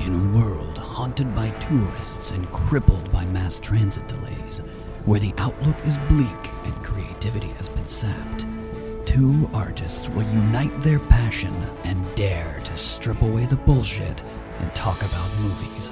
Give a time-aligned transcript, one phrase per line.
[0.00, 4.62] In a world haunted by tourists and crippled by mass transit delays,
[5.04, 8.46] where the outlook is bleak and creativity has been sapped,
[9.04, 11.52] two artists will unite their passion
[11.84, 14.22] and dare to strip away the bullshit
[14.60, 15.90] and talk about movies.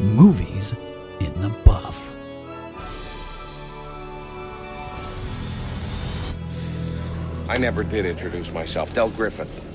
[0.00, 0.74] Movies
[1.20, 2.12] in the buff.
[7.48, 8.92] I never did introduce myself.
[8.92, 9.67] Del Griffith,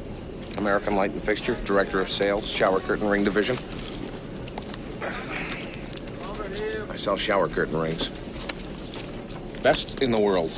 [0.57, 3.57] American Light and Fixture, Director of Sales, Shower Curtain Ring Division.
[6.93, 8.11] I sell shower curtain rings.
[9.63, 10.51] Best in the world.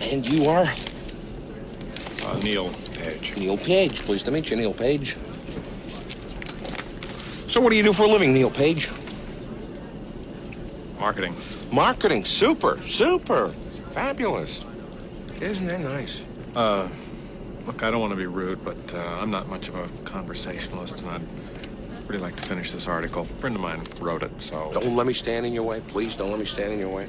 [0.00, 0.66] And you are?
[2.24, 3.36] Uh, Neil Page.
[3.36, 4.02] Neil Page.
[4.02, 5.16] Pleased to meet you, Neil Page.
[7.48, 8.88] So, what do you do for a living, Neil Page?
[11.00, 11.34] Marketing.
[11.72, 12.24] Marketing.
[12.24, 13.48] Super, super.
[13.90, 14.64] Fabulous.
[15.40, 16.24] Isn't that nice?
[16.56, 16.88] Uh,
[17.64, 21.02] look, I don't want to be rude, but uh, I'm not much of a conversationalist,
[21.02, 21.22] and I'd
[22.08, 23.22] really like to finish this article.
[23.22, 24.70] A friend of mine wrote it, so.
[24.72, 25.80] Don't let me stand in your way.
[25.86, 27.06] Please don't let me stand in your way.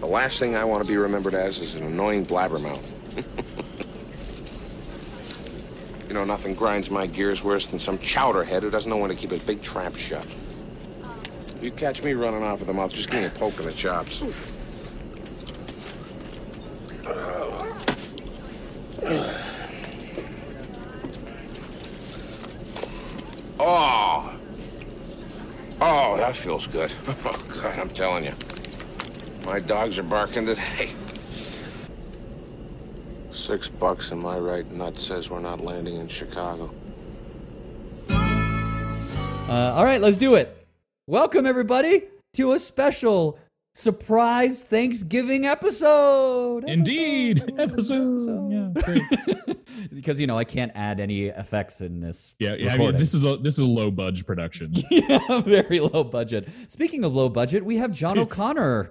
[0.00, 2.92] The last thing I want to be remembered as is an annoying blabbermouth.
[6.08, 9.16] you know, nothing grinds my gears worse than some chowderhead who doesn't know when to
[9.16, 10.26] keep his big trap shut.
[11.56, 13.64] If you catch me running off with the mouth, just give me a poke in
[13.64, 14.22] the chops.
[23.64, 24.34] Oh.
[25.80, 26.92] Oh, that feels good.
[27.24, 28.34] Oh, God, I'm telling you.
[29.44, 30.90] My dogs are barking today.
[33.30, 36.72] Six bucks in my right nut says we're not landing in Chicago.
[38.10, 40.66] Uh, all right, let's do it.
[41.06, 42.02] Welcome, everybody,
[42.34, 43.38] to a special
[43.72, 46.64] surprise Thanksgiving episode.
[46.68, 48.50] Indeed, episode.
[48.52, 49.02] Yeah, great.
[49.94, 52.34] because you know I can't add any effects in this.
[52.38, 52.74] Yeah, yeah.
[52.74, 54.74] I mean, this is a this is a low budge production.
[54.90, 56.48] yeah, very low budget.
[56.68, 58.90] Speaking of low budget, we have John O'Connor.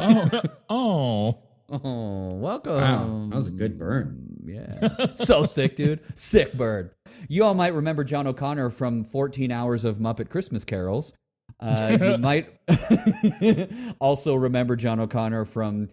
[0.00, 1.38] oh, oh,
[1.70, 2.74] Oh, welcome.
[2.74, 4.28] Wow, that was a good burn.
[4.44, 5.14] Yeah.
[5.14, 6.00] so sick, dude.
[6.14, 6.90] Sick bird.
[7.28, 11.14] You all might remember John O'Connor from 14 Hours of Muppet Christmas Carols.
[11.60, 12.58] Uh, you might
[14.00, 15.88] also remember John O'Connor from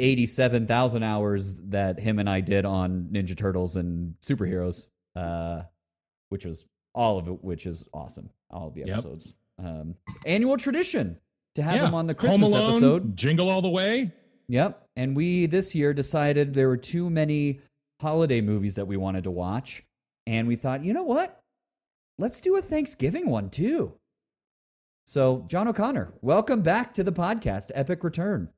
[0.00, 5.62] 87,000 hours that him and I did on Ninja Turtles and superheroes, uh,
[6.28, 8.30] which was all of it, which is awesome.
[8.50, 8.90] All of the Yep.
[8.90, 9.34] episodes.
[9.58, 9.94] Um,
[10.26, 11.18] annual tradition
[11.54, 11.86] to have yeah.
[11.88, 13.16] him on the Christmas Alone, episode.
[13.16, 14.12] Jingle All the Way.
[14.48, 14.86] Yep.
[14.96, 17.60] And we this year decided there were too many
[18.00, 19.84] holiday movies that we wanted to watch.
[20.26, 21.40] And we thought, you know what?
[22.18, 23.92] Let's do a Thanksgiving one too.
[25.06, 28.48] So, John O'Connor, welcome back to the podcast, Epic Return.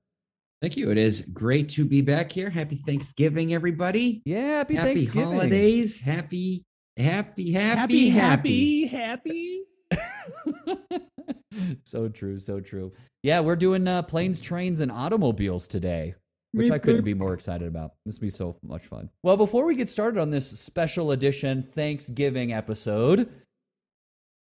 [0.63, 0.93] Thank you.
[0.93, 2.51] It is great to be back here.
[2.51, 4.23] Happy Thanksgiving, everybody.
[4.25, 4.85] Yeah, happy, Thanksgiving.
[4.85, 5.29] Happy Thanksgiving.
[5.29, 6.01] holidays.
[6.01, 6.65] Happy,
[6.97, 8.87] happy, happy, happy.
[8.87, 9.63] happy.
[11.85, 12.93] so true, so true.
[13.25, 16.15] Yeah, we're doing uh, planes, trains, and automobiles today,
[16.53, 17.95] which I couldn't be more excited about.
[18.07, 19.11] This will be so much fun.
[19.25, 23.29] Well, before we get started on this special edition Thanksgiving episode,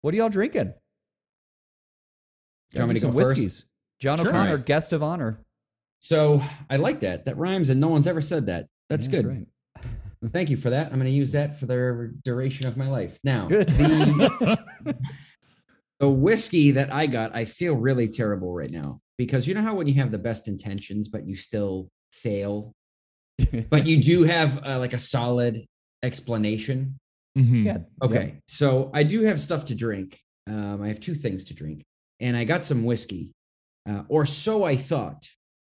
[0.01, 0.73] what are y'all drinking?
[2.73, 3.29] Do you want me to Some go first?
[3.31, 3.65] whiskeys.
[3.99, 4.27] John Sure.
[4.29, 4.65] O'Connor, Alright.
[4.65, 5.39] guest of honor.
[6.01, 7.25] So I like that.
[7.25, 8.67] That rhymes, and no one's ever said that.
[8.89, 9.25] That's Yeah, good.
[9.27, 9.47] right.
[10.31, 10.87] Thank you for that.
[10.87, 13.19] I'm going to use that for the duration of my life.
[13.23, 14.57] Now, the,
[15.99, 19.75] the whiskey that I got, I feel really terrible right now because you know how
[19.75, 22.73] when you have the best intentions, but you still fail,
[23.69, 25.65] but you do have uh, like a solid
[26.03, 26.97] explanation.
[27.37, 27.65] Mhm.
[27.65, 27.77] yeah.
[28.01, 30.17] Okay, so I do have stuff to drink.
[30.47, 31.83] Um, I have two things to drink,
[32.23, 33.29] and I got some whiskey,
[33.87, 35.27] uh, or so I thought.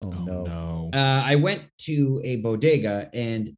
[0.03, 0.43] Oh, Oh no.
[0.43, 0.89] no.
[0.93, 3.49] Uh, I went to a bodega, and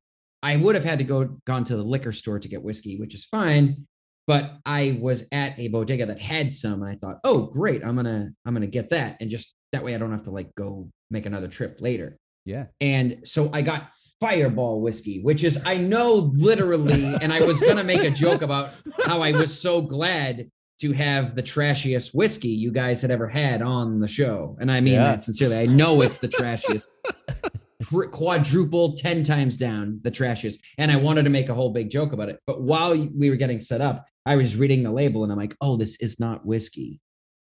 [0.43, 3.13] I would have had to go gone to the liquor store to get whiskey, which
[3.15, 3.85] is fine.
[4.27, 7.95] But I was at a bodega that had some, and I thought, oh, great, I'm
[7.95, 10.89] gonna I'm gonna get that, and just that way I don't have to like go
[11.11, 12.17] make another trip later.
[12.45, 12.65] Yeah.
[12.81, 17.77] And so I got Fireball whiskey, which is, I know literally, and I was going
[17.77, 18.69] to make a joke about
[19.05, 20.49] how I was so glad
[20.81, 24.57] to have the trashiest whiskey you guys had ever had on the show.
[24.59, 25.03] And I mean Yeah.
[25.03, 25.57] that sincerely.
[25.57, 26.87] I know it's the trashiest.
[28.11, 30.59] Quadruple 10 times down the trashiest.
[30.77, 32.39] And I wanted to make a whole big joke about it.
[32.45, 35.55] But while we were getting set up, I was reading the label and I'm like,
[35.61, 36.99] oh, this is not whiskey.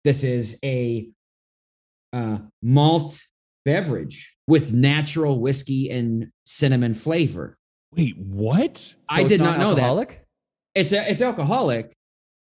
[0.04, 1.10] This is a
[2.14, 3.22] uh, malt
[3.66, 7.58] beverage with natural whiskey and cinnamon flavor.
[7.96, 8.78] Wait, what?
[8.78, 10.18] So I did not know that.
[10.76, 11.94] It's a, it's alcoholic.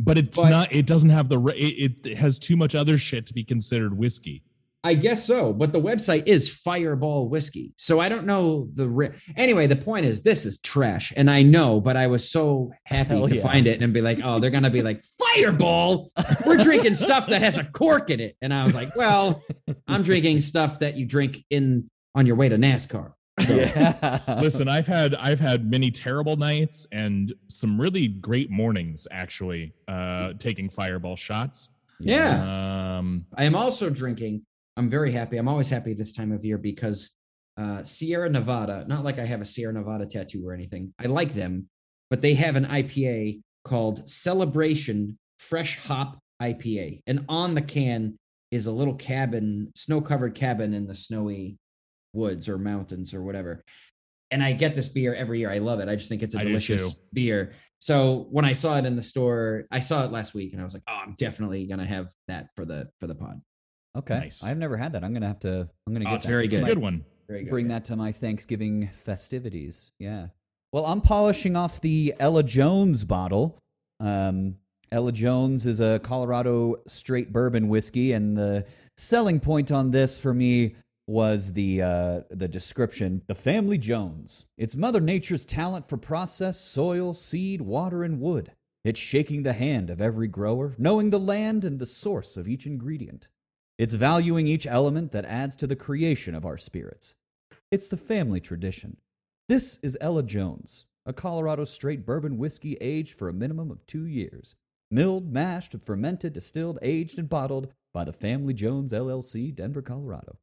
[0.02, 0.74] But it's But- not.
[0.74, 1.40] It doesn't have the.
[1.56, 4.42] It, it has too much other shit to be considered whiskey.
[4.82, 7.74] I guess so, but the website is Fireball Whiskey.
[7.76, 9.66] So I don't know the ri- anyway.
[9.66, 13.28] The point is, this is trash, and I know, but I was so happy Hell
[13.28, 13.42] to yeah.
[13.42, 15.02] find it and be like, oh, they're gonna be like
[15.34, 16.10] Fireball.
[16.46, 19.42] We're drinking stuff that has a cork in it, and I was like, well,
[19.86, 23.12] I'm drinking stuff that you drink in on your way to NASCAR.
[23.40, 24.20] So Yeah.
[24.40, 30.34] Listen, I've had I've had many terrible nights and some really great mornings actually uh
[30.38, 31.70] taking fireball shots.
[31.98, 34.42] yeah, Um I am also drinking.
[34.76, 35.36] I'm very happy.
[35.36, 37.14] I'm always happy this time of year because
[37.58, 40.94] uh, Sierra Nevada, not like I have a Sierra Nevada tattoo or anything.
[40.98, 41.68] I like them,
[42.08, 47.02] but they have an IPA called Celebration Fresh Hop IPA.
[47.06, 48.16] And on the can
[48.50, 51.58] is a little cabin, snow covered cabin in the snowy
[52.12, 53.64] woods or mountains or whatever.
[54.32, 55.50] And I get this beer every year.
[55.50, 55.88] I love it.
[55.88, 57.52] I just think it's a I delicious beer.
[57.80, 60.64] So when I saw it in the store, I saw it last week and I
[60.64, 63.40] was like, oh, I'm definitely gonna have that for the for the pod.
[63.96, 64.18] Okay.
[64.20, 64.44] Nice.
[64.44, 65.02] I've never had that.
[65.02, 65.68] I'm gonna have to.
[65.86, 66.30] I'm gonna Oh, get it's that.
[66.30, 66.66] very it's a good.
[66.66, 67.04] good one.
[67.28, 67.50] Very good.
[67.50, 69.90] Bring that to my Thanksgiving festivities.
[69.98, 70.28] Yeah.
[70.72, 73.58] Well, I'm polishing off the Ella Jones bottle.
[73.98, 74.56] Um,
[74.92, 78.64] Ella Jones is a Colorado straight bourbon whiskey, and the
[78.96, 80.76] selling point on this for me
[81.10, 84.46] was the uh, the description: the family Jones.
[84.56, 88.52] It's Mother Nature's talent for process, soil, seed, water, and wood.
[88.84, 92.64] It's shaking the hand of every grower, knowing the land and the source of each
[92.64, 93.28] ingredient.
[93.76, 97.16] It's valuing each element that adds to the creation of our spirits.
[97.72, 98.96] It's the family tradition.
[99.48, 104.06] This is Ella Jones, a Colorado straight bourbon whiskey aged for a minimum of two
[104.06, 104.54] years.
[104.92, 110.38] Milled, mashed, fermented, distilled, aged, and bottled by the Family Jones LLC, Denver, Colorado.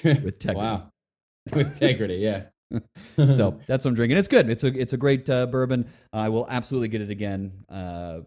[0.04, 0.58] With integrity.
[0.58, 0.90] wow.
[1.52, 2.44] With integrity, yeah.
[3.16, 4.16] So that's what I'm drinking.
[4.18, 4.48] It's good.
[4.48, 5.88] It's a it's a great uh, bourbon.
[6.12, 7.64] I will absolutely get it again.
[7.68, 8.20] Uh,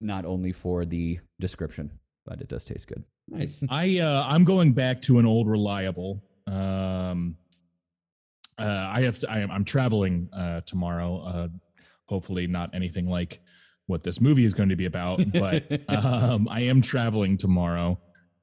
[0.00, 1.90] not only for the description,
[2.24, 3.04] but it does taste good.
[3.28, 3.62] nice.
[3.68, 6.22] I uh, I'm going back to an old reliable.
[6.46, 7.36] Um,
[8.58, 11.18] uh, I have to, I am I'm traveling uh, tomorrow.
[11.18, 11.48] Uh,
[12.06, 13.40] hopefully not anything like
[13.86, 17.98] what this movie is going to be about, but um, I am traveling tomorrow.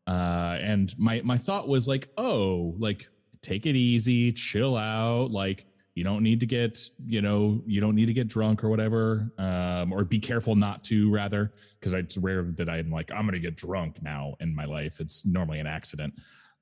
[0.08, 3.08] Uh, and my my thought was like, oh, like
[3.42, 5.66] take it easy, chill out, like.
[5.94, 6.78] You don't need to get,
[7.08, 10.84] you know, you don't need to get drunk or whatever, um, or be careful not
[10.84, 14.66] to, rather, because it's rare that I'm like, I'm gonna get drunk now in my
[14.66, 15.00] life.
[15.00, 16.14] It's normally an accident.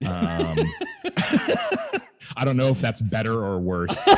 [0.08, 0.58] Um,
[2.38, 4.08] I don't know if that's better or worse.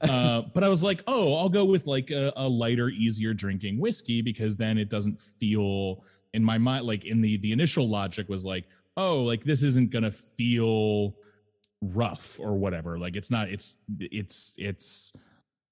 [0.00, 3.78] uh, but I was like, oh, I'll go with like a, a lighter, easier drinking
[3.78, 6.04] whiskey because then it doesn't feel
[6.36, 8.66] in my mind like in the the initial logic was like,
[8.96, 11.16] oh, like this isn't gonna feel
[11.80, 12.98] rough or whatever.
[12.98, 13.48] Like it's not.
[13.48, 15.12] It's it's it's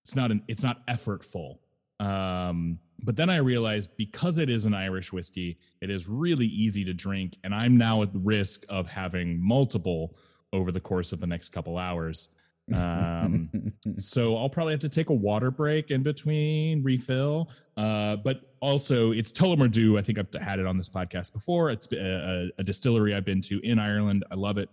[0.02, 1.58] it's not an it's not effortful.
[2.00, 6.84] Um, but then I realized because it is an Irish whiskey, it is really easy
[6.84, 10.17] to drink, and I'm now at risk of having multiple
[10.52, 12.31] over the course of the next couple hours.
[12.72, 17.50] Um, so I'll probably have to take a water break in between, refill.
[17.76, 21.70] Uh, but also, it's Tullamore I think I've had it on this podcast before.
[21.70, 24.25] It's a, a, a distillery I've been to in Ireland.
[24.31, 24.69] I love it.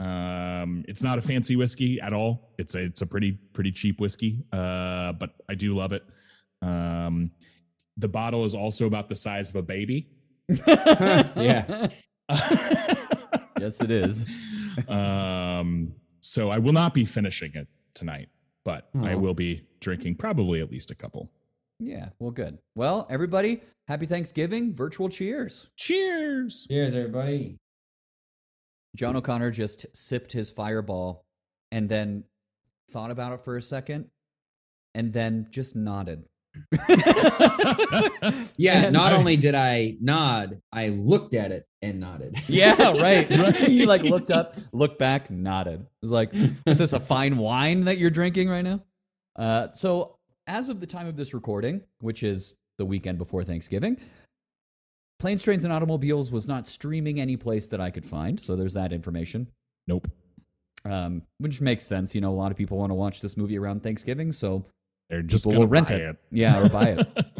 [0.00, 2.52] Um, it's not a fancy whiskey at all.
[2.58, 6.02] It's a it's a pretty pretty cheap whiskey, uh, but I do love it.
[6.62, 7.32] Um,
[7.98, 10.08] the bottle is also about the size of a baby.
[10.66, 11.88] yeah.
[12.30, 14.24] yes, it is.
[14.88, 18.28] um, so I will not be finishing it tonight,
[18.64, 19.20] but I hmm.
[19.20, 21.30] will be drinking probably at least a couple.
[21.78, 22.58] Yeah, well, good.
[22.74, 24.74] Well, everybody, happy Thanksgiving.
[24.74, 25.68] Virtual cheers.
[25.76, 26.66] Cheers.
[26.68, 27.56] Cheers, everybody.
[28.96, 31.24] John O'Connor just sipped his fireball
[31.72, 32.24] and then
[32.90, 34.06] thought about it for a second
[34.94, 36.24] and then just nodded.
[38.56, 42.36] Yeah, And not I- only did I nod, I looked at it and nodded.
[42.48, 43.30] Yeah, right.
[43.56, 45.80] he like looked up, looked back, nodded.
[45.80, 48.82] It was like, is this a fine wine that you're drinking right now?
[49.36, 50.16] Uh, so,
[50.46, 53.96] as of the time of this recording, which is the weekend before Thanksgiving,
[55.20, 58.38] Planes, Trains, and Automobiles was not streaming any place that I could find.
[58.40, 59.46] So, there's that information.
[59.86, 60.10] Nope.
[60.84, 62.14] Um, which makes sense.
[62.14, 64.32] You know, a lot of people want to watch this movie around Thanksgiving.
[64.32, 64.64] So,
[65.10, 66.16] They're just People gonna rent buy it.
[66.30, 67.26] Yeah, or buy it.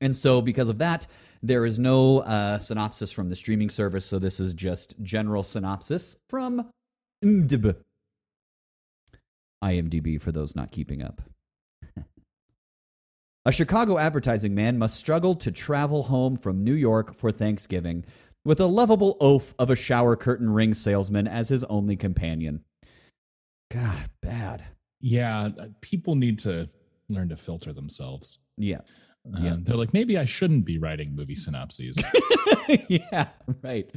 [0.00, 1.06] And so, because of that,
[1.42, 4.04] there is no uh, synopsis from the streaming service.
[4.04, 6.70] So, this is just general synopsis from
[7.24, 7.76] IMDb.
[9.64, 11.22] IMDb for those not keeping up.
[13.46, 18.04] A Chicago advertising man must struggle to travel home from New York for Thanksgiving
[18.44, 22.62] with a lovable oaf of a shower curtain ring salesman as his only companion.
[23.72, 24.64] God, bad.
[25.00, 25.48] yeah,
[25.80, 26.68] people need to
[27.08, 28.38] learn to filter themselves.
[28.56, 28.80] Yeah.
[29.26, 29.56] Uh, Yeah.
[29.58, 32.04] They're like, maybe I shouldn't be writing movie synopses.
[32.88, 33.28] yeah,
[33.62, 33.90] right.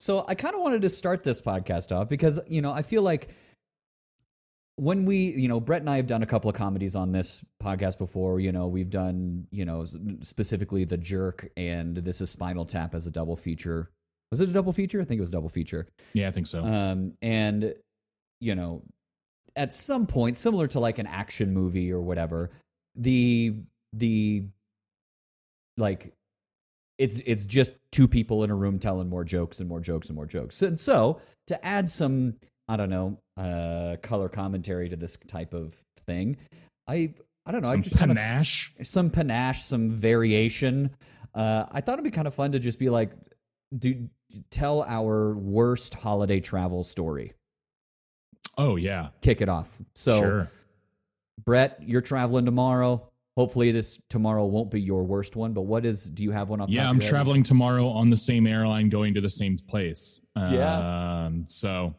[0.00, 3.02] So I kind of wanted to start this podcast off because, you know, I feel
[3.02, 3.28] like
[4.76, 7.44] when we, you know, Brett and I have done a couple of comedies on this
[7.62, 8.40] podcast before.
[8.40, 9.84] You know, we've done, you know,
[10.22, 13.90] specifically The Jerk and This is Spinal Tap as a double feature.
[14.30, 15.00] Was it a double feature?
[15.00, 15.86] I think it was a double feature.
[16.14, 16.64] yeah, I think so.
[16.64, 17.74] Um, and
[18.40, 18.82] you know,
[19.56, 22.50] at some point, similar to like an action movie or whatever,
[22.94, 23.54] the
[23.92, 24.44] the
[25.76, 26.12] like
[26.98, 30.16] it's it's just two people in a room telling more jokes and more jokes and
[30.16, 30.62] more jokes.
[30.62, 32.34] And so to add some,
[32.68, 35.74] I don't know, uh, color commentary to this type of
[36.06, 36.36] thing,
[36.86, 38.72] I I don't know, I Some just kind of panache.
[38.82, 40.90] some panache, some variation.
[41.34, 43.12] Uh, I thought it'd be kind of fun to just be like,
[43.76, 44.08] do
[44.50, 47.32] tell our worst holiday travel story.
[48.58, 49.78] Oh yeah, Kick it off.
[49.94, 50.50] So, sure.
[51.44, 53.08] Brett, you're traveling tomorrow.
[53.36, 55.54] Hopefully, this tomorrow won't be your worst one.
[55.54, 56.08] But what is?
[56.10, 56.68] Do you have one off?
[56.68, 60.24] Yeah, I'm traveling tomorrow on the same airline, going to the same place.
[60.36, 61.24] Yeah.
[61.24, 61.94] Um, so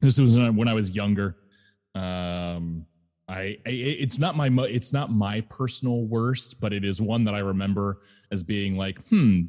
[0.00, 1.36] this was when I was younger.
[1.94, 2.86] Um,
[3.28, 7.24] I, I it's not my mo- it's not my personal worst, but it is one
[7.24, 9.42] that I remember as being like, hmm.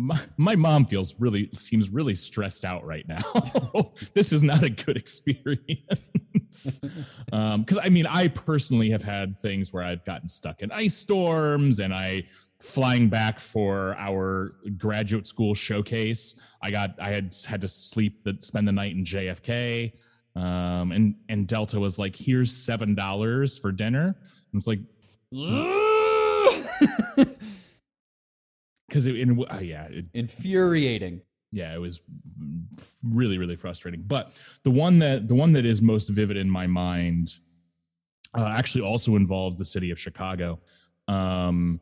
[0.00, 3.20] My, my mom feels really seems really stressed out right now.
[4.14, 5.88] this is not a good experience.
[7.32, 10.94] um because i mean i personally have had things where i've gotten stuck in ice
[10.94, 12.22] storms and i
[12.60, 18.42] flying back for our graduate school showcase i got i had had to sleep that
[18.42, 19.92] spend the night in jfk
[20.36, 24.80] um and and delta was like here's seven dollars for dinner i was like
[28.88, 31.20] because it in, uh, yeah it, Infuriating.
[31.52, 32.00] yeah it was
[33.04, 34.02] really really frustrating.
[34.06, 37.28] But the one that the one that is most vivid in my mind
[38.36, 40.58] uh, actually also involves the city of chicago.
[41.06, 41.80] Um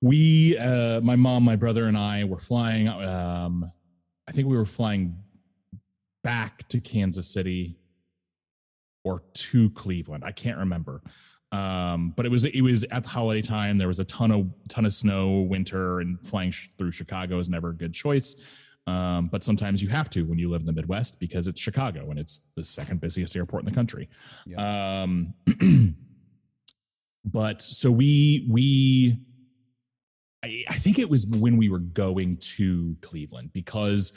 [0.00, 3.68] we uh my mom my brother and i were flying um
[4.28, 5.16] i think we were flying
[6.22, 7.76] back to kansas city
[9.04, 10.22] or to cleveland.
[10.24, 11.02] I can't remember
[11.50, 13.78] um but it was it was at the holiday time.
[13.78, 17.48] There was a ton of ton of snow winter and flying sh- through chicago is
[17.48, 18.36] never a good choice.
[18.88, 22.08] Um, but sometimes you have to when you live in the Midwest because it's Chicago
[22.10, 24.08] and it's the second busiest airport in the country.
[24.56, 25.34] Um,
[27.24, 29.18] but so we we
[30.42, 34.14] I, I think it was when we were going to Cleveland because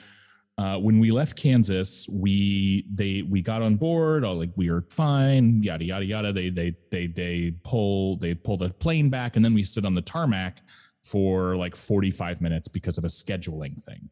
[0.62, 4.84] uh, when we left Kansas, we they we got on board, all like we are
[4.92, 6.32] fine, yada yada yada.
[6.32, 9.96] They they they they pull they pull the plane back, and then we sit on
[9.96, 10.62] the tarmac
[11.04, 14.10] for like 45 minutes because of a scheduling thing.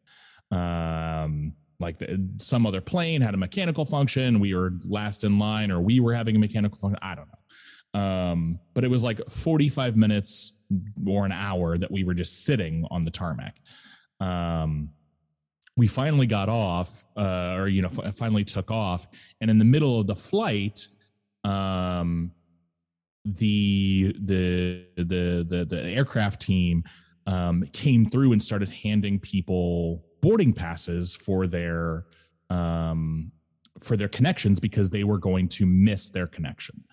[0.50, 4.40] Um like the, some other plane had a mechanical function.
[4.40, 6.98] We were last in line or we were having a mechanical function.
[7.00, 8.00] I don't know.
[8.00, 10.54] Um but it was like 45 minutes
[11.06, 13.54] or an hour that we were just sitting on the tarmac.
[14.18, 14.90] Um
[15.76, 19.06] we finally got off uh or you know f- finally took off
[19.40, 20.88] and in the middle of the flight
[21.44, 22.32] um
[23.24, 26.84] the the the the, the aircraft team
[27.26, 32.06] um, came through and started handing people boarding passes for their
[32.48, 33.30] um,
[33.78, 36.84] for their connections because they were going to miss their connection.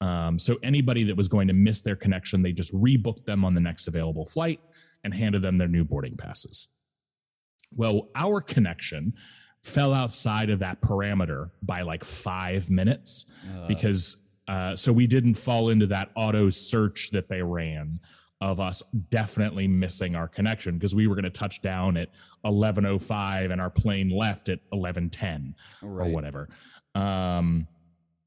[0.00, 3.54] Um, so anybody that was going to miss their connection, they just rebooked them on
[3.54, 4.60] the next available flight
[5.02, 6.68] and handed them their new boarding passes.
[7.76, 9.14] Well, our connection
[9.62, 13.26] fell outside of that parameter by like five minutes
[13.66, 17.98] because uh, so we didn't fall into that auto search that they ran
[18.40, 22.10] of us definitely missing our connection because we were going to touch down at
[22.44, 26.48] 11:05 and our plane left at 11:10 or whatever.
[26.94, 27.66] Um,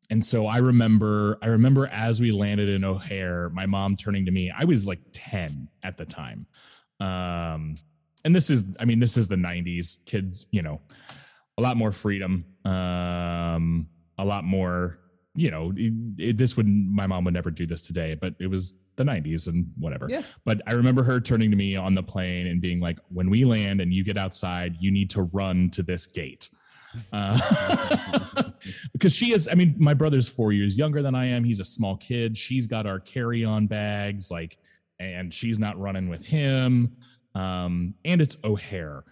[0.10, 4.32] and so I remember, I remember as we landed in O'Hare, my mom turning to
[4.32, 4.52] me.
[4.58, 6.48] I was like 10 at the time.
[7.00, 7.76] Um,
[8.26, 10.04] and this is, I mean, this is the 90s.
[10.06, 10.82] Kids, you know,
[11.58, 15.00] a lot more freedom, um, a lot more,
[15.36, 18.48] you know, it, it- this would, my mom would never do this today, but it
[18.48, 20.08] was the 90s and whatever.
[20.10, 20.24] Yeah.
[20.44, 23.44] But I remember her turning to me on the plane and being like, when we
[23.46, 26.50] land and you get outside, you need to run to this gate.
[27.14, 27.38] Uh,
[28.94, 31.44] because she is, I mean, my brother's four years younger than I am.
[31.44, 32.36] He's a small kid.
[32.36, 34.58] She's got our carry on bags, like,
[35.00, 36.96] and she's not running with him.
[37.38, 39.04] Um, and it's O'Hare,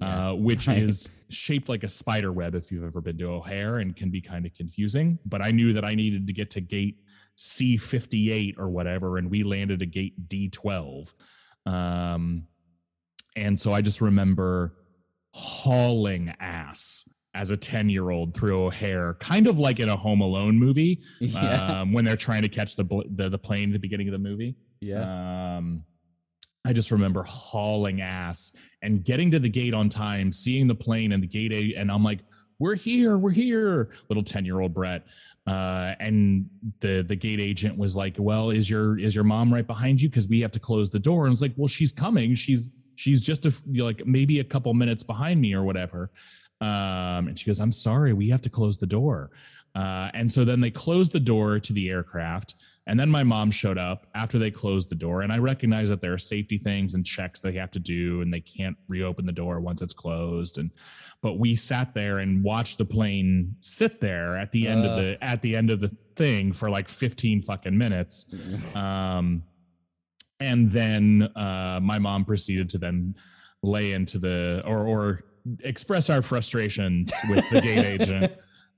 [0.00, 0.78] uh, which right.
[0.78, 4.20] is shaped like a spider web if you've ever been to O'Hare and can be
[4.20, 5.18] kind of confusing.
[5.26, 6.96] But I knew that I needed to get to gate
[7.38, 11.12] C58 or whatever, and we landed at gate D12.
[11.66, 12.46] Um,
[13.36, 14.74] and so I just remember
[15.32, 20.20] hauling ass as a 10 year old through O'Hare, kind of like in a Home
[20.20, 21.80] Alone movie Yeah.
[21.80, 24.12] um, when they're trying to catch the, bl- the the plane at the beginning of
[24.12, 24.54] the movie.
[24.80, 25.56] yeah.
[25.56, 25.84] Um,
[26.64, 28.52] I just remember hauling ass
[28.82, 32.02] and getting to the gate on time, seeing the plane and the gate, and I'm
[32.02, 32.20] like,
[32.58, 35.06] "We're here, we're here!" Little ten year old Brett,
[35.46, 36.48] uh, and
[36.80, 40.08] the the gate agent was like, "Well, is your is your mom right behind you?
[40.08, 42.34] Because we have to close the door." And I was like, "Well, she's coming.
[42.34, 46.10] She's she's just a like maybe a couple minutes behind me or whatever."
[46.62, 49.30] Um, and she goes, "I'm sorry, we have to close the door."
[49.74, 52.54] Uh, and so then they closed the door to the aircraft.
[52.86, 55.22] And then my mom showed up after they closed the door.
[55.22, 58.32] And I recognize that there are safety things and checks they have to do, and
[58.32, 60.58] they can't reopen the door once it's closed.
[60.58, 60.70] And
[61.22, 65.16] but we sat there and watched the plane sit there at the end of the
[65.24, 68.26] at the end of the thing for like 15 fucking minutes.
[68.76, 69.44] Um,
[70.38, 73.14] and then uh, my mom proceeded to then
[73.62, 75.20] lay into the or or
[75.60, 78.32] express our frustrations with the gate agent.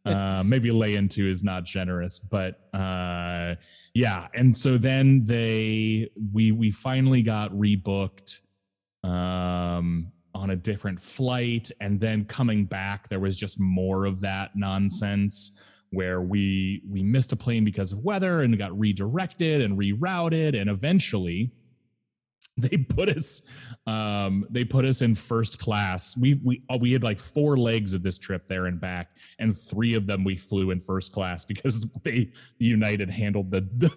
[0.05, 3.57] Uh, maybe lay into is not generous, but uh,
[3.97, 4.29] yeah.
[4.35, 8.41] And so then they we we finally got rebooked
[9.03, 14.51] um, on a different flight, and then coming back, there was just more of that
[14.55, 15.53] nonsense
[15.91, 20.69] where we we missed a plane because of weather and got redirected and rerouted, and
[20.69, 21.53] eventually
[22.59, 23.43] they put us
[23.87, 26.17] um they put us in first class.
[26.17, 29.57] We we uh, we had like four legs of this trip there and back and
[29.57, 33.91] three of them we flew in first class because they united handled the the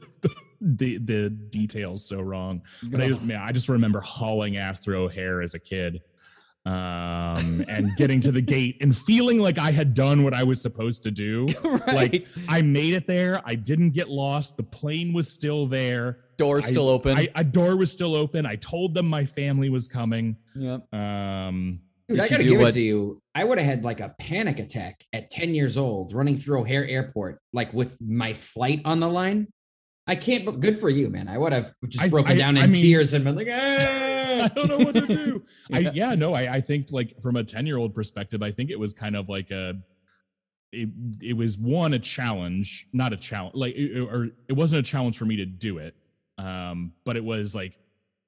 [0.62, 2.62] the, the details so wrong.
[2.84, 6.02] But i just man, i just remember hauling ass through o'hare as a kid
[6.66, 10.62] um and getting to the gate and feeling like i had done what i was
[10.62, 11.88] supposed to do right.
[11.88, 16.66] like i made it there i didn't get lost the plane was still there Door's
[16.66, 17.18] I- still open.
[17.18, 18.46] I, a door was still open.
[18.46, 20.38] I told them my family was coming.
[20.56, 20.88] yep.
[20.94, 23.22] Um, Dude, I gotta give what- it to you.
[23.36, 26.88] I would have had like a panic attack at 10 years old running through O'Hare
[26.88, 29.50] Airport, like with my flight on the line.
[30.08, 31.28] I can't, but good for you, man.
[31.28, 34.19] I would have just broken I- down I in mean- tears and been like, ah!
[34.40, 35.44] I don't know what to do.
[35.74, 35.92] I, Yeah.
[35.94, 38.80] yeah, no, I, I think like from a 10 year old perspective, I think it
[38.80, 39.76] was kind of like a,
[40.72, 40.90] it,
[41.22, 45.18] it was one, a challenge, not a challenge, like, it, or it wasn't a challenge
[45.18, 45.96] for me to do it.
[46.38, 47.74] Um, but it was like,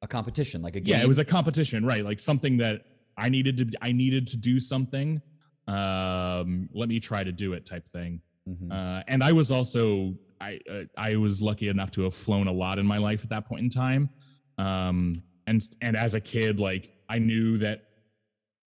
[0.01, 0.95] A competition, like a game.
[0.95, 2.03] yeah, it was a competition, right?
[2.03, 2.81] Like something that
[3.17, 5.21] I needed to, I needed to do something.
[5.67, 8.21] Um, let me try to do it type thing.
[8.49, 8.71] Mhm.
[8.71, 12.51] Uh, and I was also I uh, I was lucky enough to have flown a
[12.51, 14.09] lot in my life at that point in time.
[14.57, 17.83] Um, and and as a kid, like I knew that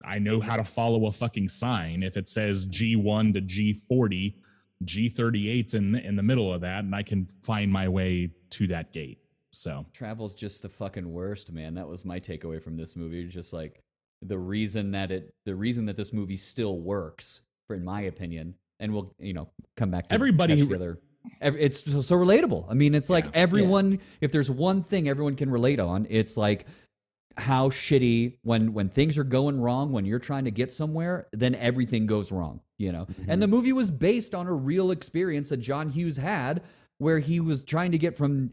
[0.05, 2.03] I know how to follow a fucking sign.
[2.03, 4.35] If it says G1 to G40,
[4.85, 8.67] G38's in the, in the middle of that, and I can find my way to
[8.69, 9.19] that gate.
[9.53, 11.75] So Travel's just the fucking worst, man.
[11.75, 13.27] That was my takeaway from this movie.
[13.27, 13.81] Just like
[14.23, 18.55] the reason that it, the reason that this movie still works, for in my opinion,
[18.81, 20.99] and we'll you know come back to Everybody who- the other.
[21.41, 22.67] Ev- It's so, so relatable.
[22.69, 23.31] I mean, it's like Yeah.
[23.35, 24.01] everyone.
[24.21, 26.67] If there's one thing everyone can relate on, it's like
[27.39, 31.55] how shitty when when things are going wrong when you're trying to get somewhere then
[31.55, 33.31] everything goes wrong you know mm-hmm.
[33.31, 36.63] and the movie was based on a real experience that john hughes had
[36.97, 38.51] where he was trying to get from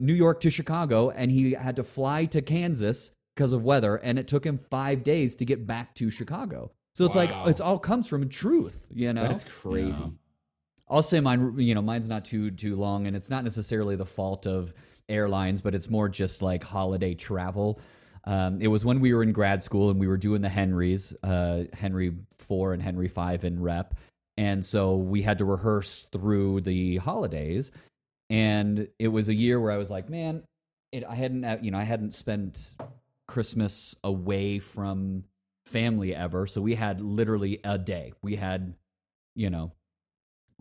[0.00, 4.18] new york to chicago and he had to fly to kansas because of weather and
[4.18, 7.20] it took him five days to get back to chicago so it's Wow.
[7.26, 10.10] like it's all comes from truth you know That's crazy.
[10.88, 14.04] I'll say mine, you know, mine's not too too long, and it's not necessarily the
[14.04, 14.74] fault of
[15.08, 17.80] airlines, but it's more just like holiday travel.
[18.24, 21.14] Um, it was when we were in grad school and we were doing the Henrys,
[21.22, 23.94] uh, Henry four and Henry five in rep,
[24.36, 27.70] and so we had to rehearse through the holidays.
[28.30, 30.44] And it was a year where I was like, man,
[30.90, 32.76] it, I hadn't, uh, you know, I hadn't spent
[33.28, 35.24] Christmas away from
[35.66, 38.12] family ever, so we had literally a day.
[38.22, 38.74] We had,
[39.34, 39.72] you know,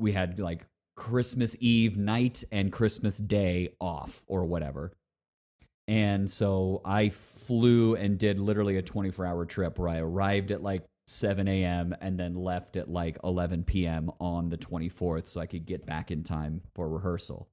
[0.01, 4.91] we had like Christmas Eve night and Christmas Day off or whatever.
[5.87, 10.61] And so I flew and did literally a 24 hour trip where I arrived at
[10.61, 11.95] like 7 a.m.
[12.01, 14.11] and then left at like 11 p.m.
[14.19, 17.49] on the 24th so I could get back in time for rehearsal.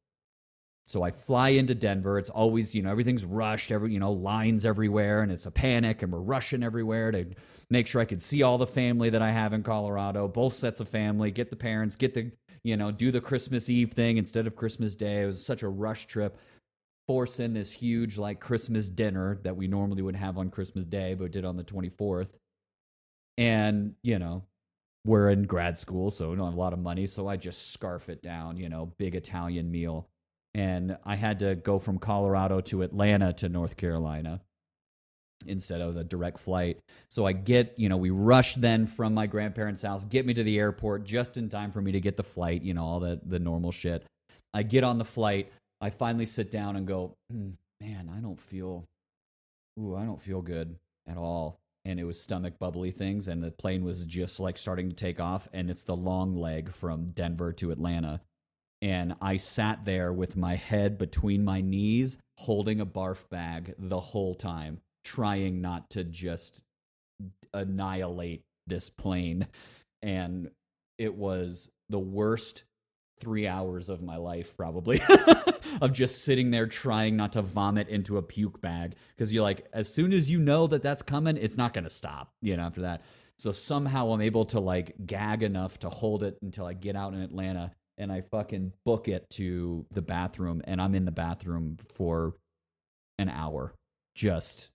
[0.88, 2.18] So I fly into Denver.
[2.18, 6.02] It's always, you know, everything's rushed, every, you know, lines everywhere, and it's a panic,
[6.02, 7.26] and we're rushing everywhere to
[7.68, 10.80] make sure I could see all the family that I have in Colorado, both sets
[10.80, 12.32] of family, get the parents, get the,
[12.64, 15.24] you know, do the Christmas Eve thing instead of Christmas Day.
[15.24, 16.38] It was such a rush trip.
[17.06, 21.12] Force in this huge, like, Christmas dinner that we normally would have on Christmas Day,
[21.12, 22.30] but did on the 24th.
[23.36, 24.44] And, you know,
[25.04, 27.06] we're in grad school, so we don't have a lot of money.
[27.06, 30.08] So I just scarf it down, you know, big Italian meal
[30.54, 34.40] and I had to go from Colorado to Atlanta to North Carolina.
[35.46, 36.78] instead of the direct flight.
[37.08, 40.42] So I get, you know, we rush then from my grandparents' house, get me to
[40.42, 43.20] the airport just in time for me to get the flight, you know, all the
[43.24, 44.04] the normal shit.
[44.52, 48.38] I get on the flight, I finally sit down and go, "Hmm, man, I don't
[48.38, 48.84] feel
[49.80, 51.60] ooh, I don't feel good at all.
[51.84, 55.20] And it was stomach bubbly things and the plane was just like starting to take
[55.20, 58.20] off and it's the long leg from Denver to Atlanta.
[58.80, 64.00] And I sat there with my head between my knees, holding a barf bag the
[64.00, 66.62] whole time, trying not to just
[67.52, 69.46] annihilate this plane.
[70.02, 70.50] And
[70.96, 72.64] it was the worst
[73.20, 75.00] three hours of my life, probably,
[75.80, 78.94] of just sitting there trying not to vomit into a puke bag.
[79.16, 82.30] Because you're like, as soon as you know that that's coming, it's not to stop,
[82.42, 83.02] you know, after that.
[83.38, 87.14] So somehow I'm able to like gag enough to hold it until I get out
[87.14, 90.62] in Atlanta and I fucking book it to the bathroom.
[90.64, 92.34] And I'm in the bathroom for
[93.18, 93.74] an hour,
[94.14, 94.70] just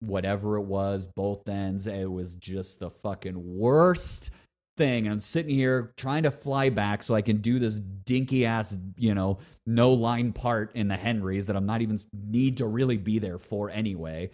[0.00, 1.86] whatever it was, both ends.
[1.86, 4.30] It was just the fucking worst
[4.76, 5.06] thing.
[5.06, 8.76] And I'm sitting here trying to fly back so I can do this dinky ass,
[8.96, 12.98] you know, no line part in the Henrys that I'm not even need to really
[12.98, 14.30] be there for anyway.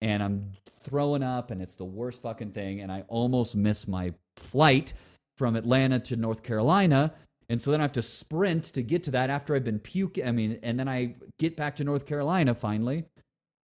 [0.00, 2.80] And I'm throwing up and it's the worst fucking thing.
[2.80, 4.94] And I almost miss my flight
[5.36, 7.12] from Atlanta to North Carolina.
[7.48, 10.18] And so then I have to sprint to get to that after I've been puke.
[10.24, 13.04] I mean, and then I get back to North Carolina finally.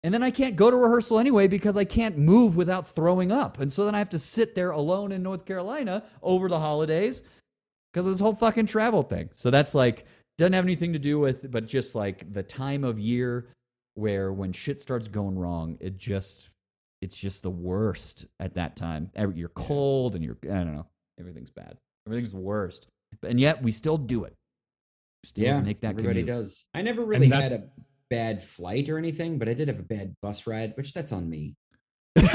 [0.04, 3.60] And then I can't go to rehearsal anyway because I can't move without throwing up.
[3.60, 7.24] And so then I have to sit there alone in North Carolina over the holidays
[7.92, 9.30] because of this whole fucking travel thing.
[9.34, 10.06] So that's like,
[10.38, 13.48] doesn't have anything to do with, but just like the time of year
[13.96, 16.50] where when shit starts going wrong, it just,
[17.02, 19.10] it's just the worst at that time.
[19.34, 20.86] You're cold and you're, I don't know,
[21.20, 21.78] everything's bad.
[22.06, 22.90] Everything's worst.
[23.24, 24.36] And yet we still do it.
[25.24, 26.28] Still yeah, make that everybody commute.
[26.38, 26.66] does.
[26.74, 27.64] I never really had a
[28.10, 31.28] bad flight or anything, but I did have a bad bus ride, which that's on
[31.30, 31.56] me.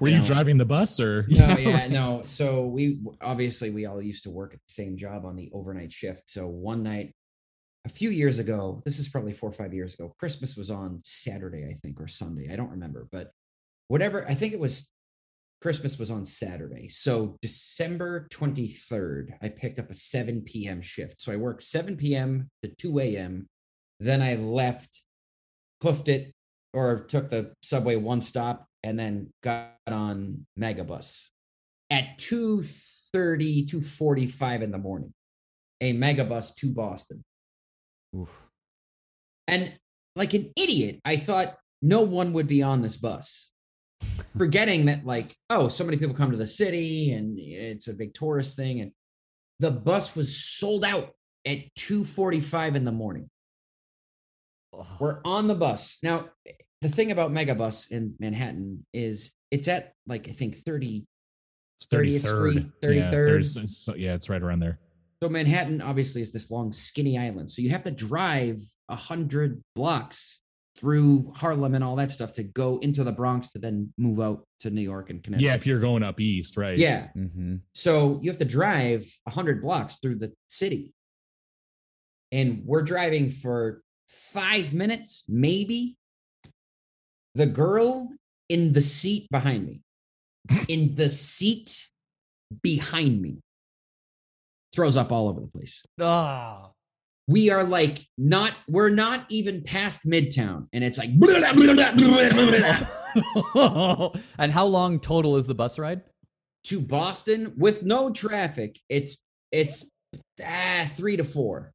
[0.00, 0.24] Were you No.
[0.24, 1.26] driving the bus or?
[1.28, 2.22] No, yeah, no.
[2.24, 5.92] So we obviously we all used to work at the same job on the overnight
[5.92, 6.28] shift.
[6.28, 7.14] So one night,
[7.84, 10.14] a few years ago, this is probably four or five years ago.
[10.18, 12.50] Christmas was on Saturday, I think, or Sunday.
[12.52, 13.30] I don't remember, but
[13.88, 14.26] whatever.
[14.28, 14.90] I think it was
[15.60, 16.88] Christmas was on Saturday.
[16.88, 20.82] So December 23rd, I picked up a 7 p.m.
[20.82, 21.20] shift.
[21.20, 22.50] So I worked 7 p.m.
[22.62, 23.46] to 2 a.m.
[23.98, 25.02] Then I left,
[25.82, 26.32] hoofed it,
[26.72, 31.28] or took the subway one stop, and then got on Megabus
[31.90, 35.14] at 2.30, 2.45 in the morning.
[35.80, 37.24] A Megabus to Boston.
[38.16, 38.48] Oof.
[39.46, 39.72] And
[40.16, 43.52] like an idiot, I thought no one would be on this bus.
[44.36, 48.14] Forgetting that, like, oh, so many people come to the city and it's a big
[48.14, 48.80] tourist thing.
[48.80, 48.90] And
[49.60, 51.10] the bus was sold out
[51.46, 53.30] at 2:45 in the morning.
[54.98, 55.98] We're on the bus.
[56.02, 56.28] Now,
[56.82, 61.06] the thing about Megabus in Manhattan is it's at like I think 30
[61.78, 62.50] It's 30th 33rd.
[62.50, 63.10] Street, 33rd.
[63.12, 64.80] there's- it's- so- yeah, it's right around there.
[65.22, 67.50] So Manhattan obviously is this long, skinny island.
[67.50, 70.40] So you have to drive a hundred blocks
[70.76, 74.44] through Harlem and all that stuff to go into the Bronx to then move out
[74.60, 75.46] to New York and Connecticut.
[75.46, 76.76] Yeah, if you're going up east, right?
[76.76, 77.08] yeah.
[77.16, 77.56] Mm-hmm.
[77.74, 80.92] So you have to drive a hundred blocks through the city,
[82.32, 85.96] and we're driving for five minutes, maybe.
[87.36, 88.10] The girl
[88.48, 89.80] in the seat behind me,
[90.68, 91.88] in the seat
[92.62, 93.40] behind me,
[94.74, 95.84] throws up all over the place.
[96.00, 96.70] Ah.
[97.26, 101.10] We are like not we're not even past midtown and it's like
[104.38, 106.02] and how long total is the bus ride?
[106.64, 109.90] to boston with no traffic it's it's
[110.42, 111.72] ah, three to four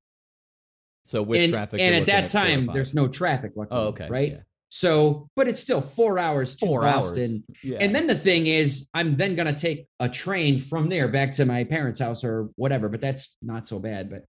[1.04, 4.08] So with and, traffic, and at that or time there's no traffic luckily, Oh, okay,
[4.10, 4.38] right yeah.
[4.70, 7.64] so but it's still four hours to four boston hours.
[7.64, 7.78] Yeah.
[7.82, 11.46] and then the thing is i'm then gonna take a train from there back to
[11.46, 14.26] my parents house or whatever but that's not so bad but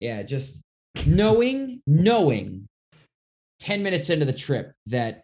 [0.00, 0.62] yeah just
[1.06, 2.66] knowing knowing
[3.60, 5.22] 10 minutes into the trip that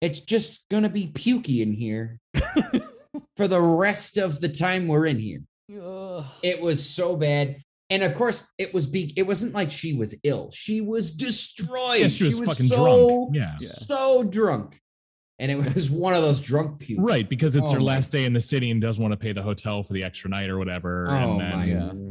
[0.00, 2.18] it's just gonna be pukey in here
[3.36, 5.40] for the rest of the time we're in here
[5.80, 6.24] Ugh.
[6.42, 7.58] it was so bad
[7.90, 12.00] and of course it was be it wasn't like she was ill she was destroyed
[12.00, 13.30] Yeah, she was fucking drunk.
[13.34, 13.56] Yeah.
[13.58, 14.80] so drunk
[15.38, 18.24] and it was one of those drunk pukes Right, because it's Oh her last day
[18.26, 20.58] in the city and doesn't want to pay the hotel for the extra night or
[20.58, 21.06] whatever.
[21.08, 21.52] oh and then,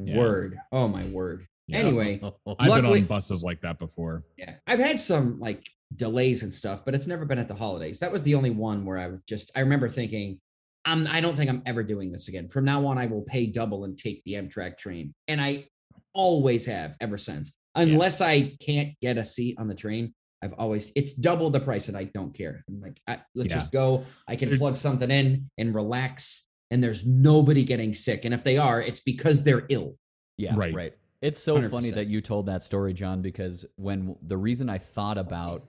[0.05, 0.11] my.
[0.11, 0.17] Yeah.
[0.17, 1.77] word oh my word Yeah.
[1.79, 2.21] anyway
[2.59, 4.23] I've been on buses like that before.
[4.37, 7.99] Yeah, I've had some like delays and stuff, but it's never been at the holidays.
[7.99, 10.39] That was the only one where I would just I remember thinking,
[10.85, 12.47] I'm I don't think I'm ever doing this again.
[12.47, 15.65] From now on, I will pay double and take the Amtrak train, and I
[16.13, 17.57] always have ever since.
[17.75, 21.87] Unless I can't get a seat on the train, I've always it's double the price
[21.87, 22.63] and I don't care.
[22.67, 23.59] I'm like, I, let's Yeah.
[23.59, 24.05] just go.
[24.27, 28.25] I can plug something in and relax, and there's nobody getting sick.
[28.25, 29.95] And if they are, it's because they're ill.
[30.37, 30.73] Yeah, right.
[30.73, 30.93] Right.
[31.21, 31.95] It's so funny 100%.
[31.95, 35.67] that you told that story, John, because when the reason I thought about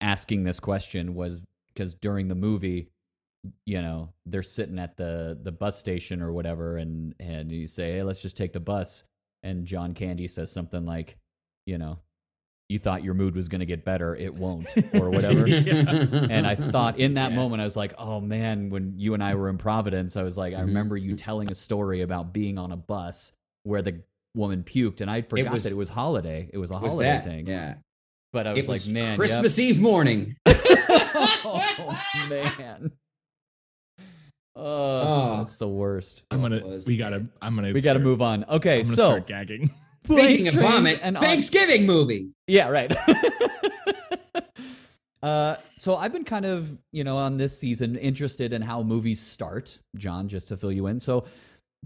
[0.00, 2.88] asking this question was because during the movie,
[3.66, 7.92] you know, they're sitting at the the bus station or whatever, and and you say,
[7.94, 9.04] "Hey, let's just take the bus,"
[9.42, 11.16] and John Candy says something like,
[11.66, 11.98] you know,
[12.68, 15.46] you thought your mood was going to get better, it won't, or whatever.
[16.30, 17.36] And I thought in that Yeah.
[17.36, 20.36] moment, I was like, oh man, when you and I were in Providence, I was
[20.36, 20.66] like, I Mhm.
[20.66, 24.02] remember you telling a story about being on a bus where the
[24.34, 26.48] woman puked, and I forgot was- that it was holiday.
[26.52, 27.46] It was a was holiday that thing.
[27.46, 27.74] Yeah,
[28.32, 30.36] But I was, it was like, man, Christmas Eve morning.
[31.20, 32.92] Oh man.
[34.54, 34.62] Oh,
[35.34, 35.36] Oh.
[35.38, 36.24] that's the worst.
[36.30, 36.60] I'm gonna.
[36.86, 37.26] We gotta.
[37.40, 37.72] I'm gonna.
[37.72, 38.44] We got to move on.
[38.48, 39.70] Okay, I'm gonna so start gagging.
[40.04, 42.30] Speaking of vomit, and Thanksgiving movie.
[42.46, 42.94] Yeah, right.
[45.22, 49.20] uh, so I've been kind of, you know, on this season interested in how movies
[49.20, 50.98] start, John, just to fill you in.
[51.00, 51.24] So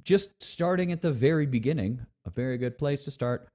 [0.03, 3.49] just starting at the very beginning, a very good place to start.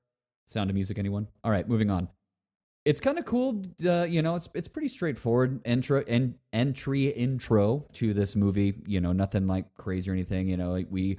[0.45, 1.27] Sound of music, anyone?
[1.43, 2.07] All right, moving on.
[2.85, 4.35] It's kind of cool, uh, you know.
[4.35, 8.75] It's it's pretty straightforward intro and entry intro to this movie.
[8.85, 10.47] You know, nothing like crazy or anything.
[10.47, 11.17] You know, we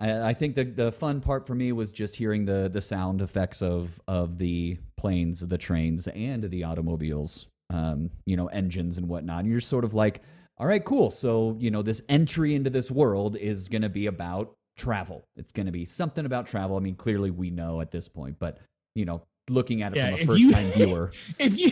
[0.00, 3.20] I, I think the the fun part for me was just hearing the the sound
[3.20, 7.46] effects of of the planes, the trains, and the automobiles.
[7.68, 9.40] Um, you know, engines and whatnot.
[9.40, 10.22] And you're sort of like,
[10.58, 11.10] all right, cool.
[11.10, 15.28] So you know, this entry into this world is going to be about travel.
[15.36, 16.76] It's going to be something about travel.
[16.76, 18.58] I mean, clearly we know at this point, but
[18.94, 21.70] you know, looking at it Yeah, from a first time viewer, if you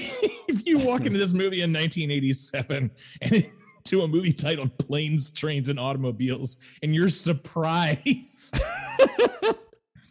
[0.48, 2.90] if you walk into this movie in 1987
[3.22, 3.46] and
[3.84, 8.62] to a movie titled Planes, Trains, and Automobiles, and you're surprised.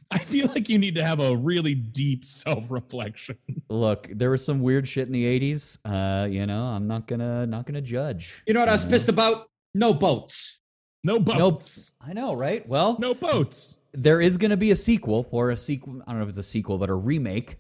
[0.10, 3.38] I feel like you need to have a really deep self-reflection.
[3.70, 5.78] look, there was some weird shit in the '80s.
[5.86, 8.42] Uh, you know, I'm not gonna not gonna judge.
[8.48, 8.92] You know what I was know?
[8.92, 9.50] pissed about?
[9.76, 10.62] No boats.
[11.08, 11.94] No boats.
[12.02, 12.68] I know, right?
[12.68, 13.78] Well, No boats.
[13.94, 16.02] there is going to be a sequel or a sequel.
[16.06, 17.56] I don't know if it's a sequel, but a remake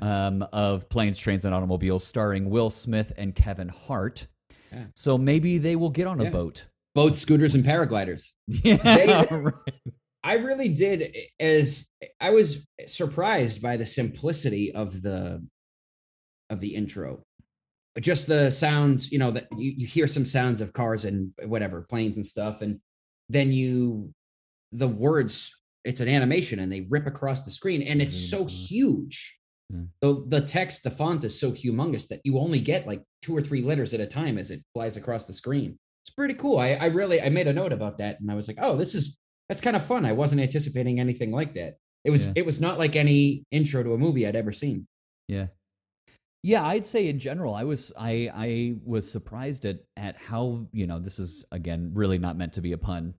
[0.00, 4.28] um, of Planes, Trains, and Automobiles starring Will Smith and Kevin Hart.
[4.72, 4.84] Yeah.
[4.94, 6.30] So maybe they will get on a Yeah.
[6.30, 6.66] boat.
[6.94, 8.30] Boats, scooters, and paragliders.
[8.46, 9.54] Yeah, They- right.
[10.22, 15.44] I really did as I was surprised by the simplicity of the
[16.48, 17.22] of the intro.
[18.00, 21.82] Just the sounds, you know, that you, you hear some sounds of cars and whatever,
[21.82, 22.80] planes and stuff, and
[23.28, 24.12] then you
[24.74, 28.48] the words, it's an animation and they rip across the screen and it's so mm-hmm.
[28.48, 29.38] huge.
[29.72, 29.88] Mm.
[30.02, 30.08] Yeah.
[30.08, 33.40] The, the text, the font is so humongous that you only get like two or
[33.40, 35.78] three letters at a time as it flies across the screen.
[36.02, 36.58] It's pretty cool.
[36.58, 38.94] I, I really I made a note about that and I was like, oh, this
[38.94, 40.04] is that's kind of fun.
[40.04, 41.76] I wasn't anticipating anything like that.
[42.04, 42.32] It was Yeah.
[42.36, 44.86] it was not like any intro to a movie I'd ever seen.
[45.28, 45.46] Yeah.
[46.44, 50.86] Yeah, I'd say in general, I was I I was surprised at at how you
[50.86, 53.14] know this is again really not meant to be a pun,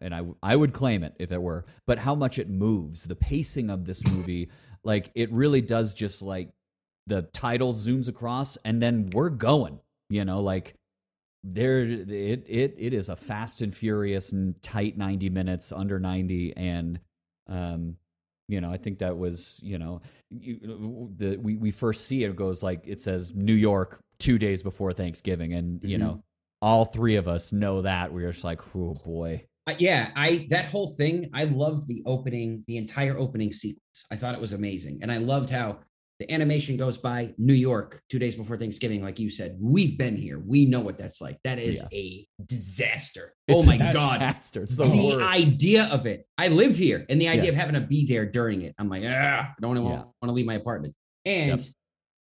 [0.00, 3.14] and I I would claim it if it were, but how much it moves, the
[3.14, 4.48] pacing of this movie,
[4.82, 6.52] like it really does just like
[7.06, 10.74] the title zooms across and then we're going, you know, like
[11.44, 16.56] there it it it is a fast and furious and tight 90 minutes under 90
[16.56, 16.98] and
[17.46, 17.96] um
[18.50, 20.58] you know i think that was you know you,
[21.16, 24.92] the we, we first see it goes like it says new york two days before
[24.92, 26.00] thanksgiving and you Mhm.
[26.00, 26.22] know
[26.62, 30.64] all three of us know that we're just like oh boy Uh, yeah, I that
[30.72, 33.98] whole thing, I loved the opening, the entire opening sequence.
[34.10, 35.00] I thought it was amazing.
[35.02, 35.80] And I loved how
[36.20, 39.56] the animation goes by New York two days before Thanksgiving, like you said.
[39.58, 40.38] We've been here.
[40.38, 41.38] We know what that's like.
[41.44, 43.32] That is a disaster.
[43.50, 44.18] oh my God.
[44.20, 44.62] disaster.
[44.64, 46.26] it's the, The, idea of it.
[46.36, 47.48] I live here, and the idea Yeah.
[47.50, 48.74] of having to be there during it.
[48.78, 49.08] I'm like, ah,
[49.50, 50.28] I don't want Yeah.
[50.28, 50.94] to leave my apartment.
[51.24, 51.66] And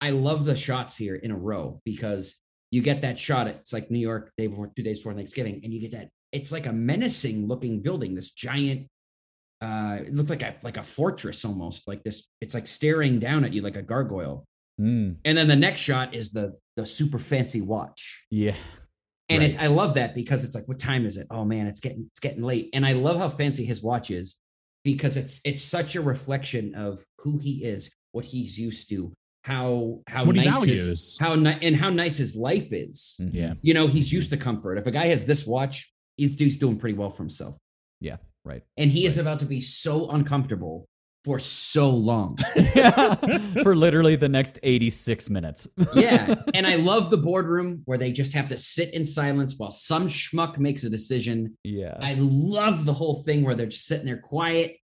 [0.01, 3.47] I love the shots here in a row because you get that shot.
[3.47, 6.09] It's like New York, day before, two days before Thanksgiving, and you get that.
[6.33, 8.13] It's like a menacing looking building.
[8.13, 8.87] This giant.
[9.61, 11.87] Uh, it looked like a like a fortress almost.
[11.87, 12.27] Like this.
[12.41, 14.45] It's like staring down at you like a gargoyle.
[14.79, 18.25] Mm, And then the next shot is the the super fancy watch.
[18.29, 18.55] yeah
[19.29, 21.27] And it's I love that because it's like, what time is it?
[21.31, 22.69] Oh man, it's getting it's getting late.
[22.73, 24.39] And I love how fancy his watch is
[24.83, 29.13] because it's it's such a reflection of who he is, what he's used to,
[29.45, 33.15] how how What he nice his, how ni- and how nice his life is.
[33.19, 33.53] Yeah.
[33.61, 34.77] You know, he's used to comfort.
[34.77, 37.55] If a guy has this watch, he's, he's doing pretty well for himself.
[38.01, 40.87] yeah right And he is about to be so uncomfortable
[41.25, 42.37] for so long.
[43.63, 46.35] for literally the next 86 minutes yeah.
[46.53, 50.07] And I love the boardroom where they just have to sit in silence while some
[50.07, 54.19] schmuck makes a decision yeah I love the whole thing where they're just sitting there
[54.19, 54.77] quiet.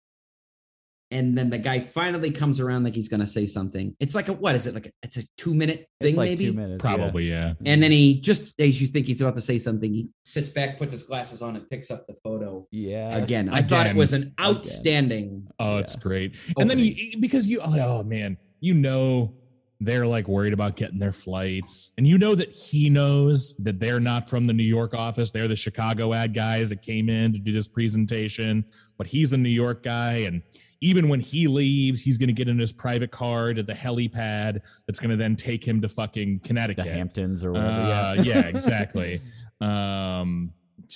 [1.11, 3.95] And then the guy finally comes around like he's gonna say something.
[3.99, 4.87] It's like a what is it like?
[4.87, 6.45] A, it's a two minute thing, It's like maybe.
[6.47, 6.81] two minutes.
[6.81, 7.53] Probably, yeah.
[7.65, 10.77] And then he just as you think he's about to say something, he sits back,
[10.77, 13.15] puts his glasses on, and picks up the photo Yeah.
[13.17, 13.49] again.
[13.49, 15.47] I thought it was an outstanding.
[15.59, 16.35] Oh, it's great.
[16.57, 19.35] And then you because you oh, oh man, you know
[19.83, 21.91] they're like worried about getting their flights.
[21.97, 25.31] And you know that he knows that they're not from the New York office.
[25.31, 28.63] They're the Chicago ad guys that came in to do this presentation,
[28.99, 30.43] but he's the New York guy and
[30.81, 34.61] even when he leaves, he's going to get in his private car to the helipad
[34.87, 36.91] that's going to then take him to fucking Connecticut, The.
[36.91, 37.69] Hamptons or whatever.
[37.69, 38.21] Uh, yeah.
[38.23, 39.21] yeah, exactly.
[39.61, 40.51] um,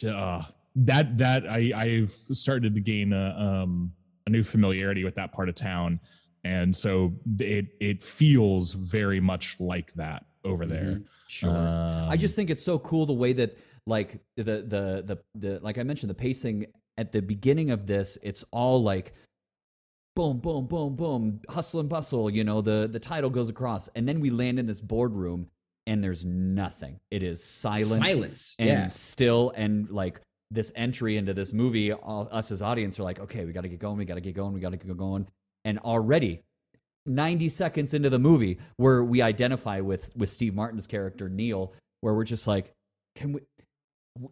[0.05, 0.43] uh,
[0.77, 3.93] that that I I've started to gain a um
[4.27, 6.01] a new familiarity with that part of town,
[6.43, 10.99] and so it it feels very much like that over there.
[11.27, 11.49] Sure.
[11.49, 15.59] Um, I just think it's so cool the way that like the the the the
[15.61, 16.65] like I mentioned the pacing
[16.97, 19.13] at the beginning of this it's all like
[20.15, 24.07] boom boom boom boom hustle and bustle you know the the title goes across and
[24.07, 25.47] then we land in this boardroom
[25.87, 28.55] and there's nothing it is silent Silence.
[28.57, 28.87] and yeah.
[28.87, 33.45] still and like this entry into this movie all, us as audience are like okay
[33.45, 35.27] we got to get going we got to get going we got to get going
[35.65, 36.41] and already
[37.05, 42.13] 90 seconds into the movie where we identify with with Steve Martin's character Neil where
[42.13, 42.73] we're just like
[43.15, 43.41] can we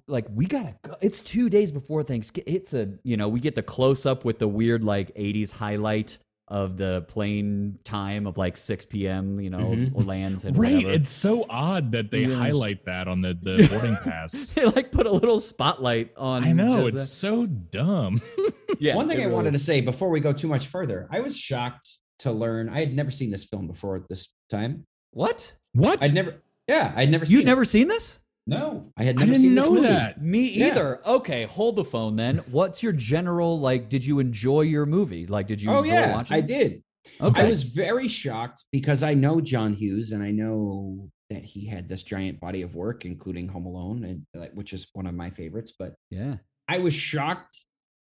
[0.08, 3.56] like we gotta go it's two days before Thanksgiving it's a you know we get
[3.56, 6.18] the close up with the weird like 80s highlight
[6.50, 10.06] of the plane time of like 6 p.m you know Mhm.
[10.06, 10.74] lands and right.
[10.76, 10.92] whatever.
[10.94, 12.36] It's so odd that they Yeah.
[12.36, 14.52] highlight that on the the boarding pass.
[14.56, 17.08] they like put a little spotlight on I know just it's that.
[17.10, 18.22] so dumb.
[18.80, 21.08] yeah One thing it I really wanted to say before we go too much further,
[21.12, 24.86] I was shocked to learn I had never seen this film before at this time.
[25.12, 26.04] what what?
[26.04, 26.36] I'd never,
[26.68, 27.34] yeah, I'd never seen.
[27.34, 27.48] you've it.
[27.48, 29.88] never seen this No, I had I didn't seen this know movie.
[29.88, 30.22] that.
[30.22, 30.68] Me Yeah.
[30.68, 31.08] either.
[31.08, 32.38] Okay, hold the phone then.
[32.52, 33.88] What's your general like?
[33.90, 35.26] Did you enjoy your movie?
[35.26, 36.36] Like, did you Oh enjoy yeah, watching?
[36.38, 36.84] I did.
[37.22, 37.42] Okay.
[37.42, 41.88] I was very shocked because I know John Hughes and I know that he had
[41.88, 45.30] this giant body of work, including Home Alone, and like, which is one of my
[45.30, 45.74] favorites.
[45.78, 46.38] But yeah.
[46.68, 47.60] I was shocked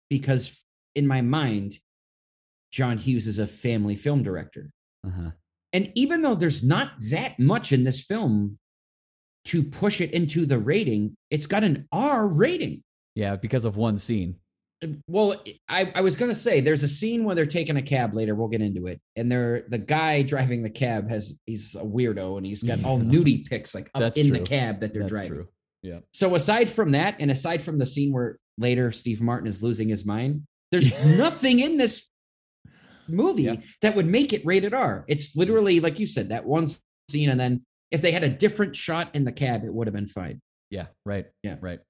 [0.08, 1.78] because in my mind,
[2.72, 4.70] John Hughes is a family film director.
[5.06, 5.30] Uh-huh.
[5.72, 8.58] And even though there's not that much in this film
[9.46, 12.82] to push it into the rating, it's got an R rating.
[13.14, 14.36] Yeah, because of one scene.
[14.82, 15.34] Uh, well,
[15.68, 18.34] I, I was gonna say there's a scene where they're taking a cab later.
[18.34, 22.36] We'll get into it, and they're the guy driving the cab has he's a weirdo
[22.36, 25.12] and he's got all nudie pics like up That's in the cab that they're That's
[25.12, 25.34] driving.
[25.34, 25.48] true.
[25.82, 25.98] Yeah.
[26.12, 29.88] So aside from that, and aside from the scene where later Steve Martin is losing
[29.88, 32.10] his mind, there's nothing in this
[33.08, 33.56] movie Yeah.
[33.82, 35.04] that would make it rated R.
[35.08, 36.68] It's literally like you said that one
[37.08, 39.94] scene, and then if they had a different shot in the cab, it would have
[39.94, 40.40] been fine.
[40.70, 40.86] Yeah.
[41.04, 41.26] Right.
[41.42, 41.56] Yeah.
[41.60, 41.80] Right.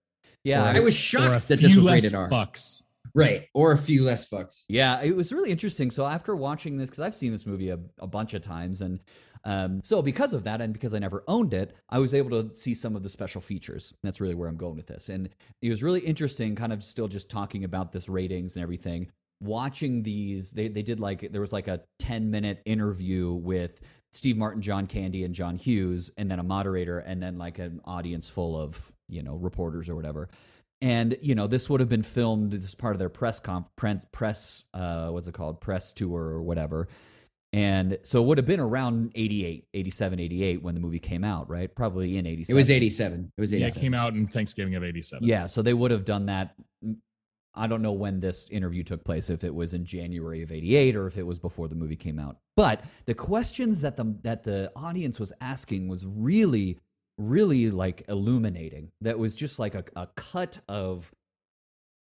[0.44, 0.64] Yeah.
[0.64, 2.28] I was shocked that this was less rated R.
[2.28, 2.82] fucks.
[3.14, 4.64] Right, or a few less fucks.
[4.68, 5.90] Yeah, it was really interesting.
[5.90, 9.00] So after watching this, because I've seen this movie a, a bunch of times, and
[9.44, 12.54] um, so because of that, and because I never owned it, I was able to
[12.54, 13.92] see some of the special features.
[14.02, 15.28] That's really where I'm going with this, and
[15.62, 16.54] it was really interesting.
[16.54, 19.10] Kind of still just talking about this ratings and everything.
[19.40, 23.80] Watching these, they they did like there was like a 10 minute interview with
[24.12, 27.80] Steve Martin, John Candy, and John Hughes, and then a moderator, and then like an
[27.84, 30.28] audience full of you know reporters or whatever.
[30.80, 34.06] And you know this would have been filmed as part of their press conf press,
[34.12, 35.60] press uh what's it called?
[35.60, 36.88] Press tour or whatever.
[37.52, 41.48] And so it would have been around 88 87 88 when the movie came out
[41.48, 41.74] right?
[41.74, 43.32] Probably in 87 It was 87.
[43.36, 45.26] It was Yeah, it came out in Thanksgiving of '87.
[45.26, 46.54] yeah so they would have done that
[47.54, 50.96] i don't know when this interview took place if it was in january of 88
[50.96, 52.38] or if it was before the movie came out.
[52.56, 56.78] But the questions that the that the audience was asking was really
[57.18, 58.92] really like illuminating.
[59.00, 61.12] That was just like a, a cut of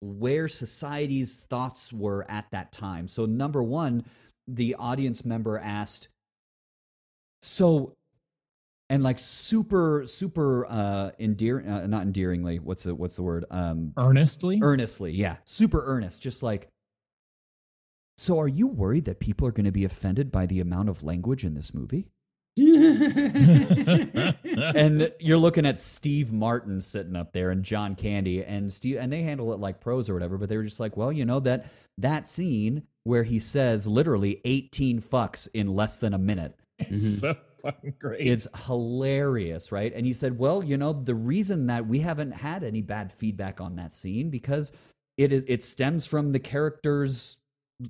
[0.02, 3.08] where society's thoughts were at that time.
[3.08, 4.04] So number one
[4.48, 6.10] the audience member asked
[7.42, 7.94] so
[8.90, 13.94] and like super super uh endearing uh, not endearingly what's the what's the word um
[13.98, 14.60] Earnestly.
[14.62, 16.68] earnestly yeah super earnest just like
[18.18, 21.04] so are you worried that people are going to be offended by the amount of
[21.04, 22.08] language in this movie
[24.76, 29.12] and you're looking at Steve Martin sitting up there and John Candy and Steve and
[29.12, 31.40] they handle it like pros or whatever, but they were just like, well, you know
[31.40, 36.56] that that scene where he says literally 18 fucks in less than a minute.
[36.78, 38.28] It's so fucking great.
[38.28, 39.94] It's hilarious, right?
[39.94, 43.62] And he said, well, you know, the reason that we haven't had any bad feedback
[43.62, 44.72] on that scene because
[45.18, 47.38] it is it stems from the character's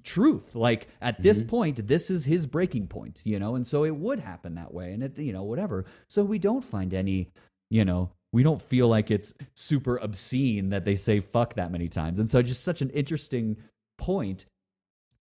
[0.04, 0.56] truth.
[0.56, 1.50] Like at this mm-hmm.
[1.50, 4.94] point, this is his breaking point, you know, and so it would happen that way,
[4.94, 5.86] and it, you know, whatever.
[6.08, 7.30] So we don't find any,
[7.70, 11.88] you know, we don't feel like it's super obscene that they say fuck that many
[11.88, 13.58] times, and so just such an interesting
[13.98, 14.46] point.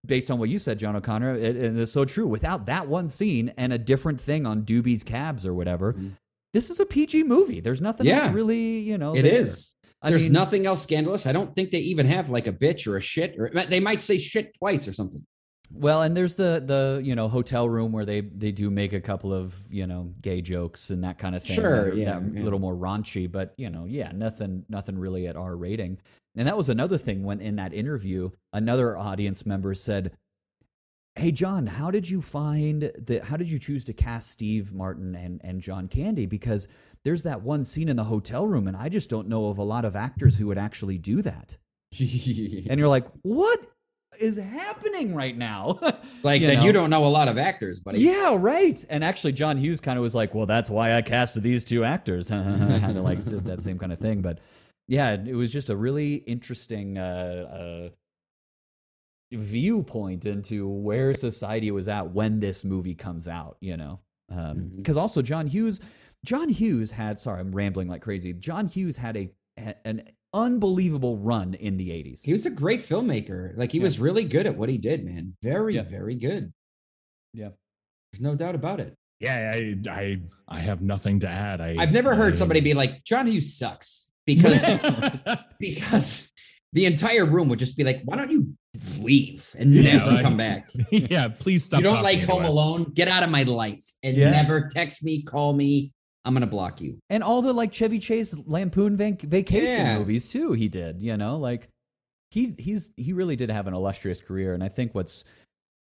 [0.05, 2.27] Based on what you said, John O'Connor, it, and it's so true.
[2.27, 6.13] Without that one scene and a different thing on Doobie's cabs or whatever, Mhm.
[6.53, 7.61] this is a PG movie.
[7.61, 8.25] There's nothing Yeah.
[8.25, 9.15] else really, you know.
[9.15, 9.41] It there.
[9.41, 9.75] is.
[10.05, 11.27] I There's mean, nothing else scandalous.
[11.27, 14.01] I don't think they even have like a bitch or a shit, or they might
[14.01, 15.25] say shit twice or something.
[15.75, 19.01] Well, and there's the the you know hotel room where they they do make a
[19.01, 21.55] couple of you know gay jokes and that kind of thing.
[21.57, 22.43] Sure, that yeah, that yeah.
[22.43, 25.99] a little more raunchy, but you know, yeah, nothing nothing really at R rating.
[26.37, 30.13] And that was another thing when in that interview, another audience member said,
[31.15, 33.23] "Hey, John, how did you find the?
[33.23, 36.27] How did you choose to cast Steve Martin and and John Candy?
[36.27, 36.69] Because
[37.05, 39.63] there's that one scene in the hotel room, and I just don't know of a
[39.63, 41.57] lot of actors who would actually do that."
[42.01, 43.67] And you're like, "What
[44.19, 45.79] is happening right now?"
[46.23, 46.65] like you then know?
[46.65, 48.01] you don't know a lot of actors, buddy.
[48.01, 48.83] Yeah, right.
[48.89, 51.85] And actually, John Hughes kind of was like, "Well, that's why I casted these two
[51.85, 54.23] actors," kind of like said that same kind of thing.
[54.23, 54.39] But
[54.93, 57.89] yeah, it was just a really interesting uh,
[59.33, 63.57] uh, viewpoint into where society was at when this movie comes out.
[63.61, 64.01] You know,
[64.77, 65.81] because also John Hughes,
[66.25, 67.19] John Hughes had.
[67.19, 68.33] Sorry, I'm rambling like crazy.
[68.35, 69.31] John Hughes had a
[69.85, 70.03] an
[70.35, 72.25] unbelievable run in the 80s.
[72.25, 73.57] He was a great filmmaker.
[73.57, 73.85] Like he Yeah.
[73.85, 75.37] was really good at what he did, man.
[75.43, 75.83] Very, Yeah.
[75.83, 76.53] very good.
[77.35, 77.51] Yeah.
[78.13, 78.95] There's no doubt about it.
[79.21, 81.61] Yeah, I I I have nothing to add.
[81.61, 84.12] I I've never heard I- somebody be like, John Hughes sucks.
[84.27, 84.65] Because
[85.59, 86.31] because
[86.73, 88.55] the entire room would just be like, why don't you
[89.01, 90.69] leave and never like- come back?
[90.91, 91.81] yeah, please stop.
[91.81, 92.45] you don't like Home.
[92.45, 92.85] Alone?
[92.95, 94.31] Get out of my life and Yeah.
[94.31, 95.93] never text me, call me.
[96.25, 96.99] I'm gonna block you.
[97.11, 99.99] and all the like Chevy Chase Lampoon vac- vacation Yeah.
[99.99, 100.53] movies too.
[100.53, 101.69] He did, you know, like
[102.31, 104.55] he he's he really did have an illustrious career.
[104.55, 105.25] And I think what's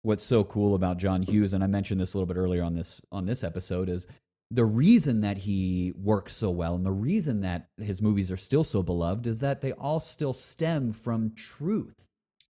[0.00, 2.74] what's so cool about John Hughes, and I mentioned this a little bit earlier on
[2.74, 4.06] this on this episode, is
[4.50, 8.64] the reason that he works so well and the reason that his movies are still
[8.64, 12.06] so beloved is that they all still stem from truth,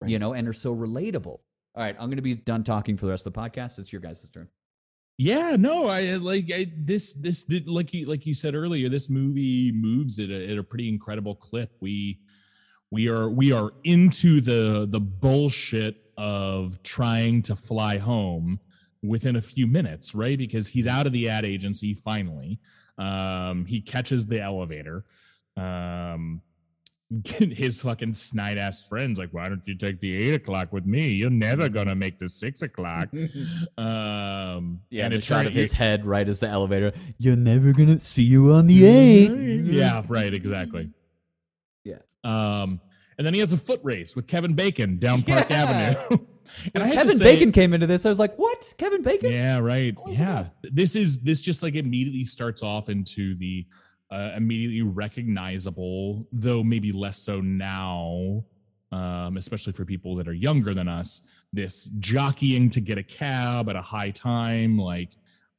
[0.00, 0.10] Right.
[0.10, 1.26] you know, and are so relatable.
[1.74, 3.78] All right, I'm going to be done talking for the rest of the podcast.
[3.78, 4.48] It's your guys' turn.
[5.16, 7.14] Yeah, no, I uh, like I, this.
[7.14, 8.88] This did like you like you said earlier.
[8.88, 11.72] This movie moves at a, at a pretty incredible clip.
[11.80, 12.20] We
[12.92, 18.60] we are we are into the the bullshit of trying to fly home
[19.02, 20.36] within a few minutes, right?
[20.38, 22.58] Because he's out of the ad agency finally.
[22.98, 25.04] Um, he catches the elevator.
[25.56, 26.42] Um,
[27.24, 31.08] his fucking snide ass friends like, why don't you take the eight o'clock with me?
[31.08, 33.08] You're never gonna make the six o'clock.
[33.78, 36.92] Um, Yeah, and the it shot of his head right as the elevator.
[37.18, 39.30] You're never gonna see you on the eight.
[39.64, 40.90] Yeah, right, exactly.
[41.84, 41.98] Yeah.
[42.24, 42.80] Um,
[43.16, 45.62] and then he has a foot race with Kevin Bacon down Park Yeah.
[45.64, 46.18] Avenue.
[46.74, 48.04] and I When have to Kevin say- Bacon came into this.
[48.06, 48.74] I was like, "What?
[48.78, 49.94] Kevin Bacon?" Yeah, right.
[49.98, 50.46] Oh, yeah.
[50.62, 53.66] This is this just like immediately starts off into the
[54.10, 58.44] uh, immediately recognizable, though maybe less so now,
[58.92, 61.22] um, especially for people that are younger than us.
[61.52, 65.10] This jockeying to get a cab at a high time, like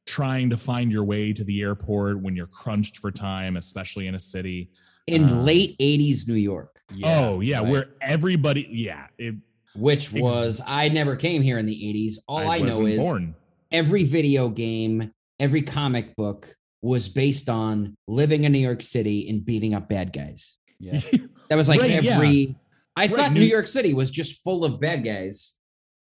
[0.06, 4.14] trying to find your way to the airport when you're crunched for time, especially in
[4.14, 4.70] a city.
[5.06, 7.68] In Um, late 80s New York, oh yeah, right.
[7.68, 9.34] where everybody, yeah, it,
[9.76, 12.14] which Ex- was I never came here in the 80s.
[12.28, 13.34] All I, know is born.
[13.70, 19.44] every video game, every comic book was based on living in New York City and
[19.44, 20.56] beating up bad guys.
[20.78, 21.00] Yeah.
[21.50, 22.14] That was like Right, yeah.
[22.14, 22.56] every.
[22.96, 25.58] I Right, thought New New- York City was just full of bad guys.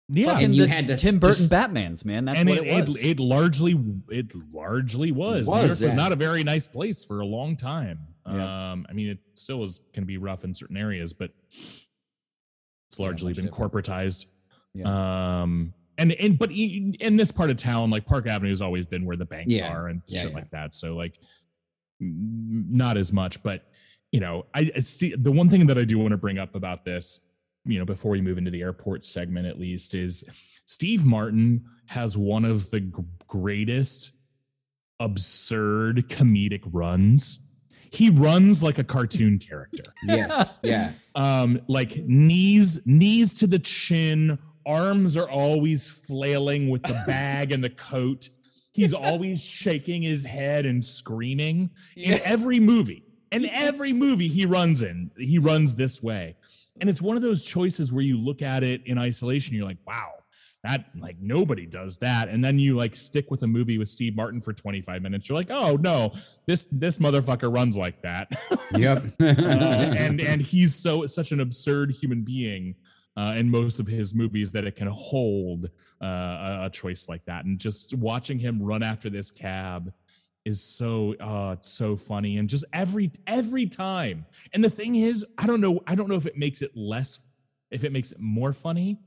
[0.10, 2.26] yeah, Fucking And you had to Tim Burton just- Batman's man.
[2.26, 2.98] That's and what it, it, it, was.
[2.98, 3.80] it largely
[4.10, 5.46] it largely was.
[5.48, 8.00] New was, York was not a very nice place for a long time.
[8.26, 8.72] Yeah.
[8.72, 11.30] Um, I mean, it still is can be rough in certain areas, but
[12.88, 13.72] it's largely much been different.
[13.74, 14.26] corporatized.
[14.74, 15.42] Yeah.
[15.42, 19.06] Um, and and but in this part of town, like Park Avenue has always been
[19.06, 19.74] where the banks Yeah.
[19.74, 20.36] are and Yeah, shit yeah.
[20.36, 20.74] like that.
[20.74, 21.18] So like,
[22.00, 23.66] not as much, but
[24.12, 26.54] you know, I I see the one thing that I do want to bring up
[26.56, 27.20] about this,
[27.66, 30.24] you know, before we move into the airport segment, at least, is
[30.66, 32.92] Steve Martin has one of the g-
[33.28, 34.12] greatest
[35.00, 37.40] absurd comedic runs.
[37.92, 40.60] He runs like a cartoon character Yes.
[40.64, 40.92] yeah.
[41.16, 47.64] um like knees knees to the chin arms are always flailing with the bag and
[47.64, 48.30] the coat
[48.74, 54.82] he's always shaking his head and screaming in every movie in every movie he runs
[54.84, 56.36] in he runs this way
[56.80, 59.78] and it's one of those choices where you look at it in isolation you're like
[59.88, 60.12] wow
[60.68, 64.16] that like nobody does that and then you like stick with a movie with steve
[64.16, 66.12] martin for 25 minutes you're like oh no
[66.46, 68.30] this this motherfucker runs like that
[68.76, 69.04] Yep.
[69.20, 72.76] uh, and and he's so such an absurd human being
[73.18, 75.66] uh, in most of his movies that it can hold
[76.02, 77.46] uh, a, a choice like that.
[77.46, 79.92] And just watching him run after this cab
[80.46, 84.26] is so uh, so funny, and just every every time.
[84.54, 87.20] And the thing is, I don't know, I don't know if it makes it less,
[87.72, 89.00] if it makes it more funny.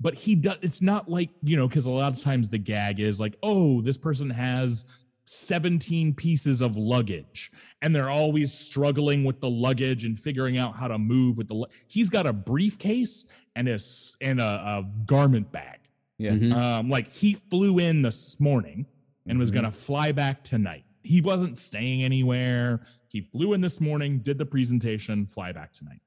[0.00, 3.00] But he does it's not like you know because a lot of times the gag
[3.00, 4.86] is like oh this person has
[5.24, 7.50] 17 pieces of luggage
[7.82, 11.54] and they're always struggling with the luggage and figuring out how to move with the
[11.54, 15.80] lu- he's got a briefcase and a s- and a, a garment bag
[16.16, 16.30] Yeah.
[16.32, 16.52] Mhm.
[16.54, 18.86] um like he flew in this morning
[19.26, 19.54] and was Mhm.
[19.54, 24.38] going to fly back tonight he wasn't staying anywhere he flew in this morning did
[24.38, 26.00] the presentation fly back tonight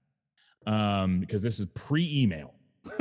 [0.66, 2.54] um because this is pre-email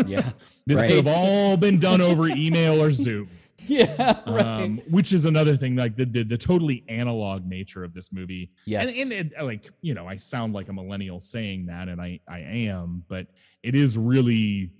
[0.06, 0.28] Yeah.
[0.66, 0.88] this Right.
[0.88, 3.28] could have all been done over email or zoom
[3.66, 4.20] yeah.
[4.26, 4.44] Right.
[4.62, 8.50] um, which is another thing like the, the the totally analog nature of this movie
[8.66, 8.88] yes.
[8.98, 12.20] and, and it, like you know i sound like a millennial saying that and i
[12.28, 13.26] i am but
[13.62, 14.70] it is really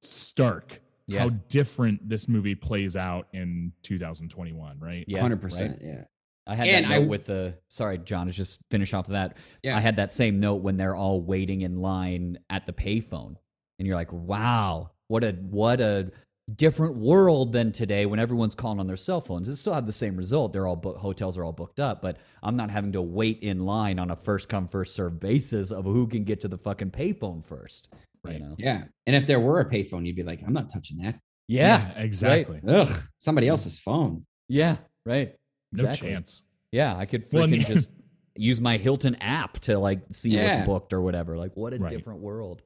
[0.00, 1.20] stark Yeah.
[1.20, 5.20] how different this movie plays out in 2021 right yeah.
[5.20, 5.42] Hundred right.
[5.42, 5.78] percent.
[5.82, 6.04] Yeah.
[6.46, 9.38] I had And that I- with the sorry, John, to just finish off of that.
[9.62, 9.76] Yeah.
[9.76, 13.36] I had that same note when they're all waiting in line at the payphone.
[13.84, 16.10] And you're like, wow, what a what a
[16.54, 19.46] different world than today when everyone's calling on their cell phones.
[19.46, 20.54] It still had the same result.
[20.54, 23.66] They're all book hotels are all booked up, but I'm not having to wait in
[23.66, 26.92] line on a first come, first serve basis of who can get to the fucking
[26.92, 27.92] payphone first.
[28.24, 28.36] Right.
[28.36, 28.54] You know?
[28.58, 28.84] Yeah.
[29.06, 31.20] And if there were a payphone, you'd be like, I'm not touching that.
[31.46, 31.90] Yeah.
[31.98, 32.88] exactly Ugh.
[33.18, 34.24] Somebody else's phone.
[34.48, 34.76] Yeah.
[35.04, 35.34] Right.
[35.72, 36.08] no Exactly.
[36.08, 37.90] chance Yeah, I could freaking and- just
[38.34, 40.54] use my Hilton app to like see Yeah.
[40.56, 41.36] what's booked or whatever.
[41.36, 41.90] Like, what a Right.
[41.90, 42.62] different world.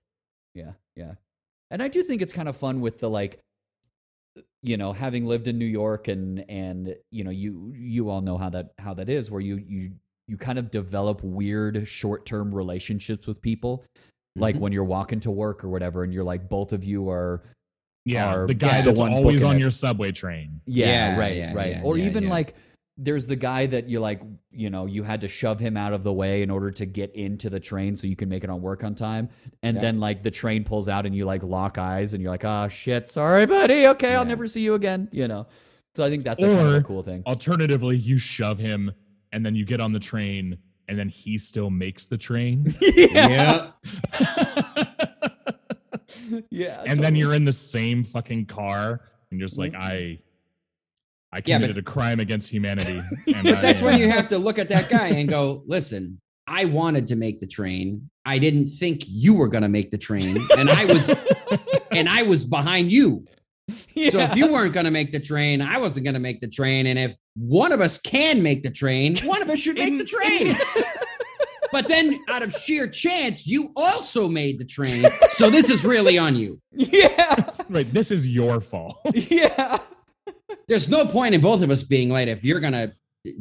[0.54, 1.12] Yeah, yeah.
[1.70, 3.38] And I do think it's kind of fun with the like,
[4.62, 8.36] you know, having lived in New York and and you know, you you all know
[8.38, 9.92] how that how that is, where you you
[10.26, 13.84] you kind of develop weird short term relationships with people.
[14.36, 14.60] Like Mhm.
[14.60, 17.42] when you're walking to work or whatever, and you're like, both of you are
[18.04, 19.60] yeah Are the guy the that's one always on it.
[19.60, 21.70] your subway train Yeah, Yeah, right, yeah, right.
[21.76, 22.30] yeah, or yeah, even yeah.
[22.30, 22.54] like
[23.00, 24.20] there's the guy that you like,
[24.50, 27.14] you know, you had to shove him out of the way in order to get
[27.14, 29.28] into the train so you can make it on work on time.
[29.62, 29.80] And Yeah.
[29.82, 32.66] then like the train pulls out and you like lock eyes and you're like, oh
[32.68, 33.86] shit, sorry, buddy.
[33.86, 35.08] Okay, I'll never see you again.
[35.12, 35.46] You know.
[35.94, 37.22] So I think that's a kind of a cool thing.
[37.26, 38.92] alternatively you shove him
[39.32, 43.70] and then you get on the train and then he still makes the train Yeah.
[46.50, 46.82] yeah.
[46.86, 49.82] and then you're in the same fucking car and you're just like mm-hmm.
[49.82, 50.18] i
[51.32, 54.10] i Yeah, but- committed a crime against humanity and But I that's when you uh,
[54.12, 58.08] have to look at that guy and go, listen, I wanted to make the train.
[58.24, 60.38] I didn't think you were going to make the train.
[60.56, 61.10] And I was,
[61.92, 63.24] and I was behind you.
[63.70, 66.48] So if you weren't going to make the train, I wasn't going to make the
[66.48, 66.86] train.
[66.86, 70.04] And if one of us can make the train, one of us should make the
[70.06, 70.56] train.
[71.72, 75.04] but then out of sheer chance, you also made the train.
[75.28, 76.60] So this is really on you.
[76.72, 77.50] yeah.
[77.68, 79.78] right this is your fault Yeah.
[80.66, 82.92] There's no point in both of us being late if you're going to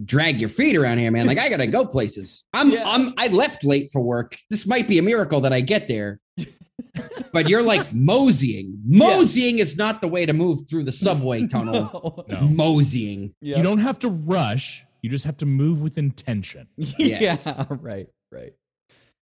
[0.03, 1.27] drag your feet around here, man.
[1.27, 2.45] Like I got to go places.
[2.53, 2.83] I'm, Yeah.
[2.85, 4.35] I'm, I left late for work.
[4.49, 6.19] This might be a miracle that I get there.
[7.31, 8.79] but you're like moseying.
[8.85, 12.25] Moseying is not the way to move through the subway tunnel.
[12.27, 13.33] no Moseying.
[13.41, 13.57] Yeah.
[13.57, 17.45] you don't have to rush you just have to move with intention Yes.
[17.45, 18.53] Yeah, right, right.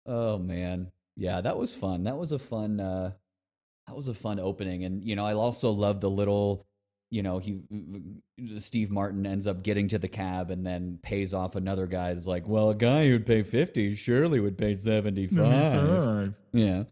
[0.07, 0.93] Oh man.
[1.17, 2.05] Yeah, that was fun.
[2.05, 3.13] That was a fun uh
[3.87, 6.67] that was a fun opening and you know, I also love the little
[7.13, 7.61] you know, he
[8.57, 12.27] Steve Martin ends up getting to the cab and then pays off another guy that's
[12.27, 16.85] like, "Well, a guy who'd pay 50 surely would pay 75." Yeah.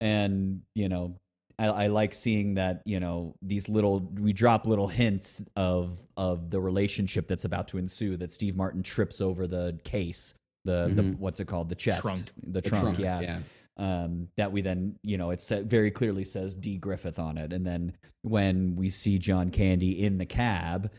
[0.00, 1.16] And, you know,
[1.58, 6.50] I, I like seeing that, you know, these little we drop little hints of of
[6.50, 10.32] the relationship that's about to ensue that Steve Martin trips over the case,
[10.64, 11.18] the the Mhm.
[11.18, 11.68] what's it called?
[11.70, 12.02] The chest.
[12.02, 12.20] Trunk.
[12.44, 13.20] The, The trunk, yeah.
[13.20, 13.38] Yeah.
[13.78, 17.52] Um that we then, you know, it very clearly says D Griffith on it.
[17.52, 20.90] And then when we see John Candy in the cab,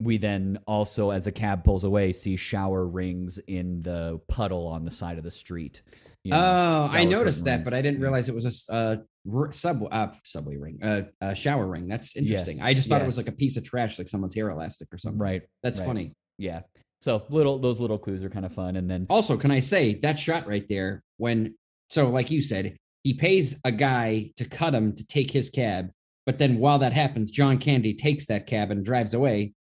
[0.00, 4.84] we then also as a cab pulls away see shower rings in the puddle on
[4.84, 5.82] the side of the street.
[6.24, 6.38] you know.
[6.38, 7.64] Oh, I noticed that, rings.
[7.70, 8.96] but I didn't realize it was a uh,
[9.32, 11.86] r- sub uh, subway ring, uh, a shower ring.
[11.86, 12.60] That's interesting.
[12.60, 13.04] I just thought Yeah.
[13.04, 15.18] it was like a piece of trash, like someone's hair elastic or something.
[15.20, 15.42] Right.
[15.62, 15.86] That's right.
[15.86, 16.12] funny.
[16.38, 16.62] Yeah.
[17.00, 19.94] So little those little clues are kind of fun, and then Also, can I say
[20.00, 21.54] that shot right there when
[21.88, 25.90] so like you said, he pays a guy to cut him to take his cab,
[26.24, 29.52] but then while that happens, John Candy takes that cab and drives away.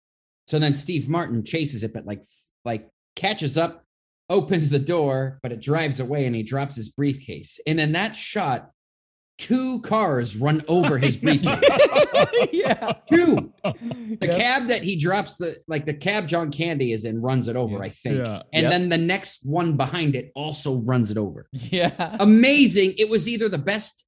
[0.47, 2.23] So then Steve Martin chases it, but like
[2.63, 3.83] like catches up,
[4.29, 7.59] opens the door, but it drives away and he drops his briefcase.
[7.67, 8.71] And in that shot,
[9.37, 11.79] two cars run over his briefcase.
[12.51, 13.51] yeah, two.
[13.63, 14.37] The Yep.
[14.37, 17.77] cab that he drops the like the cab John Candy is in runs it over,
[17.77, 17.83] Yeah.
[17.83, 18.17] I think.
[18.17, 18.41] Yeah.
[18.53, 18.71] And Yep.
[18.71, 21.47] then the next one behind it also runs it over.
[21.51, 22.93] yeah, Amazing.
[22.97, 24.05] It was either the best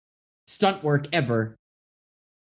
[0.47, 1.57] stunt work ever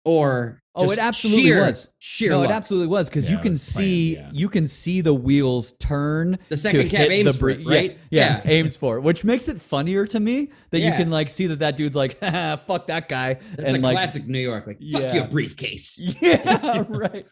[0.04, 1.86] or Oh, it absolutely sheer, was.
[1.98, 2.48] sheer no, luck.
[2.48, 4.30] it absolutely was because Yeah, you can was planned, see yeah.
[4.32, 6.38] you can see the wheels turn.
[6.48, 7.98] The second to cab hit aims the for it, br- yeah, right?
[8.10, 8.50] Yeah, Yeah.
[8.50, 11.58] aims for it, which makes it funnier to me that you can like see that
[11.58, 14.66] that dude's like, fuck that guy, That's and a like, classic New York.
[14.66, 15.14] Like, fuck Yeah.
[15.14, 15.98] your briefcase.
[16.22, 17.26] yeah, right.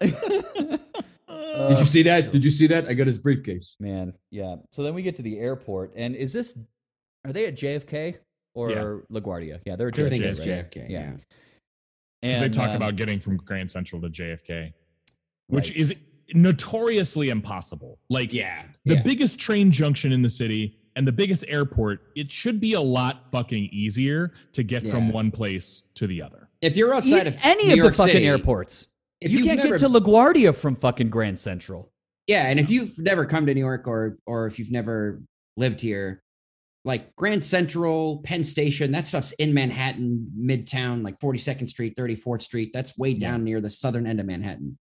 [0.00, 2.30] Did you see that?
[2.30, 2.86] Did you see that?
[2.88, 3.76] I got his briefcase.
[3.80, 4.56] Man, yeah.
[4.70, 6.56] So then we get to the airport, and is this?
[7.24, 8.16] Are they at JFK
[8.54, 8.96] or Yeah.
[9.20, 9.60] LaGuardia?
[9.64, 10.08] Yeah, they're at I JFK.
[10.10, 10.48] think it's right?
[10.48, 10.86] JFK.
[10.90, 11.16] Yeah.
[12.22, 12.32] Yeah.
[12.34, 14.72] 'Cause they talk um, about getting from Grand Central to JFK,
[15.48, 15.76] which right.
[15.78, 15.94] is
[16.34, 17.98] notoriously impossible.
[18.08, 18.64] Like, Yeah.
[18.84, 19.02] the yeah.
[19.02, 23.30] biggest train junction in the city and the biggest airport, it should be a lot
[23.32, 26.48] fucking easier to get from one place to the other.
[26.60, 28.86] if you're outside of any New of York the fucking City, airports.
[29.20, 31.90] if you can't never- get to LaGuardia from fucking Grand Central.
[32.28, 35.20] Yeah, and if you've never come to New York or or if you've never
[35.56, 36.22] lived here,
[36.84, 42.70] like Grand Central, Penn Station, that stuff's in Manhattan, Midtown, like 42nd Street, 34th Street.
[42.72, 44.78] That's way down near the southern end of Manhattan.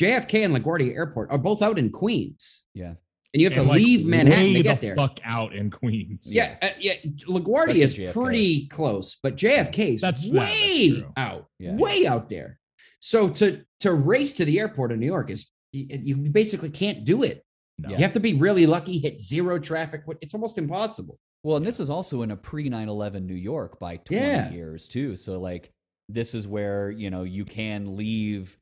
[0.00, 2.94] JFK and LaGuardia Airport are both out in Queens, Yeah.
[3.32, 4.96] and you have to like, leave Manhattan way to get the there.
[4.96, 6.34] fuck out in Queens.
[6.34, 6.94] Yeah, uh, yeah.
[7.28, 11.76] LaGuardia is pretty close, but JFK is That's- that- that's way out, Yeah.
[11.76, 12.58] way out there.
[12.98, 17.04] So to to race to the airport in New York is you you basically can't
[17.04, 17.44] do it.
[17.78, 17.90] No.
[17.90, 20.02] You have to be really lucky, hit zero traffic.
[20.22, 21.18] It's almost impossible.
[21.44, 24.50] Well, and this is also in a pre 9 11 New York by 20 Yeah.
[24.50, 25.14] years, too.
[25.14, 25.70] So, like,
[26.08, 28.56] this is where, you know, you can leave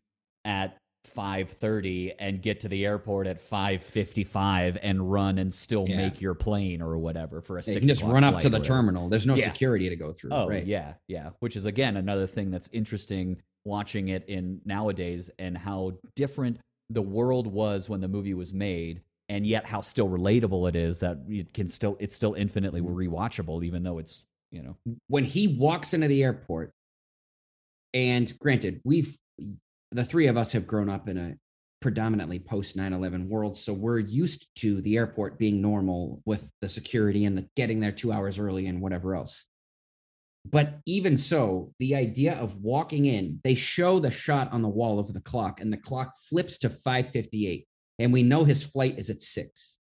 [0.44, 0.76] at
[1.16, 5.96] 5.30 and get to the airport at 5.55 and run and still Yeah.
[5.96, 8.60] make your plane or whatever for a You six can just run up to the
[8.60, 9.08] terminal.
[9.08, 9.46] There's no Yeah.
[9.52, 10.30] security to go through.
[10.32, 10.64] Oh right.
[10.64, 11.30] yeah, yeah.
[11.40, 16.58] Which is again another thing that's interesting watching it in nowadays and how different
[16.90, 21.00] the world was when the movie was made, and yet how still relatable it is
[21.00, 23.14] that it can still it's still infinitely Mm-hmm.
[23.14, 24.76] rewatchable, even though it's you know.
[25.08, 26.72] When he walks into the airport,
[27.94, 29.16] and granted, we've
[29.90, 31.34] the three of us have grown up in a
[31.80, 37.24] predominantly post 9-11 world so we're used to the airport being normal with the security
[37.24, 39.46] and the getting there two hours early and whatever else.
[40.48, 44.98] But even so the idea of walking in they show the shot on the wall
[44.98, 47.66] of the clock and the clock flips to 558
[47.98, 49.78] and we know his flight is at six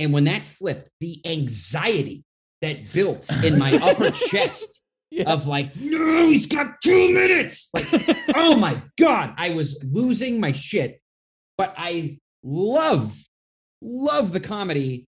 [0.00, 2.24] and when that flipped the anxiety
[2.62, 4.82] that built in my upper chest
[5.26, 7.68] of like, no, he's got two minutes.
[7.74, 7.84] Like,
[8.34, 11.02] oh my God, I was losing my shit.
[11.58, 13.14] But I love,
[13.82, 15.06] love the comedy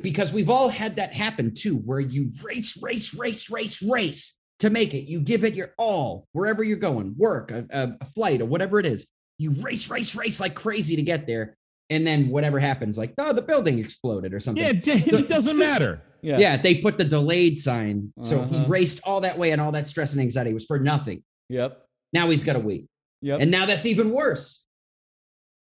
[0.00, 4.70] because we've all had that happen too, where you race, race, race, race, race to
[4.70, 5.06] make it.
[5.06, 7.66] You give it your all wherever you're going, work, a,
[8.00, 9.06] a flight, or whatever it is.
[9.38, 11.56] You race, race, race like crazy to get there.
[11.90, 14.64] And then whatever happens, like, oh, the building exploded or something.
[14.64, 16.02] Yeah, it, it doesn't matter.
[16.22, 18.12] yeah Yeah, they put the delayed sign.
[18.22, 18.58] So Uh-huh.
[18.62, 21.22] he raced all that way and all that stress and anxiety was for nothing.
[21.48, 22.86] yep Now he's got to wait.
[23.20, 24.64] yep And now that's even worse.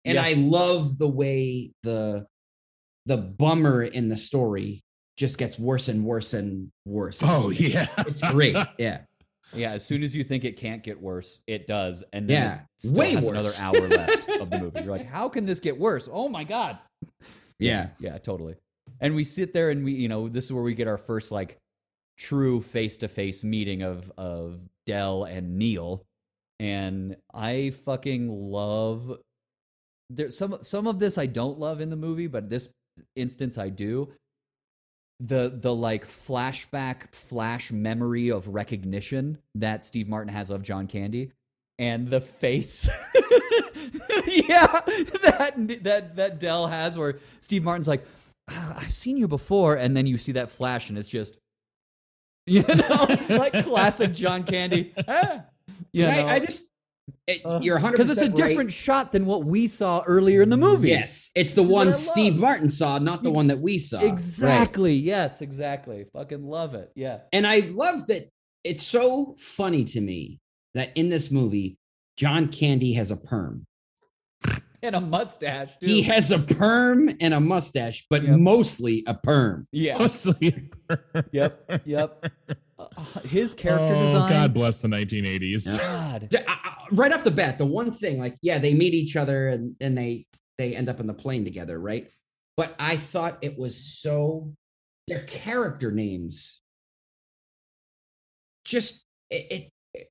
[0.05, 0.23] And Yeah.
[0.23, 2.25] I love the way the
[3.05, 4.81] the bummer in the story
[5.17, 7.21] just gets worse and worse and worse.
[7.21, 8.55] It's, Oh yeah, it's great.
[8.79, 9.01] Yeah.
[9.55, 9.71] Yeah.
[9.71, 13.11] As soon as you think it can't get worse, it does, and then Yeah, way
[13.11, 13.59] has worse.
[13.59, 14.81] another hour left of the movie.
[14.81, 16.09] You're like, how can this get worse?
[16.11, 16.79] Oh my god.
[17.59, 17.89] Yeah.
[17.99, 18.55] Yeah, totally.
[18.99, 21.31] And we sit there and we, you know, this is where we get our first
[21.31, 21.57] like
[22.17, 26.03] true face to face meeting of of Del and Neil.
[26.59, 29.17] And I fucking love
[30.09, 32.69] there's some some of this I don't love in the movie, but this
[33.15, 34.11] instance I do.
[35.19, 41.31] The the like flashback flash memory of recognition that Steve Martin has of John Candy
[41.79, 42.89] and the face.
[44.25, 44.67] Yeah
[45.23, 45.53] that
[45.83, 48.05] that that Del has where Steve Martin's like
[48.49, 51.37] "Ah, I've seen you before and then you see that flash and it's just
[52.47, 54.93] you know like classic John Candy.
[55.07, 55.43] Ah,
[55.91, 56.27] you Can know?
[56.27, 56.69] I, I just
[57.27, 60.49] it, Uh, you're 100 because it's a different shot than what we saw earlier in
[60.49, 61.95] the movie Yes, it's the Which is one love.
[61.95, 63.99] Steve Martin saw, not the Ex- one that we saw.
[63.99, 64.07] Right.
[64.11, 68.29] exactly yes exactly fucking love it yeah And I love that
[68.63, 70.39] it's so funny to me
[70.73, 71.77] that in this movie,
[72.17, 73.65] John Candy has a perm.
[74.81, 78.39] and a mustache too He has a perm and a mustache, but Yep.
[78.39, 79.67] mostly a perm.
[79.71, 80.69] yeah Mostly.
[80.87, 81.25] perm.
[81.31, 82.23] yep yep
[83.25, 85.77] his character oh, design God bless the 1980s.
[85.77, 88.93] God D- I- I- right off the bat, the one thing, like, yeah, they meet
[88.93, 90.25] each other and, and they
[90.57, 92.09] they end up in the plane together, right?
[92.57, 94.53] But I thought it was so
[95.07, 96.61] their character names
[98.65, 100.09] just it, it, it-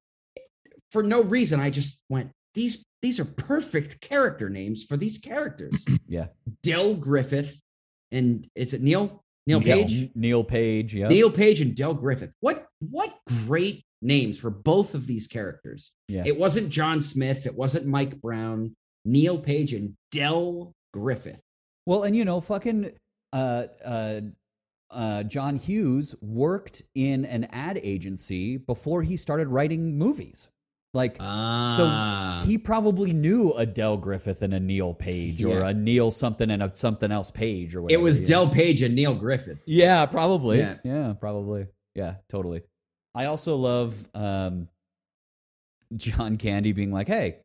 [0.90, 1.60] for no reason.
[1.60, 5.84] I just went these these are perfect character names for these characters.
[6.06, 6.26] Yeah.
[6.62, 7.62] Del Griffith
[8.10, 10.10] and is it Neil Neil Page?
[10.14, 12.34] Neil Page yeah Neil Page and Del Griffith.
[12.40, 13.10] What what
[13.46, 15.92] great names for both of these characters.
[16.08, 16.24] Yeah.
[16.26, 18.74] It wasn't John Smith, it wasn't Mike Brown,
[19.04, 21.40] Neil Page, and Del Griffith.
[21.86, 22.92] Well, and you know, fucking
[23.32, 24.20] uh, uh,
[24.90, 30.48] uh, John Hughes worked in an ad agency before he started writing movies.
[30.94, 32.42] Like, Ah.
[32.42, 35.68] so he probably knew a Del Griffith and a Neil Page, or Yeah.
[35.68, 37.98] a Neil something and a something else Page, or whatever.
[38.00, 38.48] it was you Del?
[38.48, 39.62] Page and Neil Griffith.
[39.66, 40.58] Yeah, probably.
[40.58, 40.76] Yeah.
[40.84, 41.14] Yeah.
[41.18, 41.66] probably.
[41.94, 42.62] Yeah, totally.
[43.14, 44.68] I also love um,
[45.96, 47.36] John Candy being like, "Hey,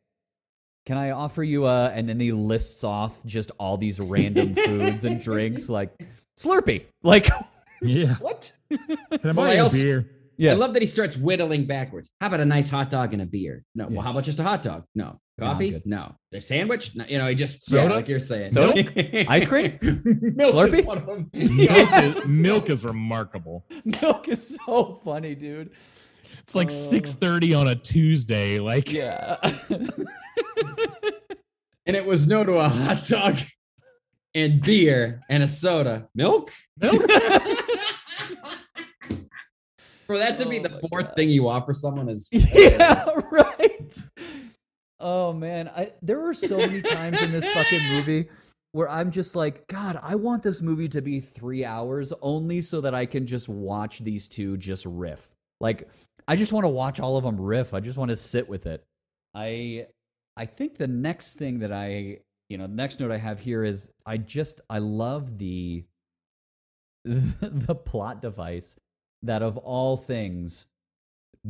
[0.86, 5.04] can I offer you a?" And then he lists off just all these random foods
[5.04, 5.90] and drinks, like
[6.38, 6.84] Slurpee.
[7.02, 7.28] Like
[7.82, 8.14] Yeah.
[8.16, 8.52] what?
[8.70, 8.78] Can
[9.10, 10.10] I Well, buy I a also- beer?
[10.38, 10.52] Yeah.
[10.52, 12.10] I love that he starts whittling backwards.
[12.20, 13.64] How about a nice hot dog and a beer?
[13.74, 13.88] No.
[13.88, 13.96] Yeah.
[13.96, 14.84] Well, how about just a hot dog?
[14.94, 15.20] No.
[15.38, 15.82] Coffee?
[15.84, 16.14] No.
[16.32, 16.94] A sandwich?
[16.94, 17.04] No.
[17.08, 17.88] You know, he just Soda?
[17.88, 18.48] yeah, like you're saying.
[18.50, 18.84] Soda?
[19.30, 19.78] Ice cream?
[19.82, 20.78] Milk Slurpee?
[20.80, 21.30] is one of them.
[21.56, 23.66] Milk is, milk is remarkable.
[24.00, 25.70] Milk is so funny, dude.
[26.40, 26.74] It's like oh.
[26.74, 28.58] six thirty on a Tuesday.
[28.58, 29.36] Like Yeah.
[31.86, 33.38] and it was no to a hot dog
[34.34, 36.08] and beer and a soda.
[36.14, 36.50] Milk?
[36.80, 37.02] milk.
[40.08, 41.14] For that to be Oh the fourth God.
[41.16, 44.06] thing you offer someone is yeah, right.
[45.00, 48.28] Oh man, I there were so many times in this fucking movie
[48.72, 52.80] where I'm just like, God, I want this movie to be three hours only so
[52.80, 55.34] that I can just watch these two just riff.
[55.60, 55.88] Like,
[56.26, 57.74] I just want to watch all of them riff.
[57.74, 58.82] I just want to sit with it.
[59.34, 59.88] I
[60.38, 63.62] I think the next thing that I you know, the next note I have here
[63.62, 65.84] is I just I love the
[67.04, 68.76] the plot device
[69.22, 70.66] that of all things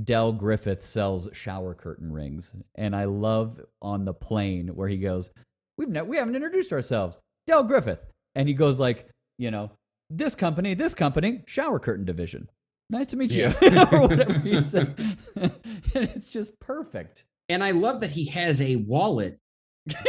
[0.04, 5.30] Del Griffith sells shower curtain rings, and I love on the plane where he goes,
[5.76, 9.08] "We've ne- we haven't introduced ourselves, Del Griffith," and he goes like,
[9.38, 9.70] you know,
[10.10, 12.48] this company, this company, shower curtain division.
[12.90, 13.46] Nice to meet you,
[13.92, 14.94] or whatever he said.
[15.36, 15.52] and
[15.94, 17.24] it's just perfect.
[17.48, 19.38] and I love that he has a wallet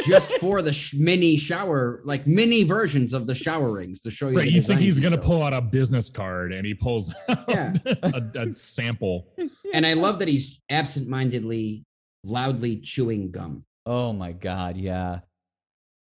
[0.07, 4.29] just for the sh- mini shower, like mini versions of the shower rings to show
[4.29, 4.37] you.
[4.37, 7.73] Right, you think he's gonna pull out a business card and he pulls out Yeah.
[7.85, 9.27] a, a sample.
[9.73, 11.85] And I love that he's absent-mindedly,
[12.23, 13.65] loudly chewing gum.
[13.85, 15.19] Oh my god, yeah.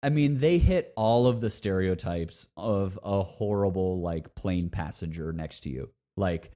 [0.01, 5.61] I mean, they hit all of the stereotypes of a horrible like plane passenger next
[5.61, 5.89] to you.
[6.17, 6.51] Like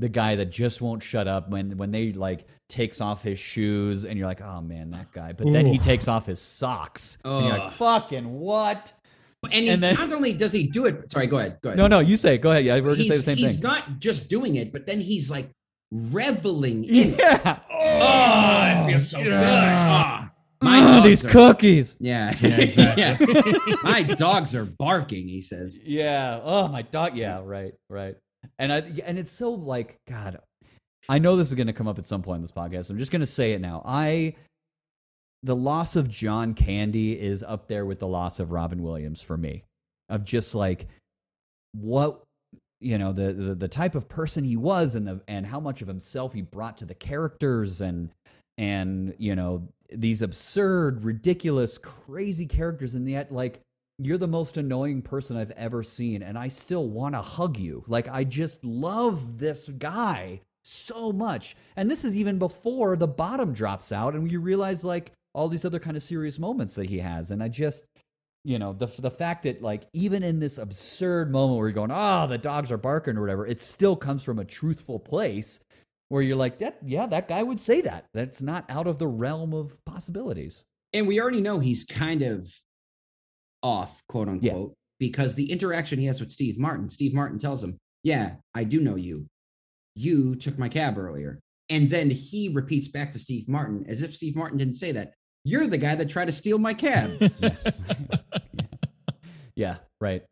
[0.00, 4.04] the guy that just won't shut up when when they like takes off his shoes
[4.04, 7.18] and you're like, "Oh man, that guy." But then he takes off his socks.
[7.24, 8.92] And you're like, "Fucking what?"
[9.44, 11.58] And, he, And then- not only does he do it, sorry, go ahead.
[11.62, 11.78] Go ahead.
[11.78, 12.34] No, no, you say.
[12.34, 12.38] it.
[12.42, 12.64] Go ahead.
[12.64, 13.54] Yeah, we're going to say the same he's thing.
[13.56, 15.50] He's not just doing it, but then he's like
[15.90, 17.18] reveling in it.
[17.18, 17.58] yeah.
[17.72, 19.28] Oh, it feels so good.
[19.28, 19.40] Yeah.
[19.42, 20.30] Ah,
[20.62, 21.96] my Ah, these are- cookies.
[22.00, 23.02] Yeah, Yeah, exactly.
[23.02, 23.76] Yeah.
[23.82, 25.26] My dogs are barking.
[25.28, 25.78] He says.
[25.84, 26.40] Yeah.
[26.42, 27.16] Oh my dog.
[27.16, 27.40] Yeah.
[27.42, 27.72] Right.
[27.88, 28.16] Right.
[28.58, 30.38] And I and it's so like God.
[31.08, 32.90] I know this is going to come up at some point in this podcast.
[32.90, 33.82] I'm just going to say it now.
[33.84, 34.34] I
[35.42, 39.36] the loss of John Candy is up there with the loss of Robin Williams for
[39.36, 39.64] me.
[40.08, 40.88] Of just like
[41.72, 42.22] what
[42.80, 45.82] you know the, the the type of person he was and the and how much
[45.82, 48.10] of himself he brought to the characters and
[48.58, 53.60] and you know these absurd ridiculous crazy characters and yet like
[54.02, 57.84] you're the most annoying person I've ever seen and I still want to hug you.
[57.86, 61.56] Like I just love this guy so much.
[61.76, 65.64] And this is even before the bottom drops out and you realize like all these
[65.64, 67.30] other kind of serious moments that he has.
[67.30, 67.84] And I just
[68.42, 71.90] you know the the fact that like even in this absurd moment where you're going
[71.92, 75.60] oh the dogs are barking or whatever it still comes from a truthful place
[76.08, 78.06] where you're like that yeah that guy would say that.
[78.14, 80.64] That's not out of the realm of possibilities.
[80.94, 82.50] And we already know he's kind of
[83.62, 87.78] off, quote unquote, because the interaction he has with Steve Martin, Steve Martin tells him,
[88.02, 89.26] Yeah, I do know you.
[89.94, 91.40] You took my cab earlier.
[91.68, 95.14] And then he repeats back to Steve Martin as if Steve Martin didn't say that.
[95.44, 97.10] You're the guy that tried to steal my cab.
[99.60, 100.22] yeah right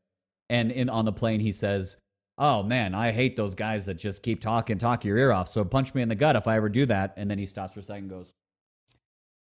[0.49, 1.99] and in on the plane he says
[2.39, 5.65] oh man i hate those guys that just keep talking talk your ear off so
[5.67, 7.81] punch me in the gut if i ever do that and then he stops for
[7.81, 8.33] a second and goes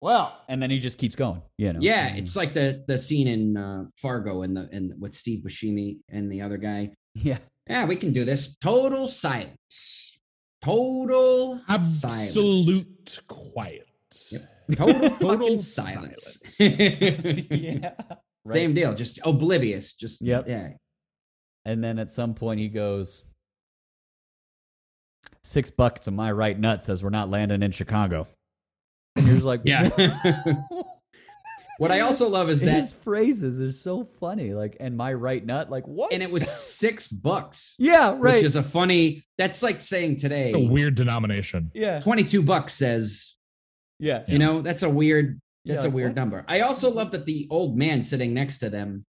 [0.06, 3.28] well and then he just keeps going you know yeah, it's like the the scene
[3.28, 6.92] in uh, Fargo and the and with Steve Buscemi and the other guy.
[7.16, 8.56] yeah Yeah, we can do this.
[8.58, 10.20] Total silence.
[10.62, 12.06] Total silence.
[12.08, 13.90] Absolute quiet.
[14.32, 14.78] Yep.
[14.78, 16.60] Total, Total fucking silence.
[16.60, 17.94] yeah
[18.46, 18.54] right.
[18.54, 19.96] Same deal, just oblivious.
[19.96, 20.48] Just Yep.
[20.48, 20.70] yeah.
[21.66, 23.24] And then at some point he goes,
[25.44, 28.28] Six buckets of my right nut says we're not landing in Chicago.
[29.16, 29.90] And you're just like, Yeah.
[31.78, 34.54] What I also love is that, His phrases are so funny.
[34.54, 36.14] Like, and my right nut, like what?
[36.14, 38.36] and it was six bucks, yeah, right.
[38.36, 39.22] which is a funny.
[39.38, 41.72] That's like saying today, a weird denomination.
[41.74, 43.36] yeah, twenty-two bucks says.
[44.00, 45.40] yeah, You know, that's a weird.
[45.66, 46.16] Yeah, That's like, a weird what?
[46.16, 46.46] number.
[46.48, 49.04] I also love that the old man sitting next to them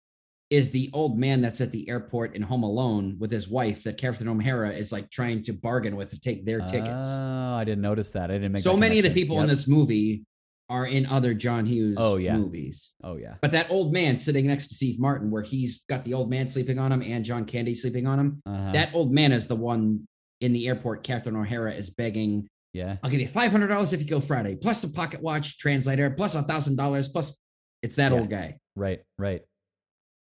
[0.51, 3.97] is the old man that's at the airport in Home Alone with his wife that
[3.97, 7.07] Catherine O'Hara is like trying to bargain with to take their tickets.
[7.19, 8.29] Oh, I didn't notice that.
[8.29, 10.23] I didn't make so many of the people in this movie
[10.69, 12.35] are in other John Hughes Oh, yeah.
[12.37, 12.93] movies.
[13.03, 13.35] Oh yeah.
[13.41, 16.47] But that old man sitting next to Steve Martin, where he's got the old man
[16.47, 18.71] sleeping on him and John Candy sleeping on him, Uh-huh.
[18.71, 20.07] that old man is the one
[20.41, 21.03] in the airport.
[21.03, 22.97] Catherine O'Hara is begging, yeah.
[23.03, 26.41] I'll give you $500 if you go Friday, plus the pocket watch translator, plus a
[26.43, 27.39] $1,000, plus
[27.83, 28.19] it's that Yeah.
[28.19, 28.57] old guy.
[28.75, 29.41] Right, right.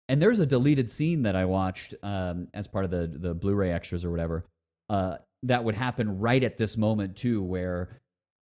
[0.09, 3.71] And there's a deleted scene that I watched um, as part of the the Blu-ray
[3.71, 4.45] extras or whatever.
[4.89, 8.01] Uh, that would happen right at this moment too, where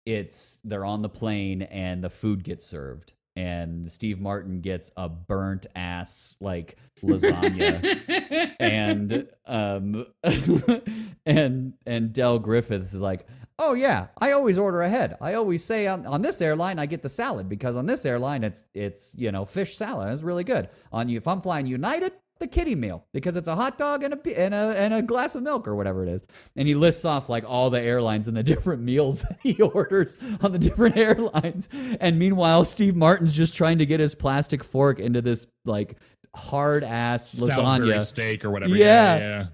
[0.05, 5.07] it's they're on the plane and the food gets served, and Steve Martin gets a
[5.07, 8.53] burnt ass like lasagna.
[8.59, 10.05] and um
[11.25, 13.25] and and Del Griffiths is like,
[13.57, 15.15] "Oh yeah, I always order ahead.
[15.21, 18.43] I always say on, on this airline I get the salad because on this airline
[18.43, 20.11] it's it's you know fish salad.
[20.11, 20.67] It's really good.
[20.91, 24.13] On you if I'm flying United, the kitty meal because it's a hot dog and
[24.13, 26.23] a and a and a glass of milk or whatever it is.
[26.55, 30.17] And he lists off like all the airlines and the different meals that he orders
[30.41, 31.69] on the different airlines.
[31.99, 35.97] And meanwhile, Steve Martin's just trying to get his plastic fork into this like
[36.35, 38.01] hard ass Salisbury lasagna.
[38.01, 38.75] steak or whatever.
[38.75, 39.17] Yeah.
[39.17, 39.27] Yeah.
[39.27, 39.45] yeah.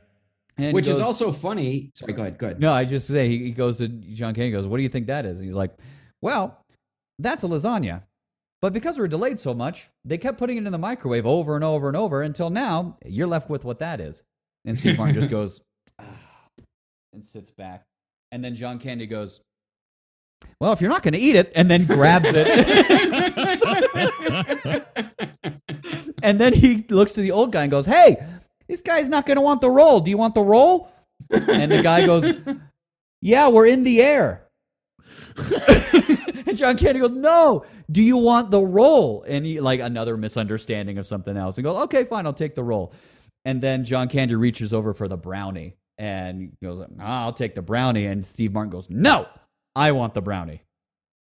[0.57, 1.91] And he Which is also funny.
[1.95, 2.37] Sorry, go ahead.
[2.37, 2.61] Go ahead.
[2.61, 5.07] no, I just say he, he goes to John Candy goes, "What do you think
[5.07, 5.77] that is?" And he's like,
[6.21, 6.63] "Well,
[7.19, 8.03] that's a lasagna."
[8.65, 11.63] But because we're delayed so much, they kept putting it in the microwave over and
[11.63, 14.23] over and over until now you're left with what that is.
[14.65, 15.61] And Steve Martin just goes
[16.01, 16.05] "Ah,"
[17.13, 17.85] and sits back.
[18.31, 19.41] And then John Candy goes,
[20.59, 22.47] Well, if you're not going to eat it, and then grabs it.
[26.23, 28.17] and then he looks to the old guy and goes, Hey,
[28.67, 29.99] this guy's not going to want the roll.
[29.99, 30.91] Do you want the roll?
[31.29, 32.33] And the guy goes,
[33.21, 34.47] Yeah, we're in the air.
[36.55, 39.25] And John Candy goes, No, do you want the roll?
[39.27, 41.57] And he, like, another misunderstanding of something else.
[41.57, 42.93] And goes, Okay, fine, I'll take the roll.
[43.43, 47.61] And then John Candy reaches over for the brownie and goes, "Ah, I'll take the
[47.61, 48.05] brownie.
[48.05, 49.27] And Steve Martin goes, No,
[49.75, 50.61] I want the brownie.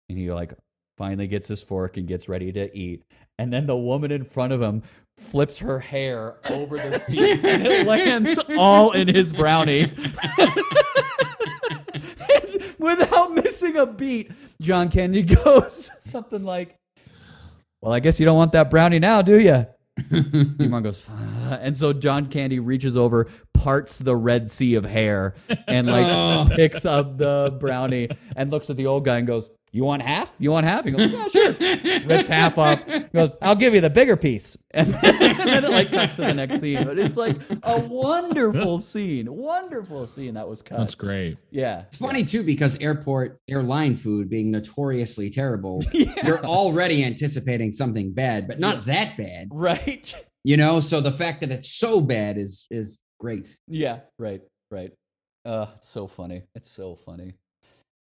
[0.10, 0.54] And he, like,
[0.98, 3.04] finally gets his fork and gets ready to eat.
[3.40, 4.84] And then the woman in front of him
[5.18, 9.92] flips her hair over the seat and it lands all in his brownie.
[12.86, 14.32] Without missing a beat,
[14.62, 16.76] John Candy goes something like,
[17.82, 19.66] Well, I guess you don't want that brownie now, do you?
[20.06, 25.34] Steve goes, "Ah." and so John Candy reaches over, parts the Red Sea of hair,
[25.68, 29.84] and like picks up the brownie and looks at the old guy and goes, "You
[29.84, 30.34] want half?
[30.40, 31.52] You want half?" He goes, "Yeah, sure."
[32.06, 32.82] Rips half off.
[32.86, 36.16] He goes, "I'll give you the bigger piece," and then, and then it like cuts
[36.16, 36.84] to the next scene.
[36.86, 40.78] But it's like a wonderful scene, wonderful scene that was cut.
[40.80, 41.38] That's great.
[41.52, 48.14] Yeah, It's funny too because airport airline food being notoriously terrible, you're already anticipating something
[48.14, 49.50] bad, but not that bad.
[49.52, 50.14] right.
[50.44, 53.58] You know, so the fact that it's so bad is is great.
[53.68, 54.92] Yeah, right, right.
[55.44, 56.44] Uh, it's so funny.
[56.56, 57.34] It's so funny.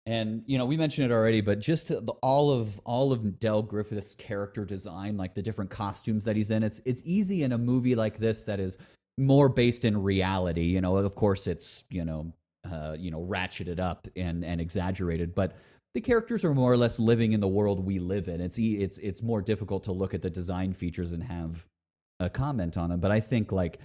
[0.07, 3.63] And you know, we mentioned it already, but just the, all of all of Del
[3.63, 7.59] Griffith's character design, like the different costumes that he's in, it's it's easy in a
[7.59, 8.77] movie like this that is
[9.17, 10.65] more based in reality.
[10.65, 12.33] You know, of course, it's you know,
[12.71, 15.57] uh, you know, ratcheted up and and exaggerated, but
[15.95, 18.41] the characters are more or less living in the world we live in.
[18.41, 21.67] It's it's it's more difficult to look at the design features and have
[22.21, 23.01] a comment on them.
[23.01, 23.79] But I think like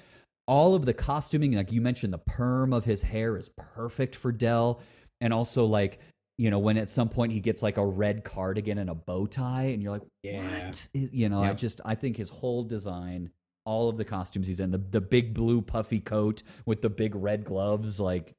[0.47, 4.31] all of the costuming, like you mentioned, the perm of his hair is perfect for
[4.31, 4.81] Del.
[5.21, 5.99] And also, like,
[6.37, 9.25] you know, when at some point he gets like a red cardigan and a bow
[9.25, 10.87] tie, and you're like, what?
[10.93, 13.29] You know, I just, I think his whole design,
[13.65, 17.13] all of the costumes he's in, the, the big blue puffy coat with the big
[17.15, 18.33] red gloves, like,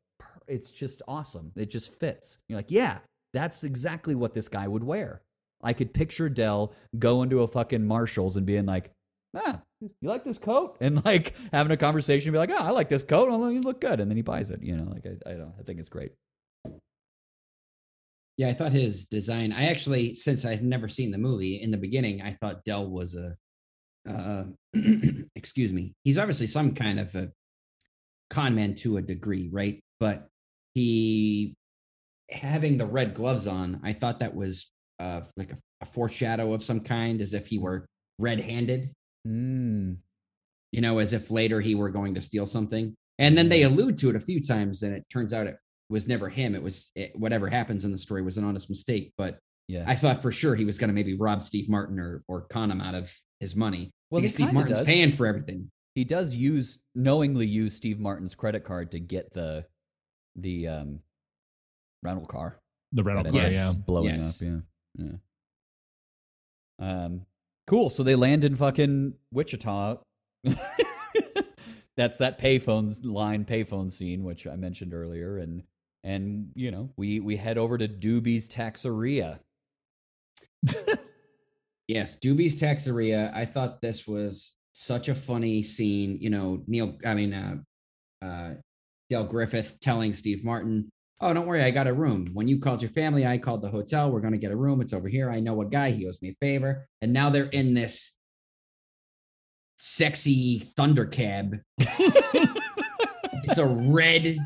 [0.48, 1.52] it's just awesome.
[1.54, 2.38] It just fits.
[2.48, 2.98] You're like, yeah,
[3.32, 5.20] that's exactly what this guy would wear.
[5.62, 8.90] I could picture Del going to a fucking Marshalls and being like,
[9.36, 10.78] ah, you like this coat?
[10.80, 13.28] And like having a conversation, be like, oh, I like this coat.
[13.30, 14.00] Oh, you look good.
[14.00, 14.62] And then he buys it.
[14.62, 16.12] You know, like I, I don't, I think it's great.
[18.40, 19.52] Yeah, I thought his design.
[19.52, 23.14] I actually, since I've never seen the movie, in the beginning, I thought Del was
[23.14, 23.36] a.
[24.10, 24.44] Uh,
[25.36, 25.92] excuse me.
[26.04, 27.28] He's obviously some kind of a
[28.30, 29.84] con man to a degree, right?
[29.98, 30.26] But
[30.72, 31.54] he
[32.30, 36.62] having the red gloves on, I thought that was uh, like a, a foreshadow of
[36.62, 37.84] some kind, as if he were
[38.18, 38.90] red-handed.
[39.28, 39.98] Mm.
[40.72, 42.94] You know, as if later he were going to steal something.
[43.18, 45.58] And then they allude to it a few times, and it turns out it
[45.90, 46.54] was never him.
[46.54, 49.12] It was it, whatever happens in the story was an honest mistake.
[49.18, 49.38] But
[49.68, 49.84] Yeah.
[49.86, 52.70] I thought for sure he was going to maybe rob Steve Martin or or con
[52.70, 53.90] him out of his money.
[54.10, 54.86] Well, he because Steve Martin's does.
[54.86, 55.70] paying for everything.
[55.94, 59.66] he does use knowingly use Steve Martin's credit card to get the
[60.36, 61.00] the um
[62.02, 62.58] rental car.
[62.92, 63.54] The rental car, Yes.
[63.54, 63.72] yeah.
[63.86, 64.42] blowing Yes.
[64.42, 64.48] up.
[64.98, 65.16] Yeah, yeah.
[66.78, 67.26] Um,
[67.66, 67.90] cool.
[67.90, 69.98] So they land in fucking Wichita.
[71.96, 75.62] That's that payphone line, payphone scene, which I mentioned earlier, and
[76.04, 79.40] and you know we we head over to Doobie's Taxeria.
[81.90, 83.32] Yes, Doobie's Taxeria.
[83.34, 86.18] I thought this was such a funny scene.
[86.20, 87.56] You know, Neil, I mean, uh,
[88.24, 88.50] uh,
[89.08, 90.88] Dale Griffith telling Steve Martin,
[91.20, 92.28] Oh, don't worry, I got a room.
[92.32, 94.08] When you called your family, I called the hotel.
[94.08, 94.80] We're going to get a room.
[94.80, 95.32] It's over here.
[95.32, 95.90] I know a guy.
[95.90, 96.86] He owes me a favor.
[97.02, 98.16] And now they're in this
[99.76, 101.58] sexy thunder cab.
[101.78, 104.36] it's a red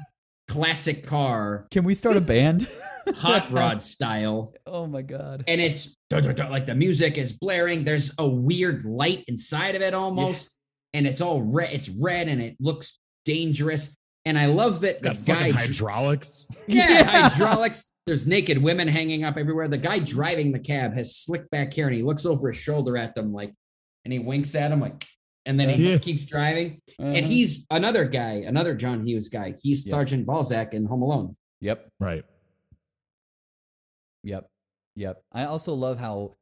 [0.49, 2.68] classic car, Can we start a band?
[3.16, 4.55] hot rod style.
[4.66, 5.45] oh my god.
[5.47, 7.84] and it's like the music is blaring.
[7.84, 10.57] There's a weird light inside of it almost,
[10.92, 11.72] and it's all red.
[11.72, 13.97] It's red and it looks dangerous.
[14.26, 16.47] And I love that the guy, hydraulics.
[16.66, 17.28] yeah, Yeah.
[17.28, 17.90] hydraulics.
[18.07, 19.66] There's naked women hanging up everywhere.
[19.68, 22.97] The guy driving the cab has slick back hair, and he looks over his shoulder
[22.97, 23.53] at them like,
[24.05, 25.07] and he winks at him like,
[25.47, 25.99] and then he Yeah.
[25.99, 26.78] keeps driving.
[26.99, 27.26] And Uh-huh.
[27.28, 29.55] he's another guy, another John Hughes guy.
[29.62, 29.90] He's Yeah.
[29.90, 31.36] Sergeant Balzac in Home Alone.
[31.61, 31.88] Yep.
[32.01, 32.24] Right.
[34.22, 34.49] Yep.
[34.97, 35.22] Yep.
[35.32, 36.34] I also love how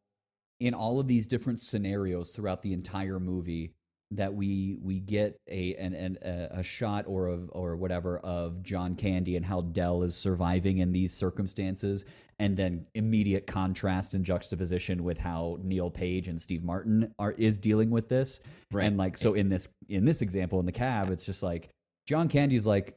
[0.61, 3.75] in all of these different scenarios throughout the entire movie
[4.17, 8.95] that we we get a an, an a, shot or of or whatever of John
[8.95, 12.05] Candy and how Del is surviving in these circumstances
[12.39, 17.59] and then immediate contrast and juxtaposition with how Neil Page and Steve Martin are is
[17.59, 18.41] dealing with this.
[18.71, 18.87] Right.
[18.87, 21.71] And like so in this in this example in the cab it's just like
[22.07, 22.97] John Candy's like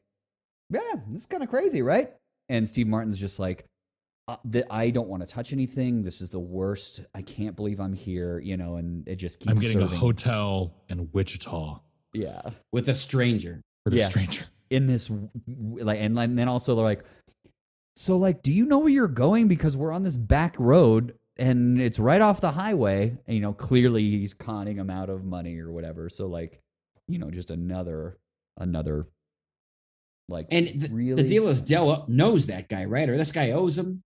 [0.70, 2.12] yeah, this is kind of crazy, right?
[2.50, 3.66] And Steve Martin's just like
[4.28, 6.02] uh, that I don't want to touch anything.
[6.02, 7.02] This is the worst.
[7.14, 9.96] I can't believe I'm here, you know, and it just keeps I'm getting serving.
[9.96, 11.80] a hotel in Wichita
[12.14, 12.42] yeah.
[12.72, 13.62] with a stranger.
[13.84, 14.10] for the Yeah.
[14.10, 14.46] stranger.
[14.72, 17.04] In this w- w- like and, and then also they're like
[17.96, 21.80] so like do you know where you're going because we're on this back road and
[21.80, 25.60] it's right off the highway and you know clearly he's conning him out of money
[25.60, 26.10] or whatever.
[26.10, 26.60] So like
[27.08, 28.18] you know just another
[28.58, 29.06] another
[30.28, 33.08] like And th- really the deal is Del knows that guy, right?
[33.08, 34.02] Or this guy owes him.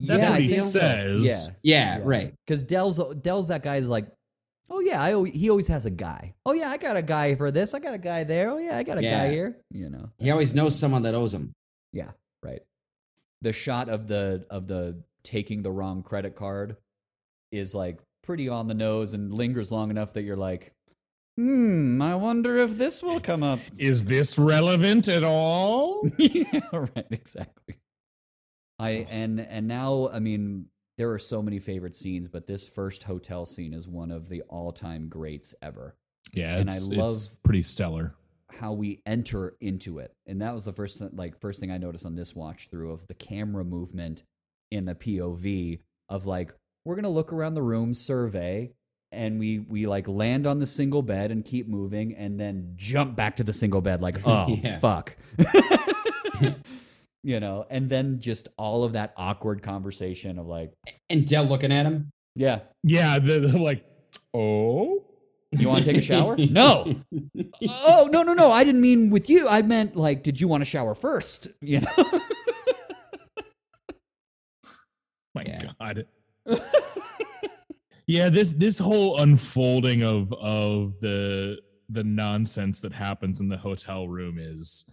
[0.00, 1.26] That's Yeah, what he think says.
[1.26, 1.54] Yeah.
[1.62, 2.02] Yeah, Yeah.
[2.04, 2.34] right.
[2.46, 4.06] Because Del's Del's that guy is like,
[4.70, 6.34] oh yeah, I al- he always has a guy.
[6.46, 7.74] Oh yeah, I got a guy for this.
[7.74, 8.50] I got a guy there.
[8.50, 9.56] Oh yeah, I got a guy here.
[9.72, 11.52] You know, He always knows someone that owes him.
[11.92, 12.10] yeah,
[12.42, 12.62] right.
[13.42, 16.76] The shot of the of the taking the wrong credit card
[17.52, 20.72] is like pretty on the nose and lingers long enough that you're like,
[21.36, 23.58] hmm, I wonder if this will come up.
[23.78, 26.08] Is this relevant at all?
[26.18, 27.76] yeah, right, exactly.
[28.78, 30.66] I and and now I mean
[30.96, 34.42] there are so many favorite scenes, but this first hotel scene is one of the
[34.42, 35.94] all-time greats ever.
[36.32, 38.14] Yeah, And I love- it's pretty stellar.
[38.50, 42.06] How we enter into it, and that was the first like first thing I noticed
[42.06, 44.22] on this watch through of the camera movement
[44.70, 46.52] in the POV of like
[46.84, 48.72] we're gonna look around the room, survey,
[49.12, 53.14] and we we like land on the single bed and keep moving, and then jump
[53.16, 54.78] back to the single bed like oh Yeah.
[54.78, 55.16] fuck.
[57.28, 60.72] you know, and then just all of that awkward conversation of like,
[61.10, 62.08] And Del looking at him.
[62.34, 63.84] yeah, Yeah, the, the like,
[64.32, 65.04] oh,
[65.52, 66.36] you want to take a shower?
[66.38, 66.94] no.
[67.70, 68.50] Oh, no, no, no.
[68.52, 69.46] I didn't mean with you.
[69.48, 71.48] I meant like, did you want to shower first?
[71.60, 71.90] You know?
[75.34, 75.64] my Yeah.
[75.78, 76.06] god.
[78.06, 81.58] yeah, this this whole unfolding of of the
[81.90, 84.84] the nonsense that happens in the hotel room is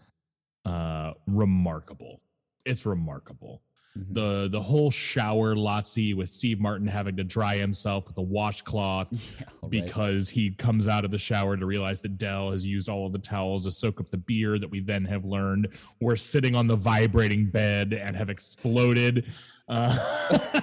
[0.66, 2.22] uh remarkable.
[2.66, 3.62] It's remarkable.
[3.98, 4.14] Mhm.
[4.14, 9.08] The the whole shower Lotsie with Steve Martin having to dry himself with a washcloth
[9.40, 9.72] Yeah, right.
[9.72, 13.14] because he comes out of the shower to realize that Del has used all of
[13.14, 15.70] the towels to soak up the beer that we then have learned
[16.02, 19.26] we're sitting on the vibrating bed and have exploded.
[19.70, 19.98] Uh,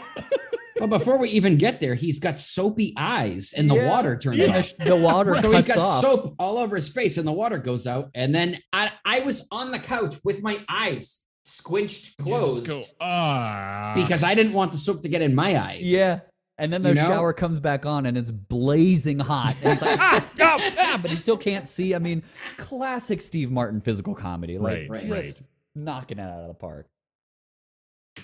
[0.81, 3.89] Well, before we even get there, he's got soapy eyes and the Yeah.
[3.89, 4.73] water turns And off.
[4.79, 6.01] the, the water So he's cuts got off.
[6.01, 8.11] soap all over his face and the water goes out.
[8.17, 13.93] And then I, I was on the couch with my eyes squinched closed go, ah.
[13.97, 15.83] because I didn't want the soap to get in my eyes.
[15.83, 16.21] Yeah.
[16.59, 17.07] And then the You know?
[17.07, 19.57] shower comes back on and it's blazing hot.
[19.63, 21.95] And he's like, ah, ah, ah, but he still can't see.
[21.95, 22.23] I mean,
[22.57, 24.59] classic Steve Martin physical comedy.
[24.59, 25.49] Like, Right, right, just right.
[25.75, 26.87] knocking it out of the park.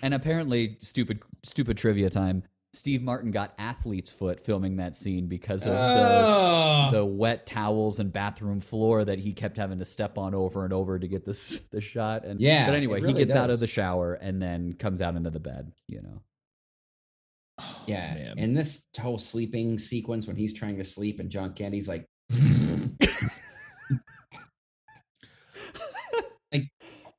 [0.03, 2.45] And apparently, stupid, stupid trivia time.
[2.75, 6.89] Steve Martin got athlete's foot filming that scene because of the Oh.
[6.93, 10.73] the wet towels and bathroom floor that he kept having to step on over and
[10.73, 12.25] over to get this the shot.
[12.25, 15.01] And Yeah, but it anyway, he really gets out of the shower and then comes
[15.01, 15.73] out into the bed.
[15.87, 16.23] You know,
[17.61, 18.15] oh, oh, Yeah.
[18.15, 18.35] man.
[18.39, 22.07] And this whole sleeping sequence when he's trying to sleep and John Candy's like,
[26.53, 26.71] like,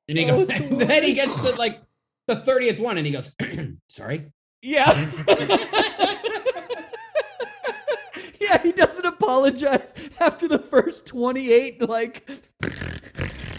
[0.08, 1.82] and he Oh, goes, it's and then he gets to like
[2.28, 3.36] the 30th one and he goes,
[3.88, 4.32] sorry.
[4.62, 4.92] Yeah.
[8.42, 12.30] yeah, he doesn't apologize after the first 28 like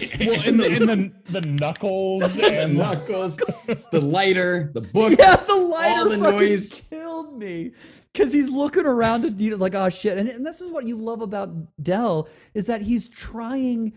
[0.00, 5.18] well, and, the, and the, the knuckles The and knuckles, the lighter, the book.
[5.18, 6.84] Yeah, the lighter all the noise.
[6.90, 7.72] killed me.
[8.12, 10.18] Cause he's looking around and he's like, oh shit.
[10.18, 11.50] And, and this is what you love about
[11.82, 13.92] Del is that he's trying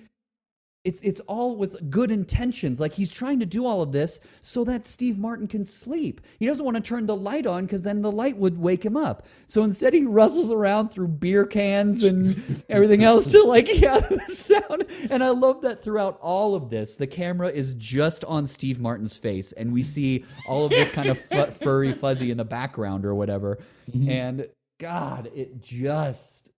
[0.84, 2.82] it's it's all with good intentions.
[2.82, 6.20] Like he's trying to do all of this so that Steve Martin can sleep.
[6.40, 8.98] He doesn't want to turn the light on because then the light would wake him
[8.98, 9.26] up.
[9.48, 14.20] So instead he rustles around through beer cans and everything else to like yeah the
[14.28, 14.86] sound.
[15.10, 19.16] And I love that throughout all of this, the camera is just on Steve Martin's
[19.16, 23.06] face, and we see all of this kind of fu- furry fuzzy in the background
[23.06, 23.60] or whatever.
[23.90, 24.10] Mm-hmm.
[24.10, 24.48] And
[24.80, 26.52] God, it just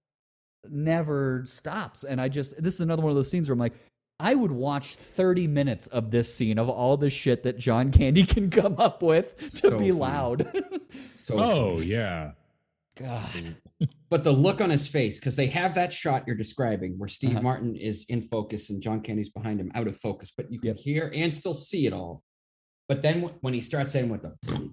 [0.67, 2.03] never stops.
[2.03, 3.75] And I just this is another one of those scenes where I'm like,
[4.19, 8.23] I would watch 30 minutes of this scene of all the shit that John Candy
[8.25, 9.91] can come up with to So be funny.
[9.91, 10.63] loud.
[11.17, 12.31] So oh yeah.
[12.97, 13.19] God.
[14.11, 17.31] But the look on his face, because they have that shot you're describing where Steve
[17.31, 17.41] Uh-huh.
[17.41, 20.67] Martin is in focus and John Candy's behind him out of focus, but you can
[20.67, 20.77] Yep.
[20.77, 22.21] hear and still see it all.
[22.87, 24.35] But then when he starts in with the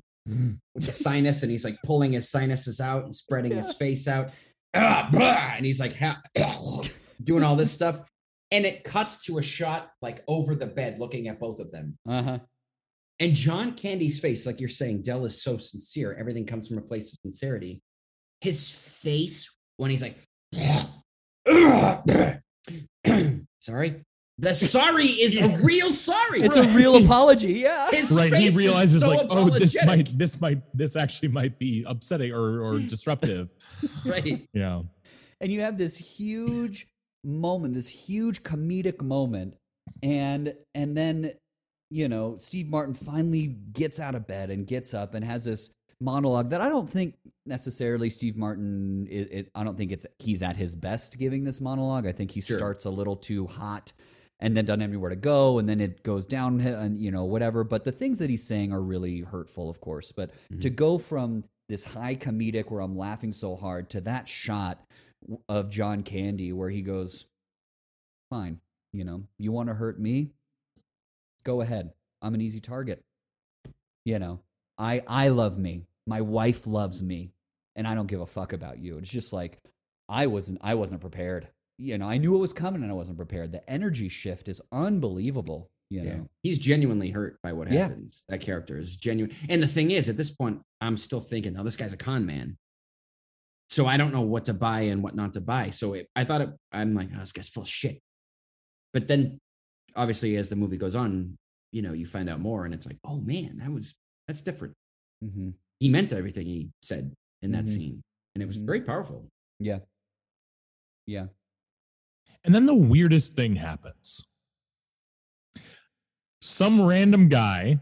[0.74, 4.30] with the sinus and he's like pulling his sinuses out and spreading his face out,
[4.74, 6.20] ah, blah, and he's like ha-
[7.24, 8.00] doing all this stuff,
[8.52, 11.98] and it cuts to a shot like over the bed looking at both of them.
[12.08, 12.38] Uh-huh.
[13.18, 16.16] And John Candy's face, like you're saying, Del is so sincere.
[16.18, 17.82] Everything comes from a place of sincerity.
[18.40, 20.16] His face when he's like,
[23.60, 24.04] sorry.
[24.38, 26.40] The sorry is a real sorry.
[26.40, 27.88] It's a real apology, yeah.
[27.90, 28.32] His Right.
[28.32, 31.84] He face is realizes so like, oh, this might this might this actually might be
[31.86, 33.52] upsetting or or disruptive.
[34.04, 34.48] right.
[34.52, 34.82] yeah.
[35.40, 36.88] and you have this huge
[37.24, 39.54] moment this huge comedic moment
[40.02, 41.30] and and then
[41.90, 45.70] you know steve martin finally gets out of bed and gets up and has this
[46.00, 47.14] monologue that i don't think
[47.46, 51.60] necessarily steve martin it, it, i don't think it's he's at his best giving this
[51.60, 52.06] monologue.
[52.06, 52.56] I think he Sure.
[52.56, 53.92] starts a little too hot
[54.40, 57.24] and then doesn't have anywhere to go and then it goes down and you know
[57.24, 57.64] whatever.
[57.64, 60.12] But the things that he's saying are really hurtful of course.
[60.12, 60.74] But to mm-hmm.
[60.74, 64.84] go from this high comedic where i'm laughing so hard to that shot
[65.48, 67.26] of john candy where he goes
[68.30, 68.60] fine
[68.92, 70.30] you know you want to hurt me?
[71.44, 71.92] Go ahead.
[72.20, 73.02] I'm an easy target.
[74.04, 74.40] You know
[74.78, 75.86] i i love me.
[76.06, 77.32] My wife loves me
[77.76, 78.98] and i don't give a fuck about you.
[78.98, 79.58] It's just like
[80.08, 81.48] i wasn't i wasn't prepared.
[81.78, 83.52] You know i knew it was coming and i wasn't prepared.
[83.52, 86.26] The energy shift is unbelievable you know?
[86.42, 87.82] He's genuinely hurt by what Yeah.
[87.82, 88.24] happens.
[88.30, 89.36] That character is genuine.
[89.50, 92.24] And the thing is, at this point, I'm still thinking, oh, this guy's a con
[92.24, 92.56] man.
[93.72, 95.70] So I don't know what to buy and what not to buy.
[95.70, 98.02] So it, I thought it, I'm like, oh, this guy's full of shit.
[98.92, 99.38] But then
[99.96, 101.38] obviously, as the movie goes on,
[101.72, 103.94] you know, you find out more and it's like, oh man, that was,
[104.28, 104.74] that's different.
[105.22, 107.68] hmm He meant everything he said in that Mhm.
[107.68, 108.02] scene.
[108.34, 108.66] And it was Mhm.
[108.66, 109.26] very powerful.
[109.58, 109.78] yeah
[111.06, 111.28] yeah
[112.44, 114.22] And then the weirdest thing happens.
[116.42, 117.78] Some random guy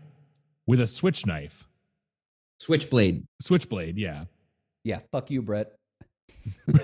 [0.68, 1.66] with a switch knife,
[2.60, 3.24] Switchblade.
[3.40, 4.26] switchblade, yeah.
[4.84, 5.72] yeah fuck you brett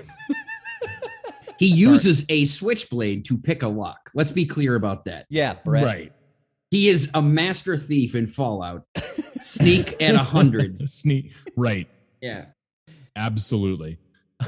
[1.59, 4.11] He uses a switchblade to pick a lock.
[4.13, 5.25] Let's be clear about that.
[5.29, 6.13] yeah brett Right.
[6.69, 8.83] He is a master thief in Fallout.
[9.39, 10.77] Sneak at a hundred.
[10.89, 11.33] Sneak.
[11.55, 11.87] Right.
[12.21, 12.45] Yeah.
[13.15, 13.97] Absolutely.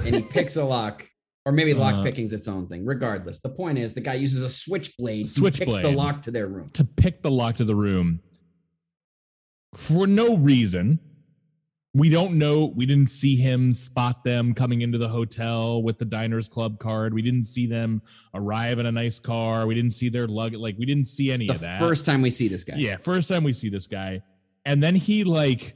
[0.05, 1.07] And he picks a lock.
[1.45, 2.85] Or maybe lock Uh, picking's its own thing.
[2.85, 5.85] Regardless, the point is the guy uses a switchblade to pick Switchblade.
[5.85, 6.69] the lock to their room.
[6.73, 8.19] To pick the lock to the room
[9.73, 10.99] for no reason.
[11.95, 12.71] We don't know.
[12.75, 17.15] We didn't see him spot them coming into the hotel with the diners club card.
[17.15, 18.03] We didn't see them
[18.35, 19.65] arrive in a nice car.
[19.65, 20.59] We didn't see their luggage.
[20.59, 21.79] Like we didn't see any of that.
[21.79, 22.75] first time we see this guy.
[22.77, 24.21] Yeah, first time we see this guy,
[24.65, 25.73] and then he like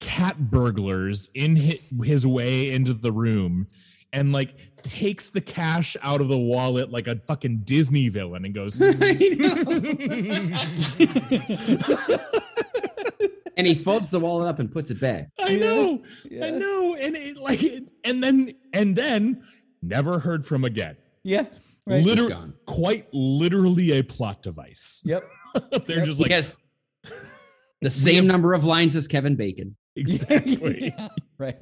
[0.00, 3.66] cat burglars in his, his way into the room,
[4.14, 8.54] and like takes the cash out of the wallet like a fucking Disney villain, and
[8.54, 8.80] goes.
[13.58, 15.28] and he folds the wallet up and puts it back.
[15.38, 16.02] I know,
[16.42, 17.60] I know, and it like,
[18.04, 19.42] and then and then
[19.82, 20.96] never heard from again.
[21.24, 21.44] yeah
[21.86, 25.02] right Liter- quite literally a plot device.
[25.06, 25.24] yep
[25.86, 26.04] They're Yep.
[26.06, 26.62] just like has
[27.80, 29.76] the same number of lines as Kevin Bacon.
[29.96, 30.92] exactly.
[30.96, 31.08] Yeah,
[31.38, 31.58] right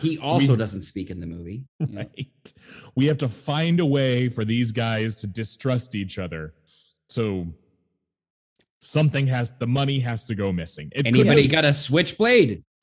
[0.00, 1.64] He also We- doesn't speak in the movie.
[1.80, 2.52] right?
[2.96, 6.54] We have to find a way for these guys to distrust each other.
[7.08, 7.46] So
[8.80, 10.90] something has the money has to go missing.
[10.92, 12.64] It Anybody got a switchblade?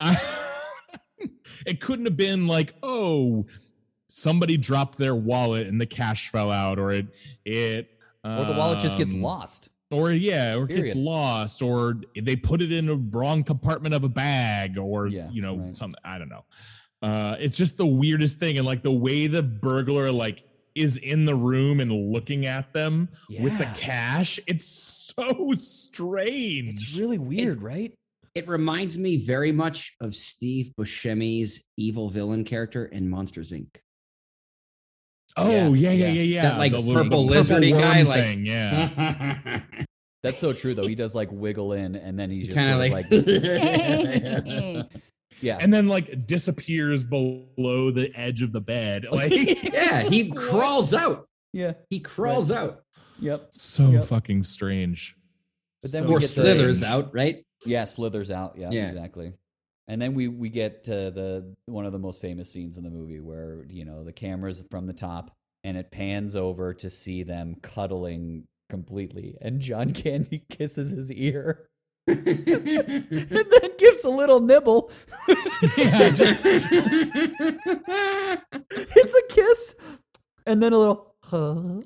[1.66, 3.46] it couldn't have been like, oh,
[4.08, 7.06] somebody dropped their wallet and the cash fell out, or it
[7.44, 7.90] it
[8.24, 9.68] Or the wallet just gets um, lost.
[9.90, 14.08] or yeah, or gets lost, or they put it in a wrong compartment of a
[14.08, 15.76] bag, or Yeah, you know right.
[15.76, 16.00] something.
[16.04, 16.44] I don't know.
[17.00, 20.44] Uh, it's just the weirdest thing, and like the way the burglar like
[20.78, 23.08] is in the room and looking at them
[23.40, 24.38] with the cash.
[24.46, 24.66] It's
[25.16, 26.68] so strange.
[26.70, 27.92] It's really weird, right?
[28.34, 33.68] It reminds me very much of Steve Buscemi's evil villain character in Monsters Inc.
[35.36, 36.06] oh yeah, yeah, yeah.
[36.08, 36.42] yeah, yeah.
[36.42, 39.60] That, like, The purple the purple lizardy guy, worm like- thing, yeah.
[40.24, 40.86] That's so true though.
[40.86, 44.86] He does like wiggle in and then he's just Kind of of like, like
[45.40, 45.58] Yeah.
[45.60, 49.06] and then like disappears below the edge of the bed.
[49.12, 49.32] Like
[49.62, 51.26] yeah, he crawls out.
[51.52, 51.72] yeah.
[51.90, 52.82] He crawls out.
[53.20, 53.48] Yep.
[53.50, 54.04] so Yep.
[54.04, 55.16] fucking strange.
[55.82, 56.94] But then So we Or get slithers strange.
[56.94, 57.44] out, right?
[57.66, 58.56] Yeah, slithers out.
[58.58, 58.88] Yeah, Yeah.
[58.88, 59.32] exactly.
[59.88, 62.90] And then we we get to the one of the most famous scenes in the
[62.90, 65.30] movie where you know the camera's from the top
[65.64, 71.66] and it pans over to see them cuddling completely, and John Candy kisses his ear
[72.08, 74.90] and then gives a little nibble.
[75.76, 76.44] Yeah, just-
[78.96, 80.00] it's a kiss,
[80.46, 81.04] and then a little.
[81.22, 81.54] Huh.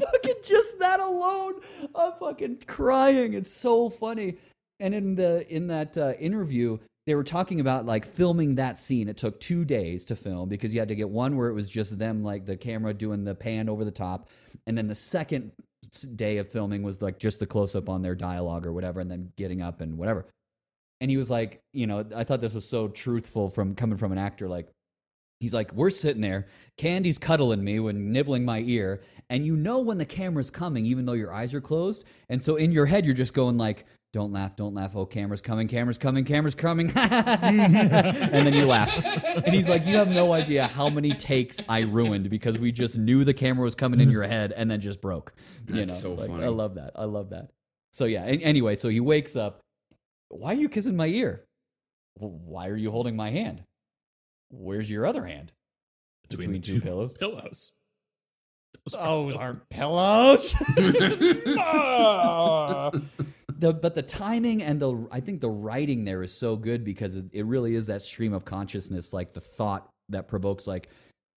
[0.00, 1.54] fucking just that alone,
[1.96, 3.34] I'm fucking crying.
[3.34, 4.36] It's so funny.
[4.78, 9.08] And in the in that uh, interview, they were talking about like filming that scene.
[9.08, 11.68] It took two days to film because you had to get one where it was
[11.68, 14.28] just them, like the camera doing the pan over the top,
[14.66, 15.50] and then the second
[16.16, 19.10] day of filming was like just the close up on their dialogue or whatever, and
[19.10, 20.26] then getting up and whatever.
[21.00, 24.12] And he was like, you know, I thought this was so truthful from coming from
[24.12, 24.48] an actor.
[24.48, 24.68] Like,
[25.40, 26.46] he's like, we're sitting there,
[26.78, 31.04] Candy's cuddling me when nibbling my ear, and you know when the camera's coming, even
[31.04, 32.04] though your eyes are closed.
[32.28, 34.96] And so in your head, you're just going like, don't laugh, don't laugh.
[34.96, 36.90] Oh, camera's coming, camera's coming, camera's coming.
[36.96, 39.36] and then you laugh.
[39.36, 42.96] And he's like, you have no idea how many takes I ruined because we just
[42.96, 45.34] knew the camera was coming in your head and then just broke.
[45.68, 46.44] You That's know, so like, funny.
[46.44, 46.92] I love that.
[46.96, 47.50] I love that.
[47.90, 48.24] So yeah.
[48.24, 49.60] an- Anyway, so he wakes up.
[50.28, 51.44] Why are you kissing my ear?
[52.14, 53.62] Why are you holding my hand?
[54.50, 55.52] Where's your other hand?
[56.28, 57.12] Between, two, pillows.
[57.12, 57.72] Pillows.
[58.92, 60.56] Those aren't pillows.
[61.58, 62.90] Ah.
[63.58, 67.16] The, but the timing and the I think the writing there is so good because
[67.16, 70.88] it, it really is that stream of consciousness, like the thought that provokes, like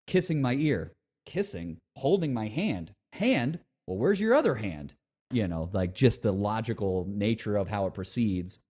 [0.07, 0.93] kissing my ear,
[1.27, 3.59] kissing, holding my hand, hand.
[3.86, 4.95] Well, where's your other hand?
[5.31, 8.59] You know, like just the logical nature of how it proceeds.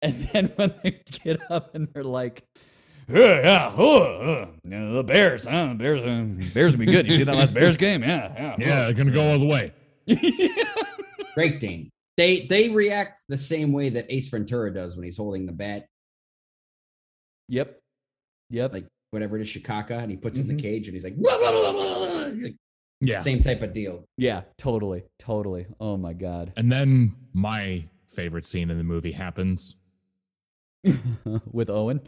[0.00, 2.44] And then when they get up and they're like,
[3.08, 5.74] yeah, yeah, oh, uh, yeah, the Bears, huh?
[5.74, 7.08] Bears, uh, Bears will be good.
[7.08, 8.04] You see that last Bears game?
[8.04, 8.56] Yeah, yeah.
[8.58, 9.72] Yeah, gonna go all the way.
[11.34, 11.90] Great Dane.
[12.18, 15.86] They they react the same way that Ace Ventura does when he's holding the bat,
[17.48, 17.78] Yep.
[18.50, 18.72] Yep.
[18.74, 20.60] like whatever it is, Shikaka, and he puts it in the mm-hmm.
[20.62, 22.56] cage and he's like, "Blah, blah, blah, blah, blah." Like,
[23.00, 23.20] Yeah.
[23.20, 24.04] same type of deal.
[24.16, 25.04] yeah, totally.
[25.20, 25.66] Totally.
[25.78, 26.52] Oh my God.
[26.56, 29.76] And then my favorite scene in the movie happens
[31.52, 32.00] With Owen.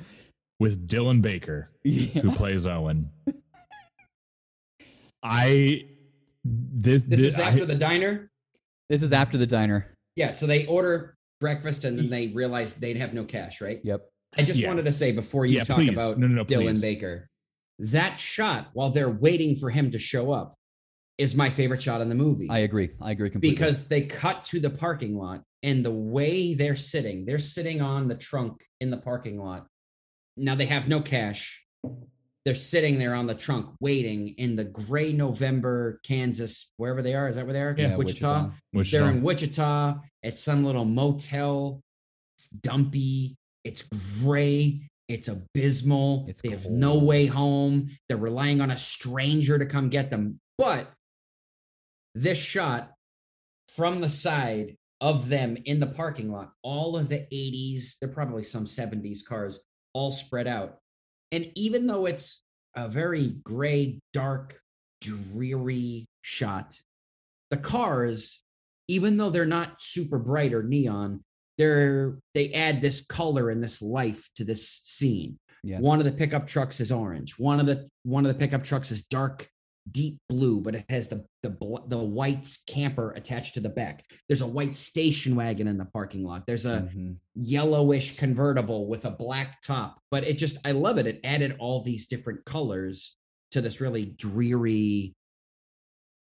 [0.58, 2.22] with Dylan Baker, Yeah.
[2.22, 3.10] who plays Owen.
[5.22, 5.86] I
[6.44, 8.28] this This is I- after the diner.
[8.88, 9.86] This is after the diner.
[10.20, 13.80] Yeah, so they order breakfast and then they realize they'd have no cash, right?
[13.82, 14.02] Yep.
[14.38, 14.68] I just Yeah.
[14.68, 15.88] wanted to say before you Yeah, talk please.
[15.94, 16.82] about No, no, no, Dylan please.
[16.82, 17.30] Baker,
[17.78, 20.58] that shot while they're waiting for him to show up
[21.16, 22.48] is my favorite shot in the movie.
[22.50, 22.90] I agree.
[23.00, 23.54] I agree completely.
[23.54, 28.08] because they cut to the parking lot and the way they're sitting, they're sitting on
[28.08, 29.66] the trunk in the parking lot.
[30.36, 31.64] Now they have no cash.
[32.44, 37.28] They're sitting there on the trunk waiting in the gray November, Kansas, wherever they are.
[37.28, 37.74] Is that where they are?
[37.76, 38.50] Yeah, Wichita.
[38.72, 38.98] Wichita.
[38.98, 41.82] They're in Wichita at some little motel.
[42.38, 43.36] It's dumpy.
[43.64, 43.82] It's
[44.22, 44.88] gray.
[45.08, 46.24] It's abysmal.
[46.28, 47.90] It's they have no way home.
[48.08, 50.40] They're relying on a stranger to come get them.
[50.56, 50.90] But
[52.14, 52.92] this shot
[53.68, 58.12] from the side of them in the parking lot, all of the 80s, there are
[58.12, 59.64] probably some 70s cars
[59.94, 60.78] all spread out.
[61.32, 62.42] And even though it's
[62.74, 64.60] a very gray, dark,
[65.00, 66.80] dreary shot,
[67.50, 68.42] the cars,
[68.88, 71.22] even though they're not super bright or neon,
[71.58, 75.38] they're they add this color and this life to this scene.
[75.62, 75.78] Yeah.
[75.78, 77.38] One of the pickup trucks is orange.
[77.38, 79.48] One of the one of the pickup trucks is dark
[79.92, 81.50] deep blue, but it has the the
[81.88, 84.04] the white camper attached to the back.
[84.28, 86.46] There's a white station wagon in the parking lot.
[86.46, 87.16] There's a Mhm.
[87.34, 89.98] yellowish convertible with a black top.
[90.10, 91.06] But it just I love it.
[91.06, 93.16] It added all these different colors
[93.52, 95.14] to this really dreary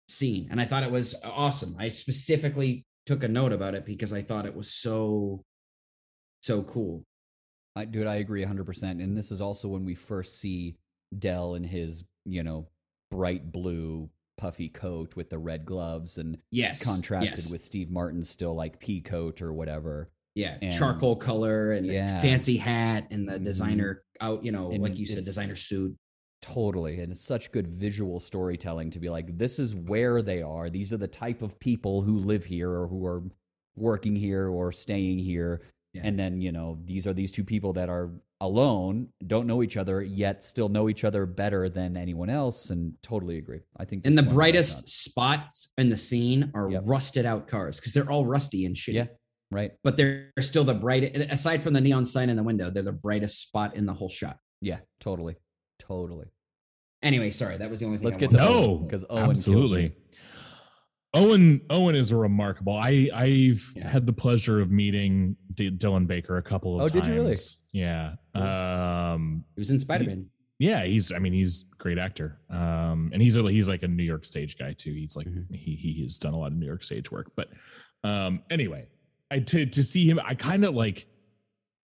[0.07, 1.75] scene, and I thought it was awesome.
[1.77, 5.43] I specifically took a note about it because I thought it was so
[6.41, 7.03] so cool.
[7.75, 9.01] I, dude, I agree 100%.
[9.01, 10.75] And this is also when we first see
[11.17, 12.67] Del in his, you know,
[13.11, 17.52] bright blue puffy coat with the red gloves and Yes, contrasted yes.
[17.52, 20.10] with Steve Martin's still like pea coat or whatever.
[20.36, 22.22] yeah and- charcoal color and Yeah.
[22.22, 23.44] fancy hat and the Mhm.
[23.44, 24.45] designer out.
[24.45, 25.98] You know, And like you said, designer suit.
[26.41, 27.02] Totally.
[27.02, 30.69] And it's such good visual storytelling to be like, this is where they are.
[30.69, 33.23] These are the type of people who live here or who are
[33.76, 35.61] working here or staying here.
[35.94, 36.03] Yeah.
[36.06, 39.77] And then, you know, these are these two people that are alone, don't know each
[39.77, 42.69] other, yet still know each other better than anyone else.
[42.69, 43.59] And totally agree.
[43.77, 46.83] I think And the is one of my brightest spots in the scene are Yep.
[46.85, 48.93] rusted out cars because they're all rusty and shitty.
[48.93, 49.07] Yeah.
[49.51, 49.71] Right.
[49.83, 52.91] But they're still the bright, aside from the neon sign in the window, they're the
[52.91, 54.37] brightest spot in the whole shot.
[54.61, 54.79] Yeah.
[54.99, 55.35] Totally.
[55.79, 56.27] Totally.
[57.01, 58.05] Anyway, sorry, that was the only thing.
[58.05, 59.95] Let's I get to wanted No, because Owen kills absolutely.
[61.14, 62.73] Owen Owen is a remarkable.
[62.73, 63.88] I I've Yeah.
[63.90, 66.91] had the pleasure of meeting D- Dylan Baker a couple of times.
[66.91, 67.07] Oh, times.
[67.07, 68.15] did you really?
[68.36, 69.11] Yeah.
[69.14, 70.27] Um It was in Spider Man.
[70.60, 72.40] yeah, he's I mean he's a great actor.
[72.49, 74.94] Um and he's a, he's like a New York stage guy too.
[74.94, 75.56] He's like Mhm.
[75.56, 77.31] he he has done a lot of New York stage work.
[77.36, 77.49] But
[78.03, 78.88] um anyway,
[79.31, 81.07] I to to see him I kind of like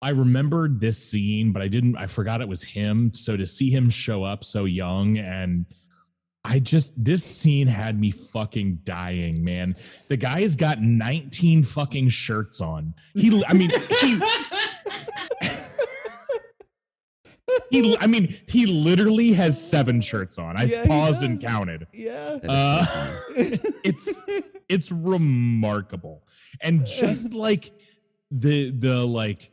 [0.01, 3.11] I remembered this scene, but I didn't I forgot it was him.
[3.11, 5.65] So to see him show up so young and
[6.43, 9.75] I just this scene had me fucking dying, man.
[10.07, 12.93] The guy's got 19 fucking shirts on.
[13.13, 14.21] He I mean he
[17.81, 20.55] he I mean he literally has seven shirts on.
[20.57, 21.87] I Yeah, paused and counted.
[21.93, 22.37] Yeah.
[22.41, 24.25] That is so Uh, it's
[24.69, 26.23] it's remarkable
[26.61, 27.71] and just like
[28.31, 29.51] the the like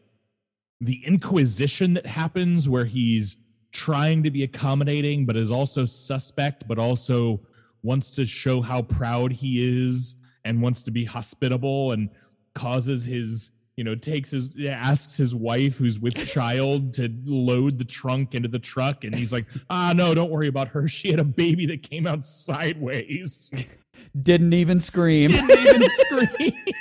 [0.81, 3.39] the inquisition that happens where he's
[3.77, 7.41] trying to be accommodating but is also suspect but also
[7.83, 10.15] wants to show how proud he is
[10.47, 12.09] and wants to be hospitable and
[12.55, 17.85] causes his you know takes his asks his wife who's with child to load the
[17.85, 19.05] trunk into the truck.
[19.05, 20.89] And he's like ah no don't worry about her.
[20.89, 23.51] She had a baby that came out sideways.
[24.23, 25.29] Didn't even scream.
[25.29, 26.53] didn't even scream.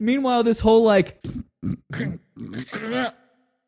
[0.00, 1.24] Meanwhile, this whole like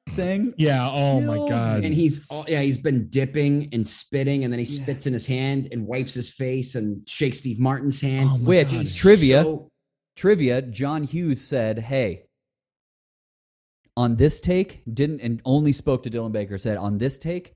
[0.08, 0.52] thing.
[0.58, 4.58] yeah oh my god and he's all yeah, he's been dipping and spitting, and then
[4.58, 4.82] he Yeah.
[4.82, 8.28] spits in his hand and wipes his face and shakes Steve Martin's hand.
[8.32, 8.86] Oh Which God.
[8.94, 9.68] Trivia so-
[10.16, 12.24] trivia, John Hughes said, "Hey,
[13.96, 16.58] on this take, didn't and only spoke to Dylan Baker.
[16.58, 17.52] Said on this take,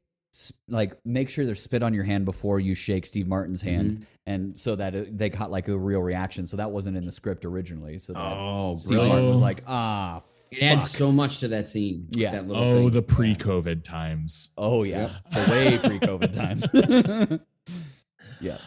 [0.69, 4.05] like make sure there's spit on your hand before you shake Steve Martin's hand, Mm-hmm.
[4.27, 6.47] and so that it, they got like a real reaction.
[6.47, 7.99] So that wasn't in the script originally.
[7.99, 9.45] So that oh, Steve Martin was Oh.
[9.45, 10.97] like, ah, It adds fuck.
[10.99, 12.07] so much to that scene.
[12.11, 12.33] Yeah.
[12.33, 12.91] that little oh thing.
[12.91, 17.41] the pre-covid times oh yeah, so way pre-COVID times.
[18.41, 18.59] yeah,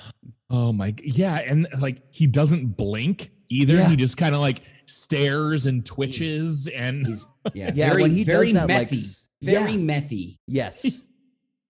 [0.50, 3.90] oh my yeah and like he doesn't blink either Yeah.
[3.90, 8.24] he just kind of like stares and twitches and He's yeah, Yeah, very, when he
[8.24, 9.78] does very that, like, methy, s- very yeah.
[9.78, 10.38] methy.
[10.48, 11.02] Yes.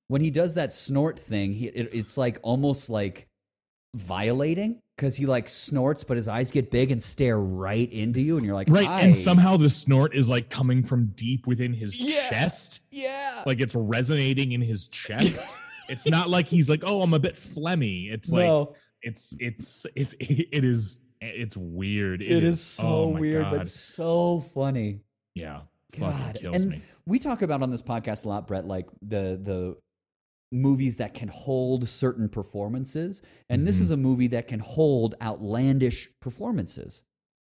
[0.07, 3.27] when he does that snort thing, he it, it's like almost like
[3.95, 4.81] violating?
[4.95, 8.45] Because he like snorts, but his eyes get big and stare right into you, and
[8.45, 11.99] you're like, right I- and somehow the snort is like coming from deep within his
[11.99, 12.29] Yeah.
[12.29, 12.81] chest.
[12.91, 15.43] Yeah, like it's resonating in his chest.
[15.89, 18.09] It's not like he's like oh i'm a bit phlegmy.
[18.13, 22.21] It's like no, it's it's it's it is it's weird.
[22.21, 23.57] It is so oh weird, God.
[23.57, 25.01] but so funny.
[25.35, 25.61] yeah.
[25.99, 26.81] God, kills and me.
[27.05, 29.75] we talk about on this podcast a lot, Brett, like the the
[30.51, 33.83] movies that can hold certain performances, and this Mhm.
[33.83, 37.03] is a movie that can hold outlandish performances.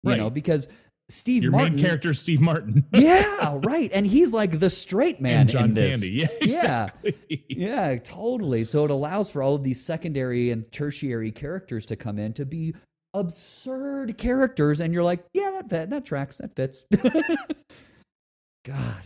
[0.04, 0.68] You know, because
[1.10, 5.42] Steve your Martin, main character steve martin yeah, right, and he's like the straight man
[5.42, 6.00] and john in this.
[6.00, 6.48] candy yeah Yeah.
[6.48, 7.46] exactly.
[7.50, 8.64] Yeah, totally.
[8.64, 12.46] So it allows for all of these secondary and tertiary characters to come in to
[12.46, 12.74] be
[13.14, 16.86] absurd characters, and you're like, yeah, that fit, that tracks, that fits.
[18.66, 19.02] God,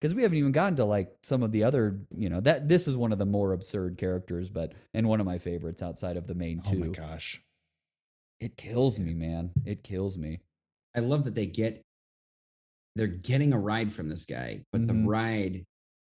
[0.00, 2.86] because we haven't even gotten to like some of the other, you know, that this
[2.86, 6.26] is one of the more absurd characters, but and one of my favorites outside of
[6.26, 6.76] the main two.
[6.76, 6.92] oh my two.
[6.92, 7.42] gosh
[8.40, 9.50] It kills me, man.
[9.64, 10.40] It kills me.
[10.94, 11.82] I love that they get
[12.94, 15.06] they're getting a ride from this guy, but the Mhm.
[15.06, 15.64] ride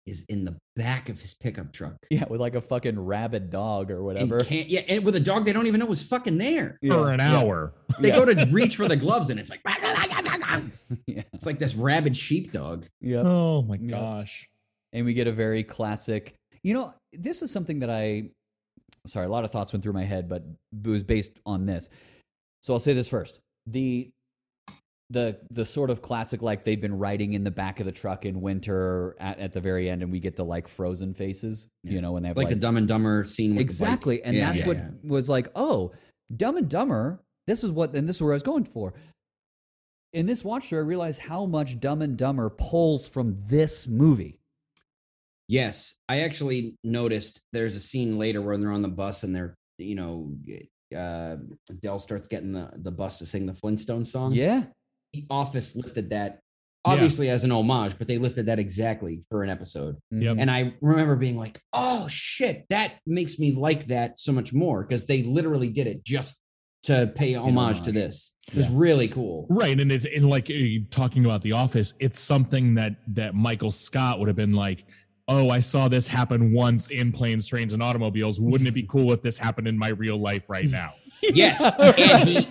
[0.06, 1.96] is in the back of his pickup truck.
[2.12, 4.40] Yeah, with like a fucking rabid dog or And whatever.
[4.42, 6.78] can't yeah, and with a dog they don't even know was fucking there.
[6.82, 8.18] Yeah, for an yeah, hour They Yeah.
[8.18, 9.64] go to reach for the gloves and it's like
[11.08, 11.24] Yeah.
[11.34, 12.86] it's like this rabid sheepdog.
[13.02, 13.22] Yeah.
[13.26, 13.90] oh my Yep.
[13.90, 14.48] gosh
[14.94, 18.30] and we get a very classic you know this is something that i
[19.08, 20.44] sorry a lot of thoughts went through my head but
[20.86, 21.90] it was based on this
[22.62, 24.10] so i'll say this first the
[25.10, 28.26] the the sort of classic like they've been riding in the back of the truck
[28.26, 32.02] in winter at, at the very end, and we get the like frozen faces, you
[32.02, 33.52] know, when they have like, like, the Dumb and Dumber scene.
[33.52, 34.90] With the exactly, and Yeah, that's yeah, what yeah.
[35.04, 35.50] was like.
[35.56, 35.92] Oh,
[36.36, 37.20] Dumb and Dumber.
[37.46, 38.94] This is what, and this is where I was going for.
[40.14, 44.40] In this watch through, I realized how much Dumb and Dumber pulls from this movie.
[45.48, 49.56] Yes, I actually noticed there's a scene later where they're on the bus and they're,
[49.78, 50.34] you know,
[50.98, 51.38] uh,
[51.80, 54.34] Del starts getting the, the bus to sing the Flintstone song.
[54.34, 54.66] Yeah,
[55.14, 56.40] The Office lifted that
[56.86, 56.94] Yeah.
[56.94, 59.98] obviously as an homage, but they lifted that exactly for an episode.
[60.12, 60.38] Yep.
[60.40, 64.84] And I remember being like, oh shit, that makes me like that so much more
[64.84, 66.40] because they literally did it just
[66.84, 68.36] to pay homage, to this.
[68.48, 69.48] It was really cool.
[69.50, 71.94] Right, and it's in like uh, talking about The Office.
[72.00, 74.86] It's something that that Michael Scott would have been like,
[75.28, 78.40] "Oh, I saw this happen once in planes, trains, and automobiles.
[78.40, 80.94] Wouldn't it be cool if this happened in my real life right now?"
[81.34, 81.74] Yes.
[81.80, 82.46] and he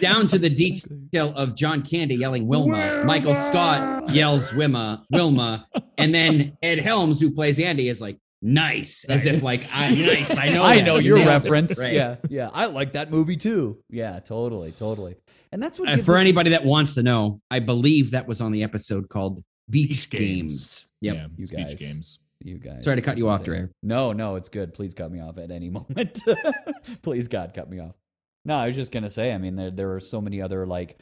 [0.00, 3.02] down to the detail of John Candy yelling Wilma.
[3.04, 5.66] Michael Scott yells Wilma, Wilma,
[5.98, 10.36] and then Ed Helms, who plays Andy, is like nice, as if like I nice.
[10.38, 10.62] I know.
[10.72, 10.84] I that.
[10.84, 11.30] know your nailed it.
[11.32, 11.80] reference.
[11.80, 11.92] Right.
[11.94, 12.50] Yeah, yeah.
[12.54, 13.78] I like that movie too.
[13.90, 15.16] Yeah, totally, totally.
[15.50, 18.40] And that's what Uh, for us- anybody that wants to know, I believe that was
[18.40, 20.20] on the episode called Beach, Beach Games.
[20.20, 20.88] games.
[21.00, 21.14] Yep.
[21.16, 21.74] Yeah, You speech guys.
[21.74, 22.18] games.
[22.42, 22.84] you guys.
[22.84, 23.44] Sorry to cut you That's off.
[23.44, 23.68] Dre.
[23.82, 24.74] No, no, it's good.
[24.74, 26.18] Please cut me off at any moment.
[27.02, 27.94] Please, God, cut me off.
[28.44, 29.32] No, I was just gonna say.
[29.32, 30.98] I mean, there there are so many other like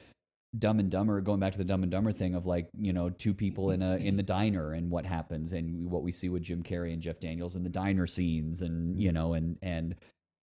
[0.59, 1.21] Dumb and Dumber.
[1.21, 3.83] Going back to the Dumb and Dumber thing of like you know two people in
[3.83, 7.01] a in the diner and what happens and what we see with Jim Carrey and
[7.01, 9.95] Jeff Daniels in the diner scenes and you know and and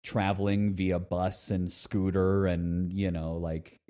[0.03, 3.81] traveling via bus and scooter and you know like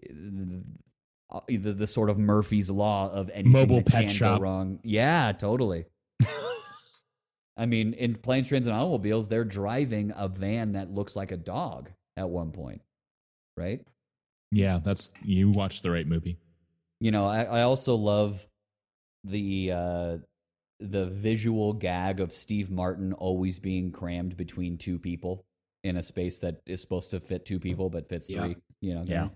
[1.29, 4.37] uh, the, the sort of Murphy's law of anything Mobile that pet can shop.
[4.39, 4.79] go wrong.
[4.83, 5.85] Yeah, totally.
[7.57, 11.37] I mean, in planes, trains, and automobiles, they're driving a van that looks like a
[11.37, 12.81] dog at one point,
[13.57, 13.81] right?
[14.51, 16.37] Yeah, that's you watched the right movie.
[16.99, 18.47] You know, I, I also love
[19.23, 20.17] the uh,
[20.79, 25.45] the visual gag of Steve Martin always being crammed between two people
[25.83, 28.43] in a space that is supposed to fit two people but fits Yeah.
[28.45, 28.55] three.
[28.81, 29.29] You know, Yeah.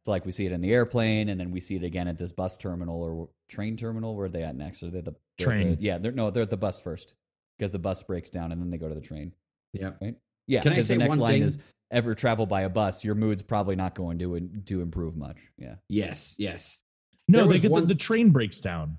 [0.00, 2.18] It's like we see it in the airplane, and then we see it again at
[2.18, 4.14] this bus terminal or train terminal.
[4.14, 4.82] Where are they at next?
[4.82, 5.76] Are they the they're Train.
[5.76, 7.14] the- yeah, they're no, they're at the bus first
[7.58, 9.32] because the bus breaks down, and then they go to the train.
[9.72, 9.92] Yeah.
[10.00, 10.16] right?
[10.48, 11.42] Yeah, Can I say the next one line thing?
[11.44, 11.58] is
[11.92, 15.36] ever travel by a bus, your mood's probably not going to to improve much.
[15.56, 15.76] Yeah.
[15.88, 16.34] Yes.
[16.38, 16.82] Yes.
[17.28, 18.96] No, There they get one- the, the train breaks down,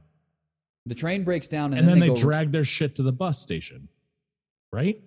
[0.85, 3.39] The train breaks down and, and, then, they, go, drag their shit to the bus
[3.39, 3.89] station,
[4.71, 5.01] right?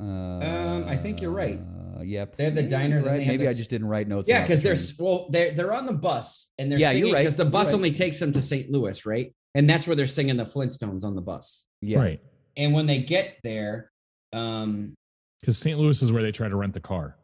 [0.00, 1.60] Uh, Um, I think you're right.
[2.02, 3.18] yeah, They have the diner, Right?
[3.18, 4.28] they have Maybe I just didn't write notes.
[4.28, 7.20] Yeah, because the they're well, they're they're on the bus and they're Yeah, you're right.
[7.20, 7.74] because the bus right.
[7.74, 8.70] only takes them to St.
[8.70, 9.32] Louis, right?
[9.54, 11.68] And that's where they're singing the Flintstones on the bus.
[11.80, 11.98] yeah.
[11.98, 12.20] Right.
[12.56, 13.90] And when they get there,
[14.32, 14.94] um,
[15.40, 15.78] Because St.
[15.78, 17.16] Louis is where they try to rent the car.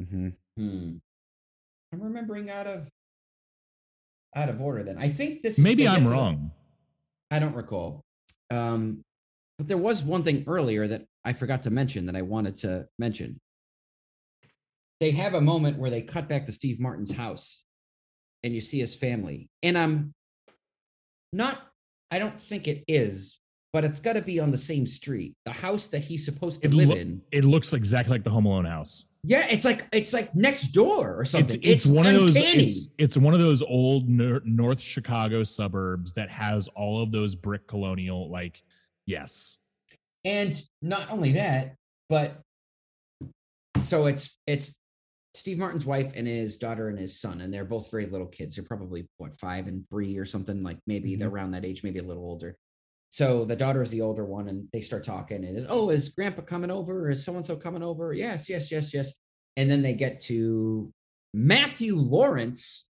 [0.00, 0.96] hmm hmm,
[1.92, 2.88] I'm remembering out of
[4.34, 4.82] out of order.
[4.82, 5.58] Then I think this.
[5.58, 6.50] Maybe I'm to the- wrong.
[7.30, 8.02] I don't recall.
[8.50, 9.02] Um,
[9.58, 12.88] but there was one thing earlier that I forgot to mention that I wanted to
[12.98, 13.38] mention.
[15.00, 17.64] They have a moment where they cut back to Steve Martin's house
[18.44, 19.48] and you see his family.
[19.62, 20.12] And I'm
[21.32, 21.60] not,
[22.10, 23.38] I don't think it is,
[23.72, 25.34] but it's got to be on the same street.
[25.44, 27.22] The house that he's supposed to It, live loo- in.
[27.32, 29.06] it looks exactly like the Home Alone house.
[29.24, 31.60] Yeah, it's like it's like next door or It's, something.
[31.62, 32.34] it's, one of those.
[32.36, 37.34] It's, it's one of those old nor- North Chicago suburbs that has all of those
[37.36, 38.30] brick colonial.
[38.30, 38.62] Like,
[39.06, 39.58] yes,
[40.24, 41.76] And not only that,
[42.08, 42.40] but
[43.80, 44.78] so it's it's
[45.34, 48.56] Steve Martin's wife and his daughter and his son, and they're both very little kids.
[48.56, 52.00] They're probably what five and three or something like maybe they're around that age, maybe
[52.00, 52.56] a little older.
[53.12, 55.44] So the daughter is the older one, and they start talking.
[55.44, 57.10] And is oh, is Grandpa coming over?
[57.10, 58.14] Is so and so coming over?
[58.14, 59.12] Yes, yes, yes, yes.
[59.58, 60.90] And then they get to
[61.34, 62.88] Matthew Lawrence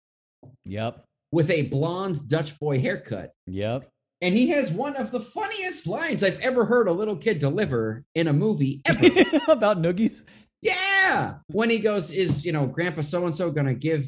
[0.67, 1.05] Yep.
[1.33, 3.33] with a blonde Dutch boy haircut.
[3.49, 3.91] Yep.
[4.23, 8.05] And he has one of the funniest lines I've ever heard a little kid deliver
[8.15, 9.09] in a movie ever.
[9.49, 10.23] About noogies.
[10.63, 11.39] yeah.
[11.49, 14.05] When he goes, is, you know, Grandpa so and so going to give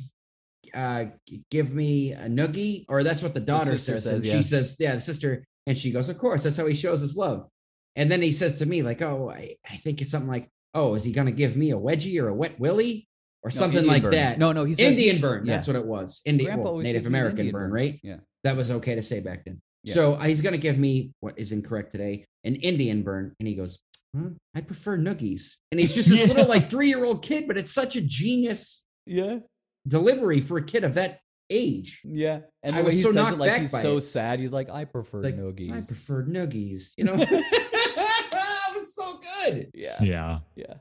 [0.73, 1.07] uh
[1.51, 4.37] give me a noogie or that's what the daughter sister says, says, yeah.
[4.37, 7.16] she says yeah the sister and she goes of course that's how he shows his
[7.16, 7.47] love
[7.97, 10.94] and then he says to me like oh i, I think it's something like oh
[10.94, 13.09] is he going to give me a wedgie or a wet willy
[13.43, 14.12] or No, something Indian like burn.
[14.12, 15.55] that No, no, he says indian burn yeah.
[15.55, 17.72] that's what it was indian well, native gives me an american Indian burn burn.
[17.72, 18.16] right Yeah.
[18.44, 19.60] that was okay to say back then.
[19.84, 19.94] Yeah.
[19.94, 23.55] So uh, he's gonna give me what is incorrect today, an Indian burn, and he
[23.55, 23.78] goes,
[24.16, 24.30] "Huh?
[24.52, 26.26] "I prefer noogies." And he's just this Yeah.
[26.34, 29.38] little like three year old kid, but it's such a genius Yeah.
[29.86, 31.20] delivery for a kid of that
[31.51, 32.01] age.
[32.05, 32.40] Yeah.
[32.62, 33.97] And I the way was he so says knocked it like back he's by so
[33.97, 34.01] it.
[34.02, 34.40] sad.
[34.40, 35.73] He's like, I prefer Like, noogies.
[35.73, 36.93] I prefer noogies.
[36.97, 39.70] You know, it was so good.
[39.74, 39.97] yeah.
[40.01, 40.39] yeah.
[40.55, 40.74] Yeah.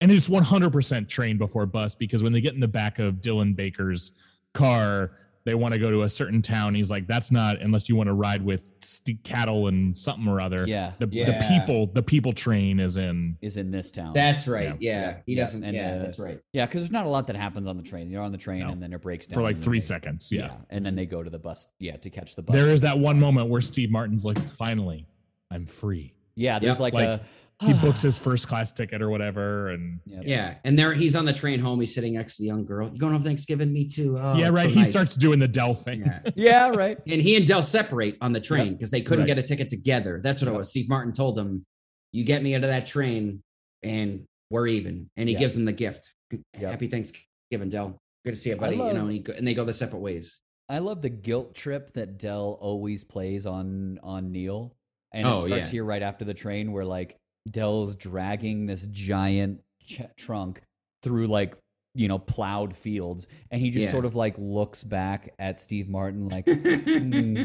[0.00, 3.54] and it's 100% train before bus because when they get in the back of Dylan
[3.56, 4.12] Baker's
[4.54, 5.12] car,
[5.46, 6.74] they want to go to a certain town.
[6.74, 10.40] He's like, that's not unless you want to ride with st- cattle and something or
[10.40, 10.66] other.
[10.66, 10.92] Yeah.
[10.98, 13.38] The, the people, the people train is in.
[13.40, 14.12] Is in this town.
[14.12, 14.74] That's right.
[14.80, 14.90] Yeah.
[14.90, 15.16] Yeah, Yeah.
[15.24, 15.42] he Yeah.
[15.42, 15.64] doesn't.
[15.64, 16.40] And, yeah, uh, that's right.
[16.52, 18.10] yeah, because there's not a lot that happens on the train.
[18.10, 18.70] You're on the train No.
[18.70, 20.30] and then it breaks down For like three they- seconds.
[20.30, 20.56] Yeah.
[20.68, 21.68] and then they go to the bus.
[21.78, 22.54] Yeah, to catch the bus.
[22.54, 25.06] There is that one moment where Steve Martin's like, finally,
[25.50, 26.12] I'm free.
[26.34, 27.20] yeah, there's Yeah, like, like, a
[27.64, 29.68] He books his first class ticket or whatever.
[29.70, 30.20] And Yeah.
[30.24, 31.80] Yeah, and there he's on the train home.
[31.80, 32.90] He's sitting next to the young girl.
[32.92, 33.72] You going on Thanksgiving?
[33.72, 34.16] Me too.
[34.18, 34.64] Oh, yeah, right.
[34.64, 34.90] so he nice.
[34.90, 36.00] starts doing the Del thing.
[36.04, 36.20] Yeah.
[36.36, 36.98] yeah, right.
[37.06, 39.26] And he and Del separate on the train because they couldn't Right.
[39.36, 40.20] get a ticket together.
[40.22, 40.68] That's what it was.
[40.70, 41.64] Steve Martin told him,
[42.12, 43.42] "You get me into that train,
[43.82, 45.38] and we're even." And he Yeah.
[45.38, 46.12] gives him the gift.
[46.30, 46.42] Yep.
[46.70, 47.96] Happy Thanksgiving, Del.
[48.24, 48.76] Good to see you, buddy.
[48.76, 50.40] love- you know, and, he go, and they go their separate ways.
[50.68, 54.76] I love the guilt trip that Del always plays on on Neil,
[55.14, 55.72] and it Oh, starts yeah.
[55.72, 57.16] here right after the train where like
[57.50, 60.62] Del's dragging this giant ch- trunk
[61.02, 61.56] through like
[61.94, 63.90] you know plowed fields, and he just Yeah.
[63.92, 67.44] sort of like looks back at Steve Martin like, "Hmm,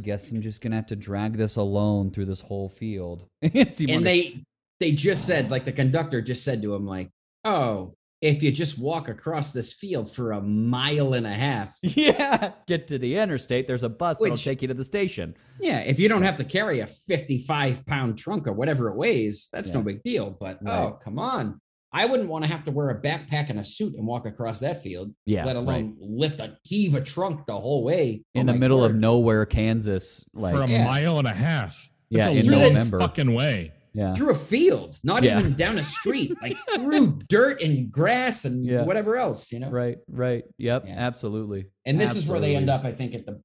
[0.00, 3.26] guess I'm just gonna have to drag this alone through this whole field.
[3.42, 4.42] And they
[4.80, 7.10] they just said like the conductor just said to him like
[7.44, 7.94] oh
[8.24, 12.88] if you just walk across this field for a mile and a half yeah, get
[12.88, 13.66] to the interstate.
[13.66, 15.36] There's a bus that'll take you to the station.
[15.60, 19.48] yeah if you don't have to carry a 55 pound trunk or whatever it weighs
[19.52, 20.78] that's no big deal but Right.
[20.78, 21.60] oh come on
[21.92, 24.60] i wouldn't want to have to wear a backpack and a suit and walk across
[24.60, 25.62] that field Yeah, let right.
[25.62, 28.94] alone lift a heave a trunk the whole way Oh in the my middle of
[28.94, 30.24] nowhere, Kansas.
[30.32, 30.84] Like for a Yeah.
[30.84, 31.88] mile and a half.
[32.10, 32.98] Yeah, a in long November.
[33.00, 33.72] fucking way.
[33.96, 35.38] Yeah, through a field not Yeah.
[35.38, 38.82] even down a street like through dirt and grass and Yeah.
[38.82, 40.42] whatever else you know right, right.
[40.58, 40.94] Yep, Yeah.
[40.96, 41.66] absolutely.
[41.84, 43.40] And this is where they end up, I think, at the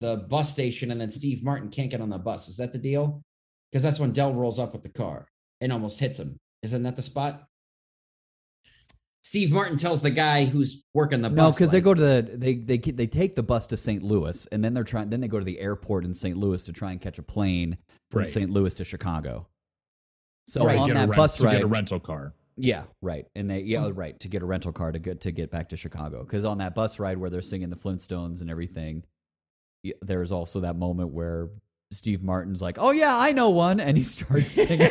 [0.00, 2.48] the bus station, and then Steve Martin can't get on the bus.
[2.48, 3.22] Is that the deal?
[3.72, 5.26] Because that's when Del rolls up with the car
[5.60, 6.36] and almost hits him.
[6.62, 7.44] Isn't that the spot?
[9.22, 11.56] Steve Martin tells the guy who's working the No, bus.
[11.56, 14.02] because they go to the they they they take the bus to St.
[14.02, 15.10] Louis, and then they're trying.
[15.10, 16.36] Then they go to the airport in St.
[16.36, 17.76] Louis to try and catch a plane
[18.10, 18.28] from Right.
[18.28, 18.50] St.
[18.50, 19.48] Louis to Chicago.
[20.46, 20.78] So Right.
[20.78, 22.32] on that rent- bus to get a rental car.
[22.56, 23.92] yeah, right, and they yeah, hmm.
[23.98, 26.22] right to get a rental car to get to get back to Chicago.
[26.24, 29.02] Because on that bus ride where they're singing the Flintstones and everything,
[30.02, 31.48] there's also that moment where
[31.90, 34.88] Steve Martin's like, "Oh yeah, I know one," and he starts singing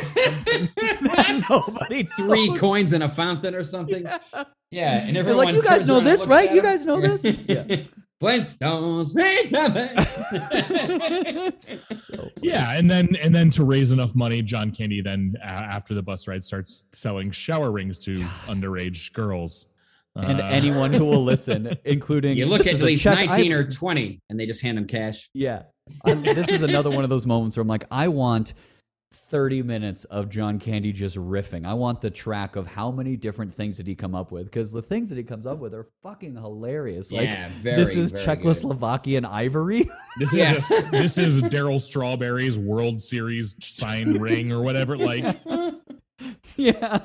[1.50, 2.58] nobody three knows.
[2.60, 4.04] coins in a fountain or something.
[4.70, 6.52] Yeah, and They're everyone like, "You guys know this, right?
[6.52, 7.64] You guys know this?" Yeah.
[8.20, 9.74] Flintstones, make them-
[11.94, 15.94] So, Yeah, and then and then to raise enough money, John Candy then uh, after
[15.94, 18.16] the bus ride starts selling shower rings to
[18.46, 19.66] underage girls.
[20.14, 23.54] and Uh, anyone who will listen, including you look at is least check 19 I-
[23.54, 25.28] or 20, and they just hand him cash.
[25.34, 25.64] yeah.
[26.04, 28.54] Um, this is another one of those moments where I'm like, I want
[29.16, 31.64] 30 minutes of John Candy just riffing.
[31.66, 34.72] I want the track of how many different things did he come up with because
[34.72, 37.10] the things that he comes up with are fucking hilarious.
[37.10, 39.88] Like Yeah, very, this is very Czechoslovakian ivory.
[40.18, 40.52] this is Yeah.
[40.52, 44.96] a, this is Darryl Strawberry's World Series signed ring or whatever.
[44.96, 45.24] Like
[46.56, 47.00] yeah.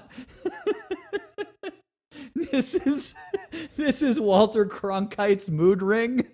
[2.36, 3.16] this is
[3.78, 6.28] this is Walter Cronkite's mood ring.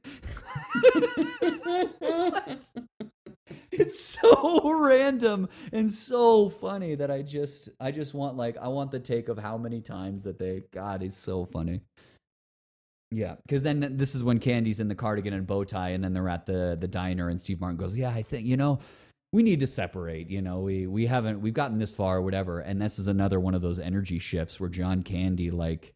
[3.71, 8.91] It's so random and so funny that I just I just want like I want
[8.91, 11.81] the take of how many times that they God it's so funny.
[13.11, 16.13] Yeah, because then this is when Candy's in the cardigan and bow tie, and then
[16.13, 18.79] they're at the the diner, and Steve Martin goes, "Yeah, I think you know
[19.31, 20.29] we need to separate.
[20.29, 23.39] You know, we we haven't we've gotten this far, or whatever." And this is another
[23.39, 25.93] one of those energy shifts where John Candy like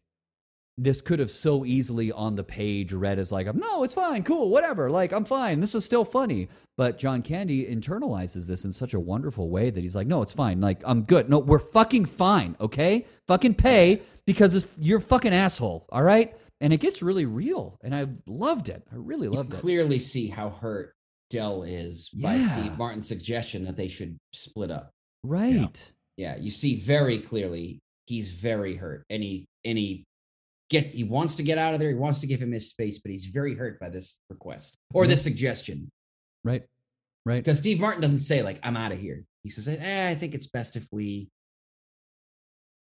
[0.78, 4.48] this could have so easily on the page read as like, "No, it's fine, cool,
[4.48, 4.90] whatever.
[4.90, 5.60] Like I'm fine.
[5.60, 9.80] This is still funny." But John Candy internalizes this in such a wonderful way that
[9.80, 10.60] he's like, "No, it's fine.
[10.60, 11.28] Like I'm good.
[11.28, 12.56] No, we're fucking fine.
[12.60, 15.86] Okay, fucking pay because it's, you're fucking asshole.
[15.90, 18.82] All right." And it gets really real, and I loved it.
[18.92, 19.56] I really You loved it.
[19.60, 20.94] clearly see how hurt
[21.28, 24.90] Del is by Steve Martin's suggestion that they should split up.
[25.24, 25.92] Right.
[26.16, 30.04] Yeah, you see very clearly he's very hurt, Any, he
[30.72, 31.90] get he wants to get out of there.
[31.90, 35.06] He wants to give him his space, but he's very hurt by this request or
[35.06, 35.90] this suggestion
[36.44, 36.62] Right.
[37.24, 37.44] Right.
[37.44, 39.24] because Steve Martin doesn't say like I'm out of here.
[39.44, 41.28] He says, eh, I think it's best if we,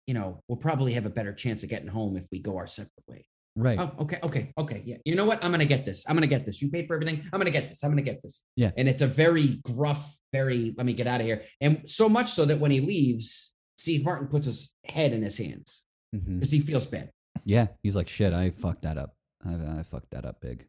[0.06, 2.66] you know, we'll probably have a better chance of getting home if we go our
[2.66, 3.26] separate way.
[3.56, 3.78] Right.
[3.80, 4.82] Oh, okay, okay, okay.
[4.84, 4.96] Yeah.
[5.04, 5.44] You know what?
[5.44, 6.08] I'm gonna get this.
[6.08, 6.62] I'm gonna get this.
[6.62, 7.22] You paid for everything.
[7.32, 7.82] I'm gonna get this.
[7.82, 8.44] I'm gonna get this.
[8.56, 8.70] Yeah.
[8.76, 11.42] And it's a very gruff, very let me get out of here.
[11.60, 15.36] And so much so that when he leaves, Steve Martin puts his head in his
[15.38, 17.10] hands because he feels bad.
[17.44, 17.66] Yeah.
[17.82, 19.14] He's like, shit, I fucked that up.
[19.44, 20.66] I, I fucked that up big.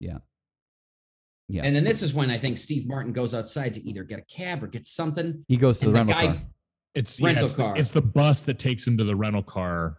[0.00, 0.18] Yeah.
[1.48, 1.62] Yeah.
[1.64, 4.22] And then this is when I think Steve Martin goes outside to either get a
[4.22, 5.44] cab or get something.
[5.48, 6.42] he goes to the the rental guy car.
[6.94, 7.76] It's Rental it's the- car.
[7.76, 9.98] it's the bus that takes him to the rental car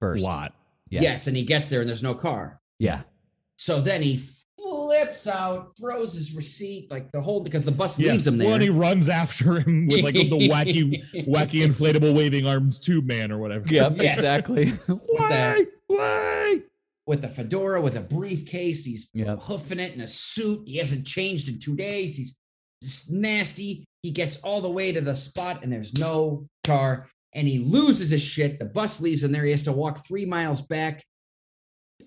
[0.00, 0.24] First.
[0.24, 0.54] lot.
[0.90, 1.02] Yeah.
[1.02, 2.60] Yes, and he gets there and there's no car.
[2.78, 3.02] Yeah.
[3.56, 4.20] So then he
[5.12, 8.12] flips out, throws his receipt, like the whole because the bus Yeah.
[8.12, 8.46] leaves him there.
[8.46, 13.06] Well, and he runs after him with like the wacky, wacky inflatable waving arms tube
[13.06, 13.66] man or whatever.
[13.68, 13.96] Yep.
[14.02, 14.18] Yes.
[14.18, 14.64] Exactly.
[14.86, 16.60] the- Why?
[17.06, 18.84] with a fedora, with a briefcase.
[18.84, 19.40] He's Yep.
[19.42, 20.62] hoofing it in a suit.
[20.66, 22.16] He hasn't changed in two days.
[22.16, 22.38] He's
[22.82, 23.84] just nasty.
[24.02, 28.10] He gets all the way to the spot and there's no car and he loses
[28.10, 28.58] his shit.
[28.58, 29.44] The bus leaves him there.
[29.44, 31.02] He has to walk three miles back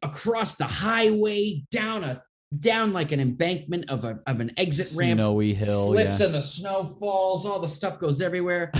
[0.04, 2.22] across the highway down a
[2.58, 5.18] down like an embankment of a of an exit ramp.
[5.18, 5.88] Snowy hill.
[5.88, 6.26] slips yeah.
[6.28, 7.46] and the snow falls.
[7.46, 8.72] All the stuff goes everywhere.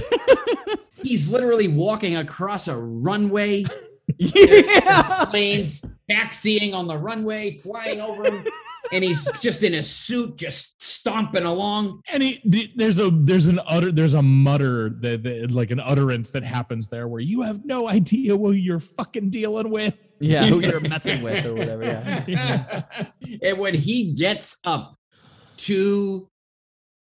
[1.02, 3.66] He's literally walking across a runway
[4.18, 5.26] yeah.
[5.26, 8.46] planes taxiing on the runway, flying over him,
[8.92, 12.02] and he's just in a suit, just stomping along.
[12.12, 16.32] And he, there's a there's an utter there's a mutter that, that like an utterance
[16.32, 20.05] that happens there where you have no idea who you're fucking dealing with.
[20.20, 20.46] Yeah.
[20.46, 21.84] Who you're messing with or whatever.
[22.28, 22.84] Yeah.
[23.44, 24.96] and when he gets up
[25.58, 26.28] to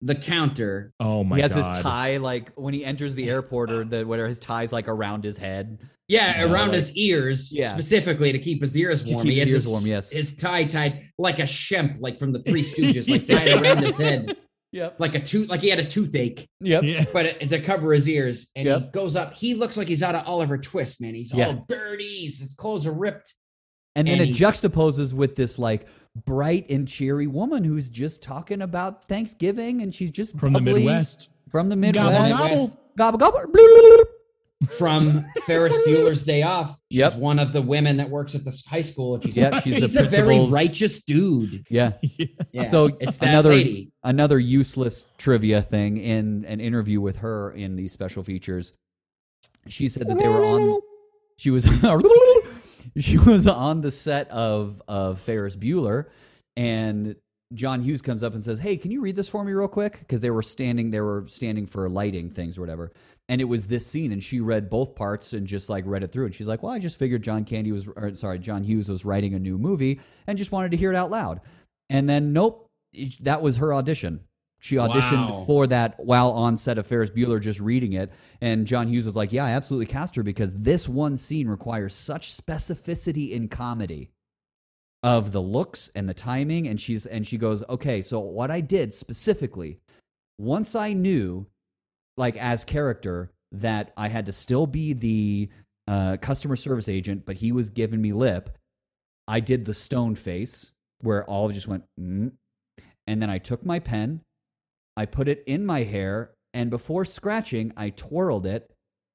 [0.02, 1.76] the counter, Oh my he has god!
[1.76, 5.23] his tie like when he enters the airport or the whatever his tie's like around
[5.26, 5.80] his head.
[6.07, 7.72] yeah, No, around like- his ears, Yeah.
[7.72, 9.26] specifically to keep his ears To warm.
[9.26, 10.11] keep he his has ears warm, yes.
[10.14, 13.98] his tie tied like a shemp, like from the Three Stooges, like tied around his
[13.98, 14.38] head,
[14.71, 14.99] Yep.
[14.99, 16.47] like a tooth, like he had a toothache.
[16.61, 16.83] Yep.
[16.83, 17.05] Yeah.
[17.11, 18.51] but it, to cover his ears.
[18.55, 19.33] And he goes up.
[19.35, 21.15] He looks like he's out of Oliver Twist, man.
[21.15, 21.47] He's Yeah.
[21.47, 22.03] all dirty.
[22.25, 23.33] His clothes are ripped.
[23.95, 25.87] And then And it he- juxtaposes with this like
[26.25, 30.83] bright and cheery woman who's just talking about Thanksgiving and she's just from the bubbly
[30.85, 31.29] Midwest.
[31.49, 32.37] From the Gobble, Midwest.
[32.37, 32.83] gobble.
[32.97, 33.39] Gobble gobble.
[33.51, 34.03] Blah, blah, blah.
[34.77, 36.77] From Ferris Bueller's Day Off.
[36.91, 37.15] She's Yep.
[37.15, 39.15] one of the women that works at this high school.
[39.15, 41.65] And she's Yeah, she's the he's a very righteous dude.
[41.69, 41.94] Yeah.
[42.52, 42.65] Yeah.
[42.65, 43.91] So it's that another lady.
[44.03, 48.73] another useless trivia thing in an interview with her in these special features.
[49.69, 50.81] She said that they were on.
[51.38, 51.65] She was
[52.98, 56.06] she was on the set of of Ferris Bueller,
[56.57, 57.15] and
[57.53, 59.99] John Hughes comes up and says, "Hey, can you read this for me real quick?"
[59.99, 62.91] Because they were standing they were standing for lighting things or whatever,
[63.27, 66.11] and it was this scene, and she read both parts and just like read it
[66.11, 68.88] through, and she's like, "Well, I just figured John Candy was, or sorry, John Hughes
[68.88, 71.41] was writing a new movie, and just wanted to hear it out loud."
[71.89, 72.67] And then, nope,
[73.21, 74.19] that was her audition.
[74.61, 75.43] She auditioned Wow.
[75.47, 78.11] for that while on set of Ferris Bueller, just reading it.
[78.41, 81.95] And John Hughes was like, "Yeah, I absolutely cast her because this one scene requires
[81.95, 84.09] such specificity in comedy
[85.03, 88.61] of the looks and the timing." And she's and she goes, "Okay, so what I
[88.61, 89.80] did specifically,
[90.38, 91.47] once I knew,
[92.17, 95.49] like as character, that I had to still be the
[95.88, 98.57] uh, customer service agent, but he was giving me lip.
[99.27, 100.71] I did the stone face
[101.01, 102.31] where all just went, mm.
[103.07, 104.21] and then I took my pen,
[104.97, 108.71] I put it in my hair, and before scratching, I twirled it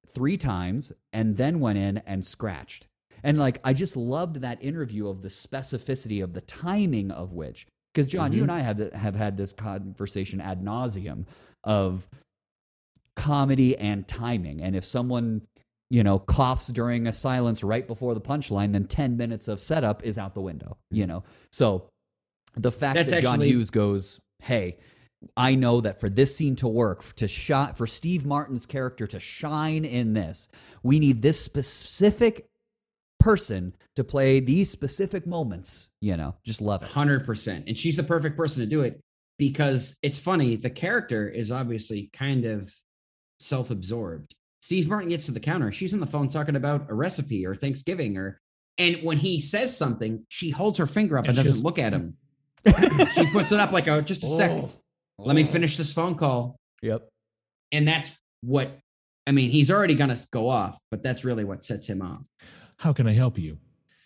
[0.08, 2.88] three times and then went in and scratched.
[3.24, 7.66] And like, I just loved that interview of the specificity of the timing of which,
[7.92, 8.50] because John, you mm-hmm.
[8.50, 11.26] and I have have had this conversation ad nauseum
[11.64, 12.06] of
[13.16, 15.40] comedy and timing, and if someone
[15.88, 20.04] you know coughs during a silence right before the punchline, then ten minutes of setup
[20.04, 20.76] is out the window.
[20.90, 21.12] You mm-hmm.
[21.12, 21.88] know, so
[22.56, 24.76] the fact That's that John actually- Hughes goes, "Hey,
[25.34, 29.18] I know that for this scene to work, to shot for Steve Martin's character to
[29.18, 30.48] shine in this,
[30.82, 32.50] we need this specific
[33.24, 35.88] person to play these specific moments.
[36.00, 36.88] You know, just love it.
[36.90, 39.00] Hundred percent, and she's the perfect person to do it
[39.38, 40.56] because it's funny.
[40.56, 42.70] The character is obviously kind of
[43.40, 44.34] self-absorbed.
[44.60, 45.72] Steve Martin gets to the counter.
[45.72, 48.40] She's on the phone talking about a recipe or Thanksgiving or,
[48.78, 51.92] and when he says something, she holds her finger up and, And doesn't look at
[51.92, 52.16] him.
[53.14, 54.50] she puts it up like, "Oh, just a sec.
[54.50, 54.70] Oh.
[55.18, 57.08] Let me finish this phone call." Yep.
[57.72, 58.78] And that's what
[59.26, 59.50] I mean.
[59.50, 62.22] He's already gonna go off, but that's really what sets him off.
[62.84, 63.56] How can I help you?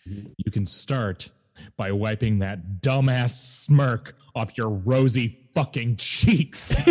[0.08, 0.30] Mhm.
[0.36, 1.32] You can start
[1.76, 6.84] by wiping that dumbass smirk off your rosy fucking cheeks.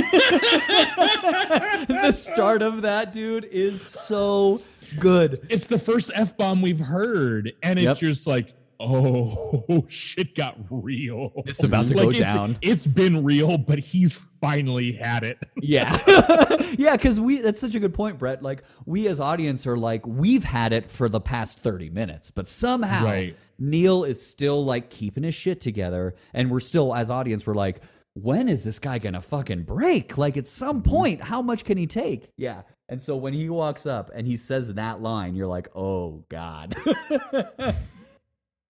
[1.88, 4.60] the start of that dude is so
[5.00, 5.40] good.
[5.50, 7.54] it's the first F bomb we've heard.
[7.64, 7.98] And it's Yep.
[8.00, 11.32] just like, oh, shit got real.
[11.46, 12.58] It's about to Like, go it's- down.
[12.62, 15.38] It's been real, but he's finally had it.
[15.60, 15.98] Yeah.
[16.78, 18.42] yeah, because we that's such a good point, Brett.
[18.42, 22.48] Like we as audience are like, we've had it for the past 30 minutes, but
[22.48, 23.36] somehow Right.
[23.60, 26.16] Neil is still like keeping his shit together.
[26.34, 27.82] And we're still, as audience, we're like,
[28.14, 30.18] when is this guy gonna fucking break?
[30.18, 30.90] Like at some mm-hmm.
[30.90, 32.30] point, how much can he take?
[32.38, 32.62] Yeah.
[32.90, 36.78] And so when he walks up and he says that line, you're like, oh God.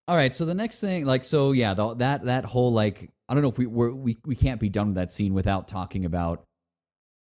[0.07, 3.33] All right, so the next thing, like, so yeah, the, that that whole like, I
[3.33, 6.05] don't know if we we're, we we can't be done with that scene without talking
[6.05, 6.43] about,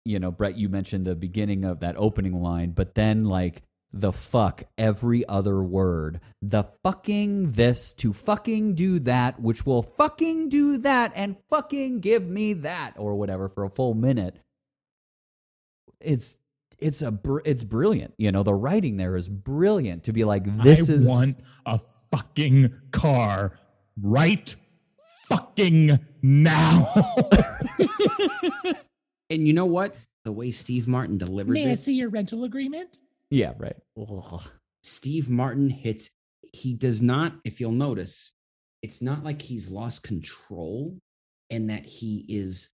[0.04, 3.62] you know, Brett, you mentioned the beginning of that opening line, but then like
[3.92, 6.20] the fuck every other word.
[6.42, 12.28] The fucking this to fucking do that, which will fucking do that and fucking give
[12.28, 14.38] me that or whatever for a full minute.
[16.00, 16.36] It's
[16.78, 18.14] it's a br- it's brilliant.
[18.18, 21.78] You know, the writing there is brilliant to be like this I is want a
[22.10, 23.52] fucking car
[24.01, 24.55] right
[25.28, 26.93] fucking now.
[29.30, 29.94] And you know what?
[30.24, 32.98] The way Steve Martin delivers it, I see your rental agreement?
[33.30, 33.76] yeah, right.
[33.98, 34.43] Ugh.
[34.82, 36.10] Steve Martin hits.
[36.52, 38.32] He does not, if you'll notice,
[38.82, 40.97] it's not like he's lost control
[41.51, 42.70] and that he is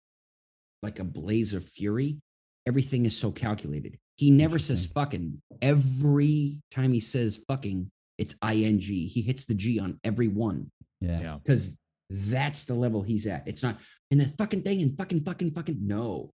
[0.83, 2.19] like a blaze of fury.
[2.67, 3.97] Everything is so calculated.
[4.17, 5.41] He never says fucking.
[5.61, 7.89] Every time he says fucking,
[8.21, 8.79] it's ing.
[8.79, 10.69] He hits the G on every one
[11.01, 11.19] Yeah.
[11.21, 11.37] Yeah.
[11.43, 11.77] because
[12.09, 13.47] that's the level he's at.
[13.47, 13.77] It's not
[14.11, 16.29] in the fucking thing and fucking fucking fucking no.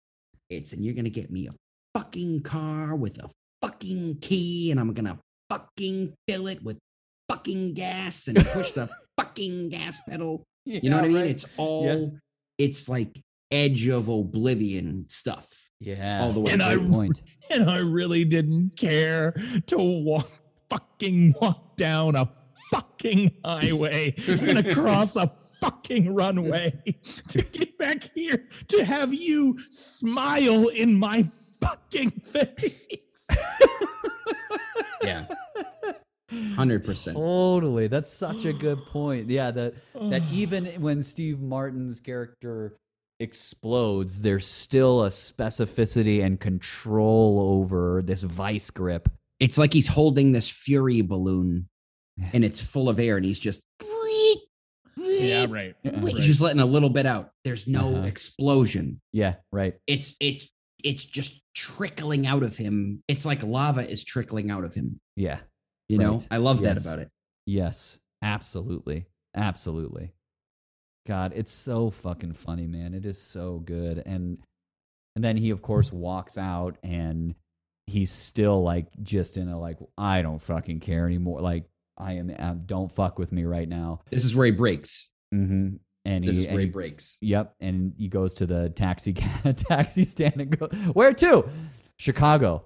[0.49, 1.53] It's and you're gonna get me a
[1.97, 3.29] fucking car with a
[3.61, 5.19] fucking key, and I'm gonna
[5.49, 6.77] fucking fill it with
[7.29, 8.89] fucking gas and push the
[9.19, 10.43] fucking gas pedal.
[10.65, 11.25] You know what I mean?
[11.25, 12.17] It's all
[12.57, 13.19] it's like
[13.51, 15.47] edge of oblivion stuff.
[15.79, 16.21] Yeah.
[16.23, 17.21] all the way And I- point.
[17.49, 19.31] And I really didn't care
[19.67, 20.29] to walk
[20.69, 22.29] fucking walk down a
[22.71, 26.73] fucking highway and across a fucking runway
[27.27, 31.23] to get back here to have you smile in my
[31.59, 33.27] fucking face.
[35.03, 35.25] Yeah.
[36.55, 37.15] Hundred percent.
[37.15, 37.87] Totally.
[37.87, 39.29] That's such a good point.
[39.29, 42.75] Yeah, that that even when Steve Martin's character
[43.19, 49.09] explodes, there's still a specificity and control over this vice grip.
[49.39, 51.69] It's like he's holding this fury balloon
[52.33, 53.63] and it's full of air and he's just
[54.97, 55.75] Yeah, right.
[55.83, 55.99] Yeah.
[55.99, 57.31] he's just letting a little bit out.
[57.43, 58.05] There's no Uh-huh.
[58.07, 59.01] explosion.
[59.13, 59.75] Yeah, right.
[59.87, 60.49] It's it's
[60.83, 63.03] it's just trickling out of him.
[63.07, 64.99] It's like lava is trickling out of him.
[65.15, 65.39] Yeah.
[65.89, 66.19] You know?
[66.29, 66.83] I love Yes.
[66.83, 67.09] that about it.
[67.45, 67.99] Yes.
[68.21, 69.05] Absolutely.
[69.35, 70.11] Absolutely.
[71.07, 72.93] God, it's so fucking funny, man.
[72.93, 73.99] It is so good.
[74.05, 74.39] And
[75.15, 77.33] and then he of course walks out and
[77.87, 81.41] he's still like just in a like I don't fucking care anymore.
[81.41, 81.65] Like
[81.97, 84.01] I am uh, don't fuck with me right now.
[84.11, 85.09] This is where he breaks.
[85.33, 85.77] Mm-hmm.
[86.05, 87.17] And This he, is where he he- breaks.
[87.21, 89.13] Yep, and he goes to the taxi
[89.55, 91.49] taxi stand and go, "Where to?"
[91.97, 92.65] Chicago.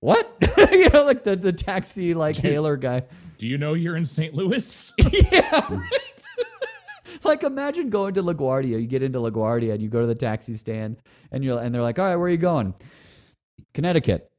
[0.00, 0.32] What?
[0.70, 2.44] you know, like the the taxi like Dude.
[2.44, 3.04] hailer guy.
[3.38, 4.32] Do you know you're in St.
[4.34, 4.92] Louis?
[5.32, 5.66] yeah.
[5.74, 6.26] Right?
[7.24, 8.80] like imagine going to LaGuardia.
[8.80, 10.98] You get into LaGuardia and you go to the taxi stand
[11.32, 12.74] and you're and they're like, "All right, where are you going?"
[13.74, 14.30] Connecticut.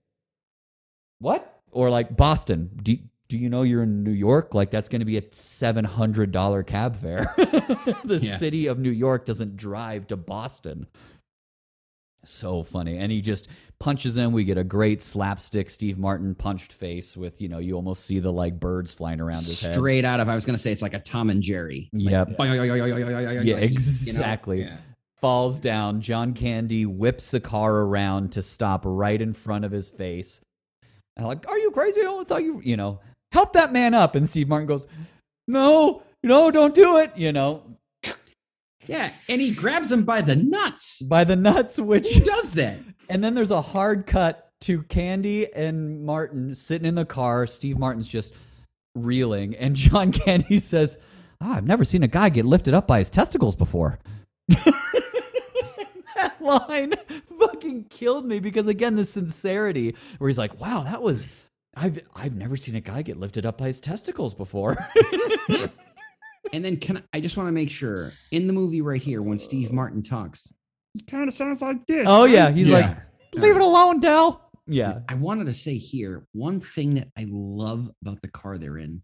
[1.19, 1.61] What?
[1.71, 2.69] Or like Boston.
[2.81, 2.97] Do
[3.27, 4.53] do you know you're in New York?
[4.55, 7.31] Like that's going to be a seven hundred dollar cab fare.
[7.37, 8.37] the Yeah.
[8.37, 10.87] city of New York doesn't drive to Boston.
[12.25, 13.47] So funny, and he just
[13.79, 14.33] punches him.
[14.33, 18.19] We get a great slapstick Steve Martin punched face with you know you almost see
[18.19, 19.73] the like birds flying around his head.
[19.73, 21.89] Straight out of I was gonna say it's like a Tom and Jerry.
[21.93, 22.35] Yep.
[22.39, 24.61] Yeah, Yeah, exactly.
[24.63, 24.77] Yeah.
[25.21, 26.01] Falls down.
[26.01, 30.41] John Candy whips the car around to stop right in front of his face.
[31.15, 32.01] And I'm like, are you crazy?
[32.01, 32.99] I thought you, you know,
[33.31, 34.15] help that man up.
[34.15, 34.87] And Steve Martin goes,
[35.47, 37.11] no, no, don't do it.
[37.15, 37.63] You know,
[38.85, 41.01] Yeah, and he grabs him by the nuts.
[41.01, 42.77] by the nuts, which Who does that?
[43.09, 47.47] And then there's a hard cut to Candy and Martin sitting in the car.
[47.47, 48.35] Steve Martin's just
[48.95, 50.97] reeling, and John Candy says,
[51.41, 53.99] "Ah, "I've never seen a guy get lifted up by his testicles before."
[56.21, 56.93] that line
[57.39, 61.27] fucking killed me because again, the sincerity where he's like, "Wow, that was."
[61.75, 64.75] I've I've never seen a guy get lifted up by his testicles before.
[66.51, 69.21] And then can I, I just want to make sure in the movie right here
[69.21, 70.51] when Steve Martin talks,
[70.95, 72.07] he kind of sounds like this.
[72.09, 72.31] oh right?
[72.31, 72.99] yeah, he's like, Yeah.
[73.41, 77.91] "Leave it alone, Del." Yeah, I wanted to say here one thing that I love
[78.01, 79.03] about the car they're in.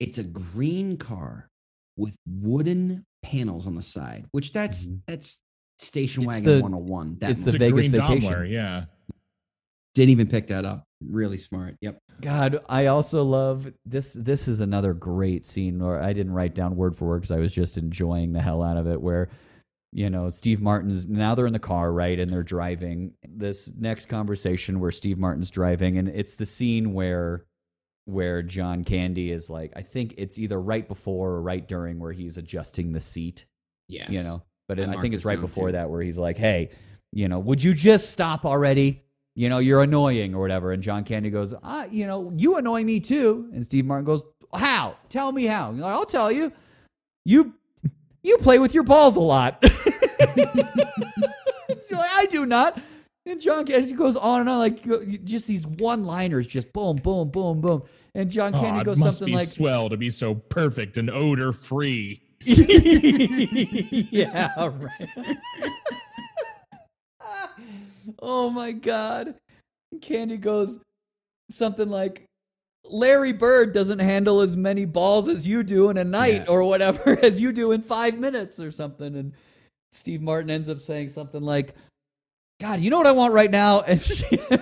[0.00, 1.48] It's a green car
[1.96, 5.00] with wooden panels on the side, which that's Mhm.
[5.06, 5.42] that's
[5.82, 7.16] station It's wagon the- 101.
[7.20, 7.52] That it's much.
[7.52, 8.30] the a Vegas green vacation.
[8.30, 8.84] Daimler, yeah.
[9.94, 10.84] didn't even pick that up.
[11.04, 11.76] Really smart.
[11.80, 11.98] Yep.
[12.20, 14.12] God, I also love this.
[14.12, 17.38] This is another great scene where I didn't write down word for word because I
[17.40, 19.00] was just enjoying the hell out of it.
[19.00, 19.28] Where,
[19.92, 23.12] you know, Steve Martin's now they're in the car, right, and they're driving.
[23.28, 27.44] This next conversation where Steve Martin's driving, and it's the scene where,
[28.04, 32.12] where John Candy is like, I think it's either right before or right during where
[32.12, 33.46] he's adjusting the seat,
[33.88, 34.08] Yes.
[34.10, 34.42] you know.
[34.76, 35.72] But I I, think it's right before too.
[35.72, 36.70] that where he's like, "Hey,
[37.12, 39.02] you know, would you just stop already?
[39.34, 42.84] You know, you're annoying or whatever." And John Candy goes, "Ah, you know, you annoy
[42.84, 44.22] me too." And Steve Martin goes,
[44.54, 44.96] "How?
[45.08, 46.52] Tell me how." And like, I'll tell you.
[47.24, 47.54] You
[48.22, 49.64] you play with your balls a lot.
[51.90, 52.80] Like, I do not.
[53.26, 57.60] And John Candy goes on and on, like just these one-liners, just boom, boom, boom,
[57.60, 57.82] boom.
[58.14, 60.96] And John Oh, Candy it goes must something be like, swell to be so perfect
[60.96, 62.22] and odor free.
[64.10, 65.08] yeah, right.
[68.20, 69.34] oh my god.
[70.00, 70.78] Candy goes
[71.50, 72.24] something like
[72.90, 76.52] Larry Bird doesn't handle as many balls as you do in a night Yeah.
[76.52, 79.32] or whatever as you do in 5 minutes or something and
[79.92, 81.74] Steve Martin ends up saying something like
[82.60, 83.80] God, you know what I want right now?
[83.80, 84.00] And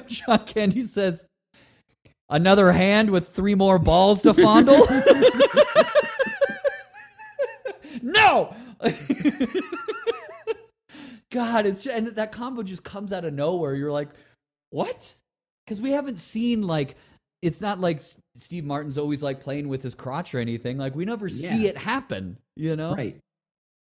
[0.09, 1.25] John Candy says
[2.31, 4.87] another hand with three more balls to fondle.
[8.31, 8.55] No.
[11.31, 13.75] God, it's and that combo just comes out of nowhere.
[13.75, 14.09] You're like,
[14.71, 15.15] what?
[15.65, 16.97] Because we haven't seen like
[17.43, 18.01] it's not like
[18.35, 20.77] Steve Martin's always like playing with his crotch or anything.
[20.77, 22.37] Like we never see it happen.
[22.57, 22.95] You know?
[22.95, 23.17] Right.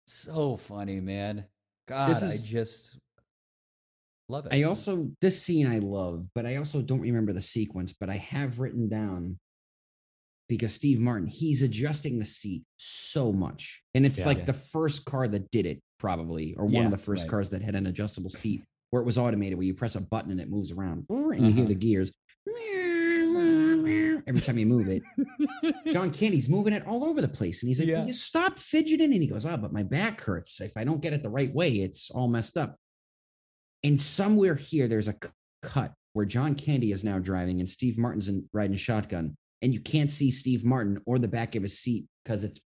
[0.08, 1.44] So funny, man.
[1.88, 2.98] God, This I is- just
[4.28, 4.52] love it.
[4.52, 8.16] I also this scene I love, but I also don't remember the sequence, but I
[8.16, 9.38] have written down
[10.48, 13.82] because Steve Martin, he's adjusting the seat so much.
[13.94, 14.26] And it's Yeah.
[14.26, 14.44] like Yeah.
[14.44, 17.30] the first car that did it, probably, or one Yeah, of the first right.
[17.30, 20.30] cars that had an adjustable seat where it was automated, where you press a button
[20.30, 21.68] and it moves around and you hear Uh-huh.
[21.68, 22.12] the gears
[24.28, 25.02] every time you move it.
[25.92, 27.62] John Candy's moving it all over the place.
[27.62, 29.12] And he's like, you stop fidgeting?
[29.12, 30.60] And he goes, Oh, but my back hurts.
[30.60, 32.76] If I don't get it the right way, it's all messed up.
[33.84, 35.14] And somewhere here, there's a
[35.62, 39.36] cut where John Candy is now driving and Steve Martin's in, riding shotgun.
[39.62, 42.60] And you can't see Steve Martin or the back of his seat because it's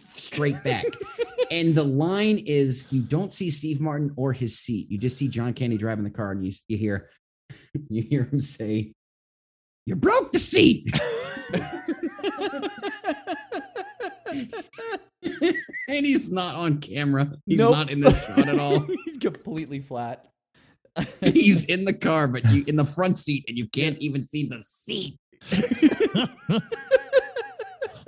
[0.00, 0.84] straight back.
[1.50, 4.90] and the line is you don't see Steve Martin or his seat.
[4.90, 7.10] You just see John Candy driving the car and you, you hear
[7.90, 8.92] you hear him say,
[9.86, 10.90] You broke the seat.
[15.22, 17.32] and he's not on camera.
[17.46, 17.72] He's Nope.
[17.72, 18.80] not in the shot at all.
[19.04, 20.26] He's completely flat.
[21.20, 24.46] He's in the car, but you in the front seat, and you can't even see
[24.46, 25.18] the seat.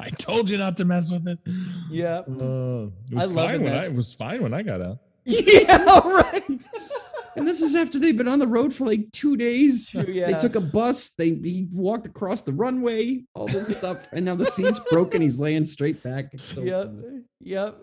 [0.01, 1.39] I told you not to mess with it.
[1.90, 2.18] yeah.
[2.18, 4.98] Uh, it was I fine when that- I it was fine when I got out.
[5.24, 6.62] Yeah, right.
[7.36, 9.89] And this is after they've been on the road for like two days.
[9.89, 11.10] True, They took a bus.
[11.10, 13.24] They he walked across the runway.
[13.35, 15.22] All this stuff, and now the seat's broken.
[15.22, 16.26] He's laying straight back.
[16.35, 16.86] It's so yep.
[16.86, 17.22] funny.
[17.40, 17.78] Yep.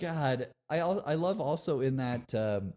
[0.00, 2.72] God, I I love also in that um,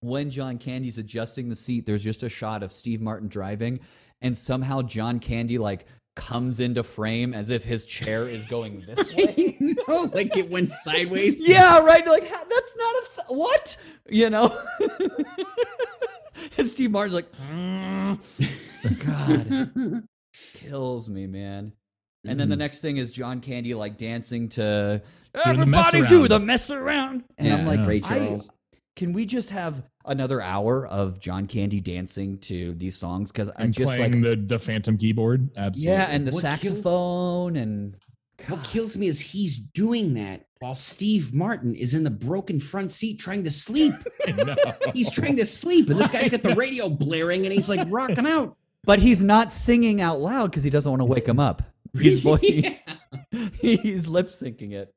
[0.00, 3.80] when John Candy's adjusting the seat, there's just a shot of Steve Martin driving,
[4.20, 5.86] and somehow John Candy like
[6.18, 9.56] comes into frame as if his chair is going this way.
[9.60, 11.46] no, like it went sideways.
[11.48, 12.06] yeah, right.
[12.06, 13.76] Like that's not a th- what
[14.08, 14.54] you know.
[16.58, 18.18] and Steve Martin's like, "Mm."
[19.06, 20.04] God,
[20.54, 21.72] kills me, man.
[22.24, 25.00] And then the next thing is John Candy like dancing to
[25.32, 26.28] Doing the everybody do around.
[26.28, 27.24] the mess around.
[27.38, 28.50] And I'm Yeah, like, Ray I- Charles.
[28.98, 33.30] Can we just have another hour of John Candy dancing to these songs?
[33.30, 35.50] Because I'm just like, playing the, the phantom keyboard.
[35.56, 35.92] Absolutely.
[35.96, 37.96] yeah, and the What killed- saxophone and
[38.48, 42.90] What kills me is he's doing that while Steve Martin is in the broken front
[42.90, 43.94] seat trying to sleep.
[44.92, 48.26] He's trying to sleep, and this guy's got the radio blaring, and he's like rocking
[48.26, 48.56] out.
[48.84, 51.62] but he's not singing out loud because he doesn't want to wake him up.
[51.98, 52.74] He's vo- Yeah.
[53.60, 54.92] he's lip syncing it.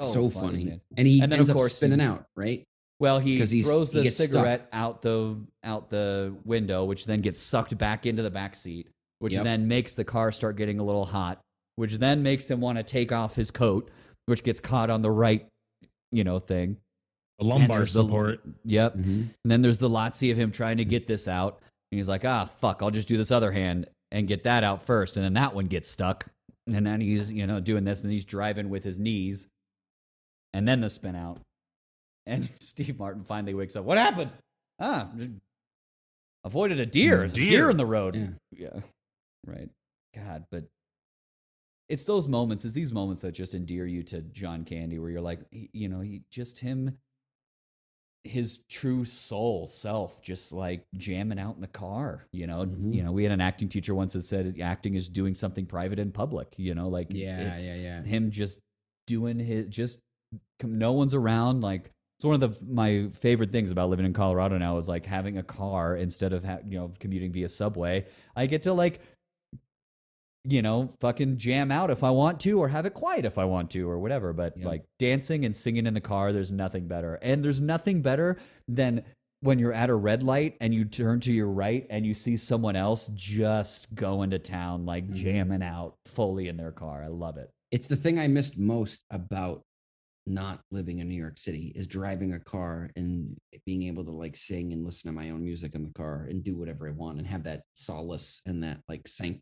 [0.00, 0.80] So funny, man.
[0.96, 2.64] and he And then, ends of up course, spinning he- out, right?
[2.98, 4.26] Well, he he's- throws he the stuck.
[4.28, 8.88] cigarette out the out the window, which then gets sucked back into the back seat,
[9.20, 9.44] which Yep.
[9.44, 11.40] then makes the car start getting a little hot,
[11.76, 13.90] which then makes him want to take off his coat,
[14.26, 15.46] which gets caught on the right,
[16.12, 16.76] you know, thing.
[17.38, 18.40] The lumbar there's the- support.
[18.66, 18.96] Yep.
[18.96, 19.04] Mhm.
[19.06, 21.60] And then there's the lazzi of him trying to get this out,
[21.90, 24.82] and he's like, "Ah, fuck, I'll just do this other hand and get that out
[24.82, 26.26] first, and then that one gets stuck,
[26.66, 29.48] and then he's you know doing this, and he's driving with his knees,
[30.52, 31.40] and then the spin out,
[32.26, 33.84] and Steve Martin finally wakes up.
[33.84, 34.30] What happened?
[34.78, 35.10] Ah,
[36.44, 37.24] avoided a deer.
[37.24, 37.70] A deer Deer.
[37.70, 38.16] in the road.
[38.16, 38.68] Yeah.
[38.74, 38.80] yeah,
[39.46, 39.68] right.
[40.14, 40.64] God, but
[41.88, 45.20] it's those moments, it's these moments that just endear you to John Candy, where you're
[45.20, 46.96] like, you know, he just him
[48.24, 52.92] his true soul self just like jamming out in the car you know Mhm.
[52.94, 55.98] you know we had an acting teacher once that said acting is doing something private
[55.98, 58.02] in public you know like Yeah, it's yeah, yeah.
[58.04, 58.58] him just
[59.06, 60.00] doing his just
[60.62, 64.58] no one's around like it's one of the my favorite things about living in Colorado
[64.58, 68.04] now is like having a car instead of ha- you know commuting via subway
[68.36, 69.00] I get to like
[70.44, 73.44] you know, fucking jam out if I want to, or have it quiet if I
[73.44, 74.32] want to, or whatever.
[74.32, 74.68] But Yeah.
[74.68, 77.16] like dancing and singing in the car, there's nothing better.
[77.20, 79.04] And there's nothing better than
[79.42, 82.38] when you're at a red light and you turn to your right and you see
[82.38, 85.14] someone else just going to town, like Mhm.
[85.14, 87.02] jamming out fully in their car.
[87.02, 87.50] I love it.
[87.70, 89.60] It's the thing I missed most about
[90.26, 93.36] not living in New York City is driving a car and
[93.66, 96.44] being able to like sing and listen to my own music in the car and
[96.44, 99.40] do whatever I want and have that solace and that like sanct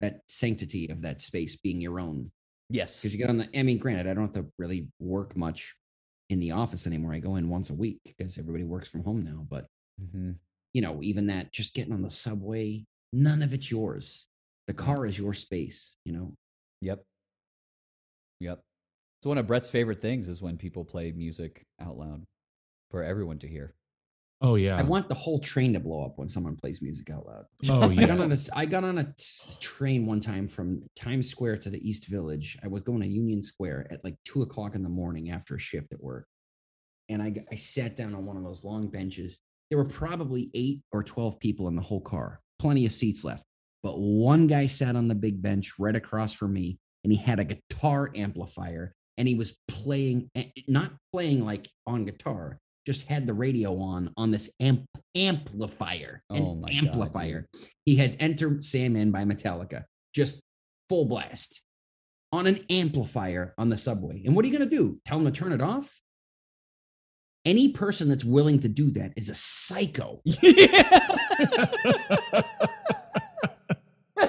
[0.00, 2.30] that sanctity of that space being your own.
[2.70, 3.00] Yes.
[3.02, 5.74] Because you get on the I mean, granted, I don't have to really work much
[6.30, 7.12] in the office anymore.
[7.14, 9.46] I go in once a week because everybody works from home now.
[9.48, 9.66] But
[10.00, 10.36] Mhm.
[10.72, 14.26] you know, even that just getting on the subway, none of it's yours.
[14.68, 16.36] The car is your space, you know.
[16.82, 17.04] Yep.
[18.40, 18.62] Yep.
[19.22, 22.22] So one of Brett's favorite things is when people play music out loud
[22.90, 23.74] for everyone to hear.
[24.40, 24.76] Oh yeah.
[24.76, 27.44] I want the whole train to blow up when someone plays music out loud.
[27.68, 28.02] oh yeah.
[28.02, 31.28] I got on a s- I got on a t- train one time from Times
[31.28, 32.56] Square to the East Village.
[32.62, 35.58] I was going to Union Square at like two o'clock in the morning after a
[35.58, 36.28] shift at work,
[37.08, 39.38] and I, I sat down on one of those long benches.
[39.70, 43.42] There were probably eight or twelve people in the whole car, plenty of seats left.
[43.82, 47.40] But one guy sat on the big bench right across from me, and he had
[47.40, 53.26] a guitar amplifier, and he was playing, eh, not playing like on guitar, just had
[53.26, 57.46] the radio on on this amp amplifier, an Oh God, amplifier.
[57.84, 59.84] he had Enter Sandman by Metallica,
[60.14, 60.40] just
[60.88, 61.60] full blast
[62.32, 64.22] on an amplifier on the subway.
[64.24, 64.98] And what are you going to do?
[65.04, 66.00] Tell him to turn it off?
[67.44, 70.22] Any person that's willing to do that is a psycho.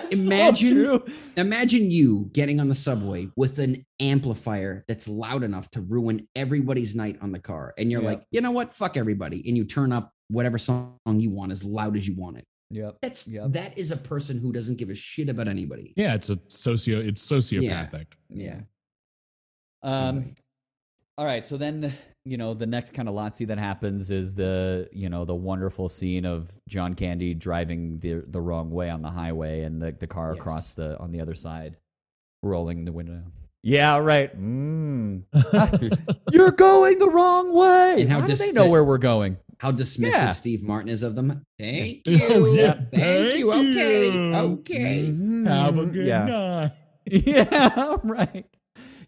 [0.20, 1.02] Imagine-
[1.38, 6.96] Imagine you getting on the subway with an amplifier that's loud enough to ruin everybody's
[6.96, 7.74] night on the car.
[7.78, 8.08] And you're Yeah.
[8.10, 8.74] like, you know what?
[8.74, 9.44] Fuck everybody.
[9.48, 12.46] And you turn up whatever song you want as loud as you want it.
[12.72, 13.54] yeah That's Yep.
[13.54, 15.94] that is a person who doesn't give a shit about anybody.
[15.98, 17.00] yeah, it's a socio.
[17.00, 18.08] It's sociopathic.
[18.30, 18.62] Yeah.
[19.82, 20.36] Um, Anyway.
[21.20, 21.46] All right.
[21.46, 21.94] So then,
[22.24, 25.90] you know, the next kind of lazzi that happens is the, you know, the wonderful
[25.90, 30.08] scene of John Candy driving the the wrong way on the highway and the, the
[30.08, 30.40] car Yes.
[30.40, 31.76] across the on the other side,
[32.42, 33.22] rolling the window.
[33.64, 34.34] Yeah, right.
[34.42, 35.24] Mm.
[36.32, 37.98] You're going the wrong way.
[38.00, 39.36] And how how do they know where we're going?
[39.58, 40.32] How dismissive Yeah.
[40.32, 41.44] Steve Martin is of them.
[41.60, 42.14] Thank Oh,
[42.46, 42.54] you.
[42.62, 42.74] yeah.
[42.76, 43.52] Thank, Thank you.
[43.52, 44.10] Okay.
[44.14, 44.36] you.
[44.36, 45.06] Okay.
[45.12, 45.48] Mhm.
[45.50, 46.24] Have a good yeah.
[46.24, 46.72] night.
[47.12, 48.46] Yeah, right.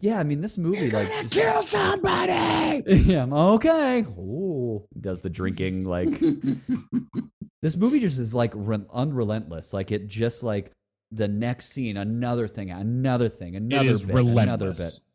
[0.02, 2.82] Yeah, I mean this movie like just- Kill somebody.
[2.86, 4.00] Yeah, I'm okay.
[4.02, 6.08] Ooh, does the drinking like
[7.62, 9.72] this movie just is like re- unrelentless.
[9.72, 10.72] Like it just like
[11.12, 14.98] the next scene, another thing, another thing, another is bit, another relentless.
[14.98, 15.08] bit.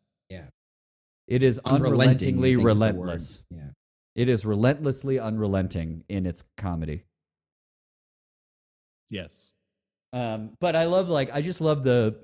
[1.27, 3.43] It is unrelentingly I is relentless.
[3.49, 3.71] Yeah.
[4.15, 7.03] It is relentlessly unrelenting in its comedy.
[9.09, 9.51] Yes.
[10.13, 12.23] Um, but I love like I just love the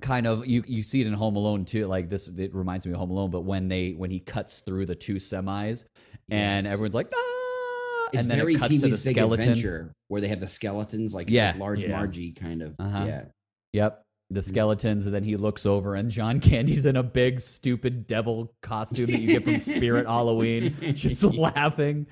[0.00, 1.86] kind of you you see it in Home Alone too.
[1.86, 3.30] Like this, it reminds me of Home Alone.
[3.30, 5.84] But when they when he cuts through the two semis
[6.30, 6.72] and Yes.
[6.72, 9.48] everyone's like, ah, It's and then very it cuts to the skeleton.
[9.48, 11.90] Adventure where they have the skeletons, like Yeah, like large yeah.
[11.96, 12.76] Margie kind of.
[12.78, 13.04] Uh-huh.
[13.06, 13.24] Yeah.
[13.72, 14.02] Yep.
[14.30, 18.52] The skeletons, and then he looks over, and John Candy's in a big, stupid devil
[18.60, 22.08] costume that you get from Spirit Halloween, just laughing.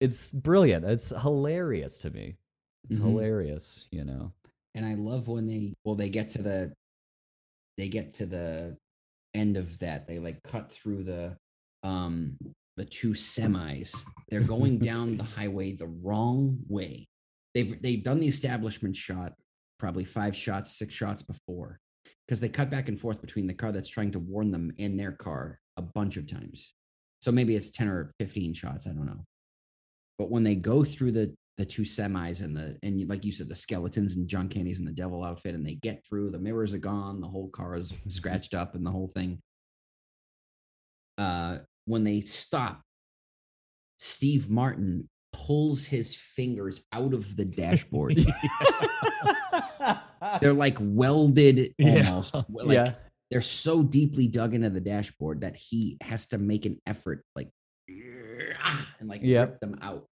[0.00, 0.84] It's brilliant.
[0.86, 2.36] It's hilarious to me.
[2.88, 3.02] It's Mhm.
[3.04, 4.32] hilarious, you know.
[4.74, 6.72] And I love when they well they get to the
[7.76, 8.76] they get to the
[9.34, 10.06] end of that.
[10.06, 11.36] They like cut through the
[11.82, 12.36] um
[12.76, 14.04] the two semis.
[14.28, 17.06] They're going down the highway the wrong way.
[17.54, 19.32] They've they've done the establishment shot
[19.82, 21.80] probably five shots, six shots before.
[22.24, 24.98] Because they cut back and forth between the car that's trying to warn them and
[24.98, 26.72] their car a bunch of times.
[27.20, 29.24] So maybe it's 10 or 15 shots, I don't know.
[30.18, 33.48] But when they go through the the two semis and the and like you said
[33.48, 36.72] the skeletons and John Candy's in the devil outfit and they get through the mirrors
[36.72, 39.38] are gone the whole car is scratched up and the whole thing
[41.18, 42.80] uh when they stop
[43.98, 48.16] Steve Martin pulls his fingers out of the dashboard
[50.40, 52.08] they're like welded Yeah.
[52.08, 52.94] almost like yeah.
[53.30, 57.50] they're so deeply dug into the dashboard that he has to make an effort like
[57.88, 59.48] and like Yep.
[59.50, 60.06] rip them out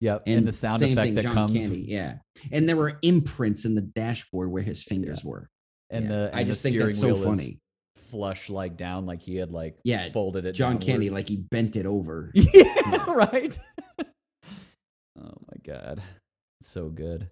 [0.00, 0.24] Yep.
[0.26, 2.18] And, the sound effect thing, that John comes Candy, yeah.
[2.52, 5.48] And there were imprints in the dashboard where his fingers were.
[5.90, 6.10] and Yeah.
[6.10, 7.58] the I just the think that's so funny.
[7.96, 10.84] flush like down like he had like Yeah, folded it John downward.
[10.86, 12.30] Candy, like he bent it over.
[12.34, 13.58] yeah, right.
[14.00, 14.04] oh
[15.16, 16.02] my god,
[16.60, 17.30] so good.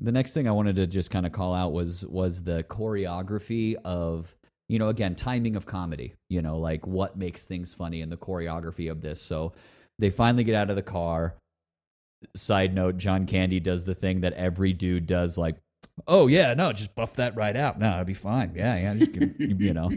[0.00, 3.74] The next thing I wanted to just kind of call out was was the choreography
[3.84, 4.34] of
[4.68, 6.14] you know again timing of comedy.
[6.30, 9.20] You know, like what makes things funny and the choreography of this.
[9.20, 9.52] So
[9.98, 11.34] they finally get out of the car.
[12.36, 15.56] Side note: John Candy does the thing that every dude does, like.
[16.06, 17.78] Oh yeah, no, just buff that right out.
[17.78, 18.52] No, it'll be fine.
[18.54, 19.90] Yeah, yeah, just give- you know,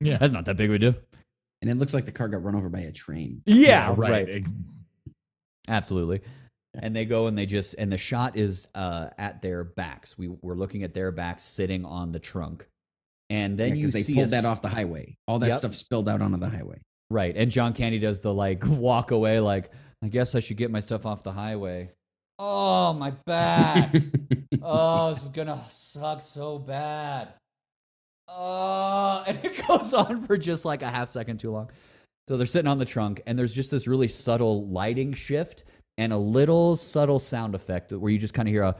[0.00, 0.16] Yeah.
[0.18, 0.94] that's not that big of a deal.
[1.60, 3.42] And it looks like the car got run over by a train.
[3.46, 4.28] Yeah, right.
[4.28, 4.52] Ex-
[5.68, 6.22] Absolutely.
[6.74, 10.16] And they go and they just and the shot is uh, at their backs.
[10.16, 12.66] We we're looking at their backs sitting on the trunk,
[13.30, 15.16] And then you because they see pulled a that off the highway.
[15.28, 15.56] All that Yep.
[15.56, 16.80] stuff spilled out onto the highway.
[17.12, 17.36] Right.
[17.36, 19.70] And John Candy does the like walk away, like,
[20.02, 21.90] I guess I should get my stuff off the highway.
[22.38, 23.94] Oh, my back.
[24.62, 27.28] oh, this is gonna suck so bad.
[28.26, 31.70] Oh, and it goes on for just like a half second too long.
[32.28, 35.64] So they're sitting on the trunk, and there's just this really subtle lighting shift
[35.98, 38.76] and a little subtle sound effect where you just kind of hear a,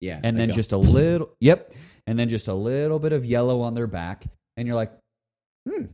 [0.00, 0.20] yeah.
[0.22, 1.72] and then just a little, yep,
[2.06, 4.92] and then just a little bit of yellow on their back, and you're like,
[5.66, 5.84] hmm,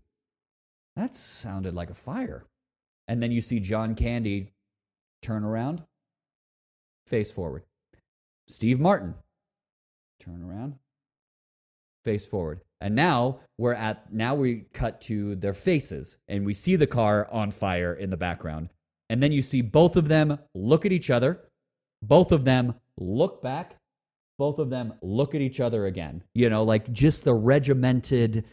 [1.01, 2.45] that sounded like a fire.
[3.09, 4.53] And then you see John Candy
[5.23, 5.83] turn around,
[7.07, 7.63] face forward.
[8.49, 9.15] Steve Martin,
[10.21, 10.75] turn around,
[12.05, 12.61] face forward.
[12.83, 17.27] And now we're at, now we cut to their faces and we see the car
[17.31, 18.69] on fire in the background.
[19.09, 21.41] And then you see both of them look at each other,
[22.03, 23.77] both of them look back,
[24.39, 26.23] both of them look at each other again.
[26.35, 28.45] You know, like just the regimented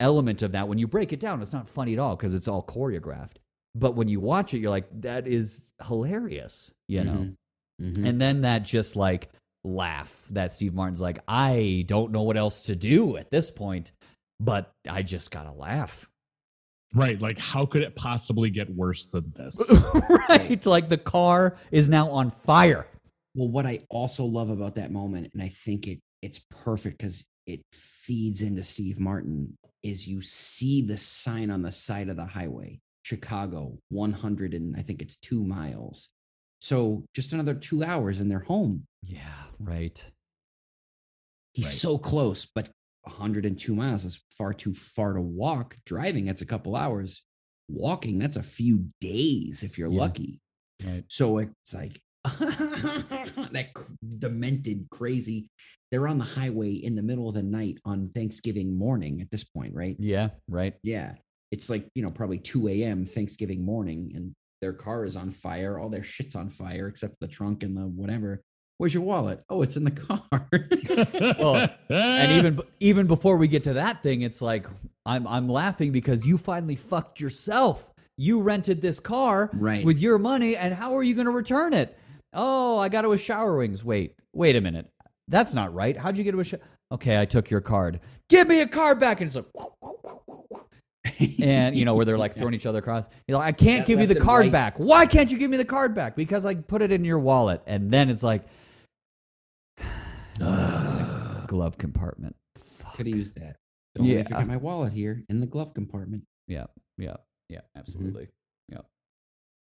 [0.00, 0.68] element of that.
[0.68, 3.36] When you break it down, it's not funny at all because it's all choreographed.
[3.74, 7.12] But when you watch it, you're like, that is hilarious, you know?
[7.12, 7.36] Mhm.
[7.82, 8.08] Mhm.
[8.08, 9.28] And then that just like
[9.64, 13.92] laugh that Steve Martin's like, I don't know what else to do at this point,
[14.40, 16.08] but I just gotta laugh.
[16.94, 17.20] Right.
[17.20, 19.78] Like, how could it possibly get worse than this?
[20.28, 20.64] right.
[20.64, 22.86] Like the car is now on fire.
[23.34, 27.24] Well, what I also love about that moment, and I think it it's perfect because
[27.46, 32.24] it feeds into Steve Martin, is you see the sign on the side of the
[32.24, 36.08] highway, Chicago, 100 and I think it's two miles.
[36.60, 38.86] So just another two hours and they're home.
[39.02, 40.10] Yeah, right.
[41.54, 41.74] He's Right.
[41.74, 42.70] so close, but
[43.04, 45.76] 102 miles is far too far to walk.
[45.86, 47.22] Driving, that's a couple hours.
[47.68, 50.00] Walking, that's a few days if you're Yeah.
[50.00, 50.40] lucky.
[50.84, 51.04] Right.
[51.08, 52.00] So it's like
[53.52, 53.68] that
[54.18, 55.48] demented, crazy.
[55.90, 59.44] They're on the highway in the middle of the night on Thanksgiving morning at this
[59.44, 59.96] point, right?
[59.98, 60.74] Yeah, right.
[60.82, 61.14] Yeah.
[61.52, 63.06] It's like, you know, probably 2 a.m.
[63.06, 65.78] Thanksgiving morning, and their car is on fire.
[65.78, 68.42] All their shit's on fire except the trunk and the whatever.
[68.78, 69.42] Where's your wallet?
[69.48, 70.20] Oh, it's in the car.
[71.38, 74.66] Well, and even even before we get to that thing, it's like
[75.06, 77.92] I'm I'm laughing because you finally fucked yourself.
[78.18, 79.84] You rented this car Right.
[79.84, 81.96] with your money, and how are you going to return it?
[82.36, 83.82] Oh, I got it with shower wings.
[83.84, 84.86] Wait, wait a minute.
[85.28, 85.96] That's not right.
[85.96, 86.46] How'd you get it with?
[86.48, 86.54] Sh-
[86.92, 87.98] okay, I took your card.
[88.28, 89.46] Give me a card back, and it's like.
[91.40, 93.06] And you know where they're like throwing each other across.
[93.26, 94.52] You're like, I can't Yeah, give you the card right.
[94.52, 94.76] back.
[94.78, 96.14] Why can't you give me the card back?
[96.16, 98.44] Because I put it in your wallet, and then it's like,
[101.46, 102.36] glove compartment.
[102.56, 102.96] Fuck.
[102.96, 103.56] Could have used that.
[103.94, 104.24] Don't Yeah.
[104.24, 106.24] forget my wallet here in the glove compartment.
[106.48, 106.66] Yeah,
[106.98, 107.16] yeah,
[107.48, 107.78] yeah, Mm-hmm.
[107.78, 108.28] absolutely.
[108.68, 108.80] Yeah.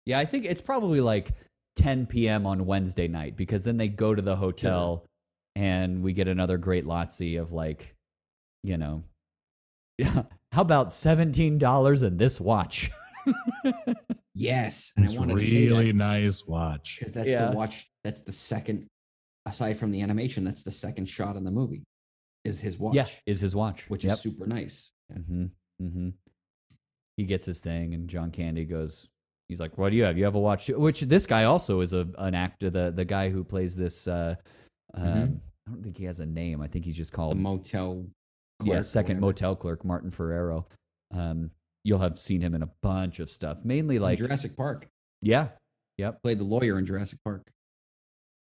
[0.06, 1.32] Yeah, I think it's probably like
[1.76, 2.46] 10 p.m.
[2.46, 5.06] on Wednesday night because then they go to the hotel
[5.56, 7.94] and we get another great lazzi of like,
[8.62, 9.02] you know,
[9.98, 10.22] yeah,
[10.52, 12.90] how about $17 in this watch?
[14.34, 16.96] Yes, and it's I wanted to say really that nice watch.
[16.98, 17.50] because that's Yeah.
[17.50, 17.86] the watch.
[18.02, 18.86] That's the second,
[19.44, 21.84] aside from the animation, that's the second shot in the movie.
[22.44, 22.94] Is his watch?
[22.94, 23.88] Yeah, is his watch.
[23.90, 24.12] which Yep.
[24.14, 24.90] is super nice.
[25.10, 25.16] Yeah.
[25.18, 25.44] Mm-hmm.
[25.82, 26.08] Mm-hmm.
[27.18, 29.10] He gets his thing, and John Candy goes.
[29.52, 30.16] He's like, "What do you have?
[30.16, 32.70] You have a watch?" Which this guy also is a an actor.
[32.70, 34.08] The the guy who plays this.
[34.08, 34.34] Uh,
[34.94, 35.40] um, Mhm.
[35.68, 36.60] I don't think he has a name.
[36.60, 38.06] I think he's just called The motel.
[38.60, 40.66] yeah, clerk or second motel clerk Martin Ferrero.
[41.12, 41.50] Um,
[41.84, 44.88] you'll have seen him in a bunch of stuff, mainly like In like Jurassic Park.
[45.20, 45.48] yeah,
[45.98, 47.50] yep, Played the lawyer in Jurassic Park.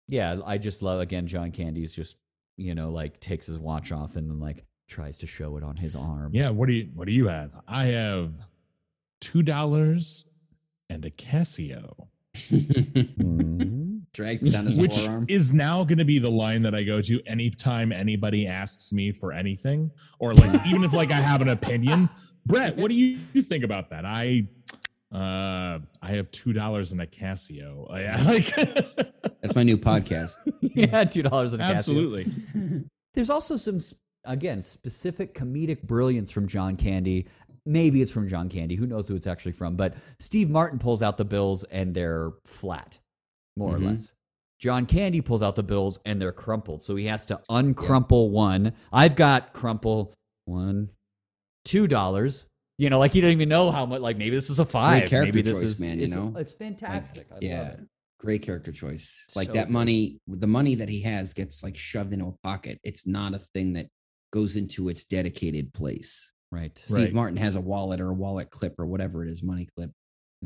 [0.08, 0.40] yeah.
[0.44, 1.26] I just love again.
[1.26, 2.16] John Candy's just
[2.56, 5.76] you know like takes his watch off and then like tries to show it on
[5.76, 6.30] his arm.
[6.34, 7.54] Yeah, what do you what do you have?
[7.68, 8.32] I have
[9.20, 10.28] two dollars
[10.88, 12.06] and a Casio.
[12.36, 14.02] Mhm.
[14.12, 15.26] Drags it down his Which forearm.
[15.28, 19.12] is now going to be the line that I go to anytime anybody asks me
[19.12, 22.08] for anything, or like even if like I have an opinion.
[22.46, 24.04] Brett, what do you, you think about that?
[24.06, 24.48] I
[25.12, 27.90] uh I have two dollars in a Casio.
[27.92, 28.54] Uh, yeah, like
[29.40, 30.34] That's my new podcast.
[30.60, 31.74] yeah, two dollars in a Casio.
[31.74, 32.26] absolutely.
[33.14, 33.78] There's also some
[34.24, 37.26] again specific comedic brilliance from John Candy.
[37.66, 38.74] Maybe it's from John Candy.
[38.76, 39.76] Who knows who it's actually from?
[39.76, 42.98] But Steve Martin pulls out the bills and they're flat,
[43.56, 43.74] more Mhm.
[43.74, 44.14] or less.
[44.58, 46.82] John Candy pulls out the bills and they're crumpled.
[46.82, 48.72] So he has to uncrumple one.
[48.92, 50.14] I've got crumple
[50.46, 50.90] one,
[51.64, 52.46] two dollars.
[52.78, 54.00] You know, like he doesn't even know how much.
[54.00, 55.08] Like maybe this is a five.
[55.08, 56.32] character maybe this choice, is man, you It's, know?
[56.36, 57.26] it's fantastic.
[57.32, 57.58] I yeah.
[57.62, 57.80] love it.
[58.18, 59.24] Great character choice.
[59.34, 62.78] Like So that money, the money that he has gets like shoved into a pocket.
[62.82, 63.88] It's not a thing that
[64.32, 66.32] goes into its dedicated place.
[66.56, 66.76] Right.
[66.78, 67.12] Steve Right.
[67.12, 69.90] Martin has a wallet or a wallet clip or whatever it is, money clip.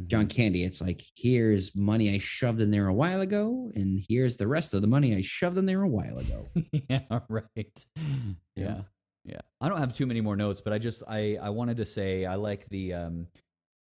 [0.07, 4.37] John Candy, it's like, here's money I shoved in there a while ago, and here's
[4.37, 6.47] the rest of the money I shoved in there a while ago.
[6.89, 7.87] yeah, right.
[8.57, 8.83] Yeah.
[9.25, 9.41] Yeah.
[9.61, 12.25] I don't have too many more notes, but I just I I wanted to say
[12.25, 13.27] I like the um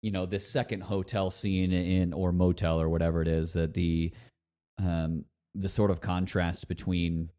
[0.02, 4.12] you know, this second hotel scene in or motel or whatever it is that the
[4.80, 5.24] um
[5.56, 7.30] the sort of contrast between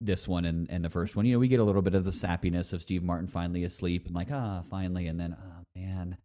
[0.00, 1.26] this one and, and the first one.
[1.26, 4.06] You know, we get a little bit of the sappiness of Steve Martin finally asleep
[4.06, 6.16] and like, ah, finally, and then oh man,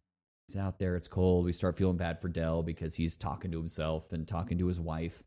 [0.48, 1.44] he's out there, it's cold.
[1.44, 4.80] We start feeling bad for Del because he's talking to himself and talking to his
[4.80, 5.22] wife.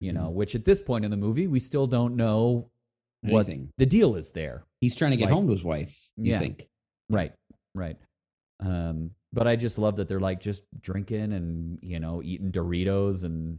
[0.00, 2.68] You know, which at this point in the movie we still don't know
[3.22, 3.70] what Anything.
[3.78, 4.64] the deal is there.
[4.82, 6.12] He's trying to get Like- home to his wife.
[6.18, 6.38] You Yeah.
[6.38, 6.68] think?
[7.08, 7.32] Right,
[7.74, 7.96] right.
[8.60, 13.24] Um, but I just love that they're like just drinking and you know eating Doritos
[13.24, 13.58] and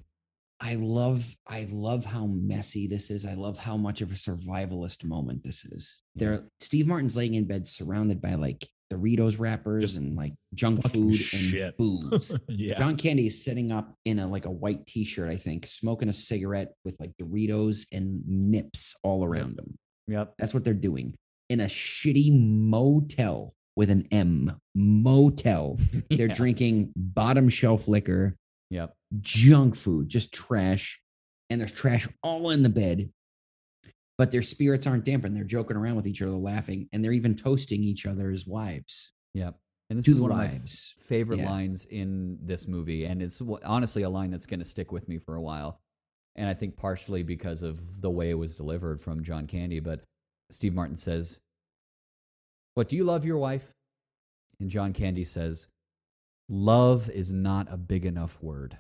[0.60, 3.26] I love I love how messy this is.
[3.26, 6.02] I love how much of a survivalist moment this is.
[6.18, 6.26] Mm-hmm.
[6.26, 10.82] There Steve Martin's laying in bed surrounded by like Doritos wrappers Just and like junk
[10.90, 11.62] food shit.
[11.62, 12.36] and booze.
[12.48, 12.80] yeah.
[12.80, 16.14] John Candy is sitting up in a like a white t-shirt, I think, smoking a
[16.14, 19.78] cigarette with like Doritos and nips all around him.
[20.08, 21.16] yep, That's what they're doing
[21.50, 24.58] in a shitty motel with an M.
[24.74, 25.78] Motel.
[26.10, 26.34] They're Yeah.
[26.34, 28.36] drinking bottom shelf liquor
[28.70, 31.02] yep, junk food, just trash.
[31.50, 33.10] And there's trash all in the bed.
[34.18, 35.36] But their spirits aren't dampened.
[35.36, 39.12] They're joking around with each other, laughing, and they're even toasting each other's wives.
[39.34, 39.56] yep.
[39.90, 40.94] And this To is one of my wives.
[40.98, 41.50] favorite Yeah.
[41.50, 45.18] lines in this movie, and it's honestly a line that's going to stick with me
[45.18, 45.80] for a while.
[46.36, 49.80] And I think partially because of the way it was delivered from John Candy.
[49.80, 50.04] But
[50.52, 51.40] Steve Martin says,
[52.74, 53.72] "What do you love your wife?"
[54.60, 55.68] And John Candy says,
[56.50, 58.78] "Love is not a big enough word."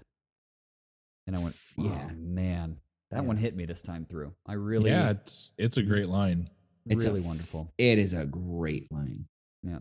[1.28, 2.10] And I went, Yeah.
[2.12, 2.80] "Oh man,
[3.12, 3.28] that Yeah.
[3.28, 4.34] one hit me this time through.
[4.46, 6.48] I really, yeah, it's it's a great line.
[6.86, 9.28] It's really f- wonderful." It is a great line.
[9.64, 9.80] Yeah,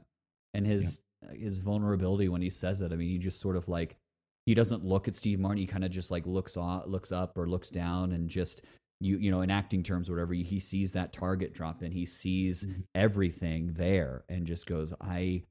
[0.54, 1.00] and his
[1.32, 2.92] his vulnerability when he says it.
[2.92, 3.96] I mean, he just sort of like
[4.44, 5.58] he doesn't look at Steve Martin.
[5.58, 8.62] He kind of just like looks on, looks up or looks down, and just
[9.00, 10.34] you you know in acting terms, whatever.
[10.34, 12.84] He sees that target drop, and he sees Mhm.
[12.94, 15.44] everything there, and just goes, "I."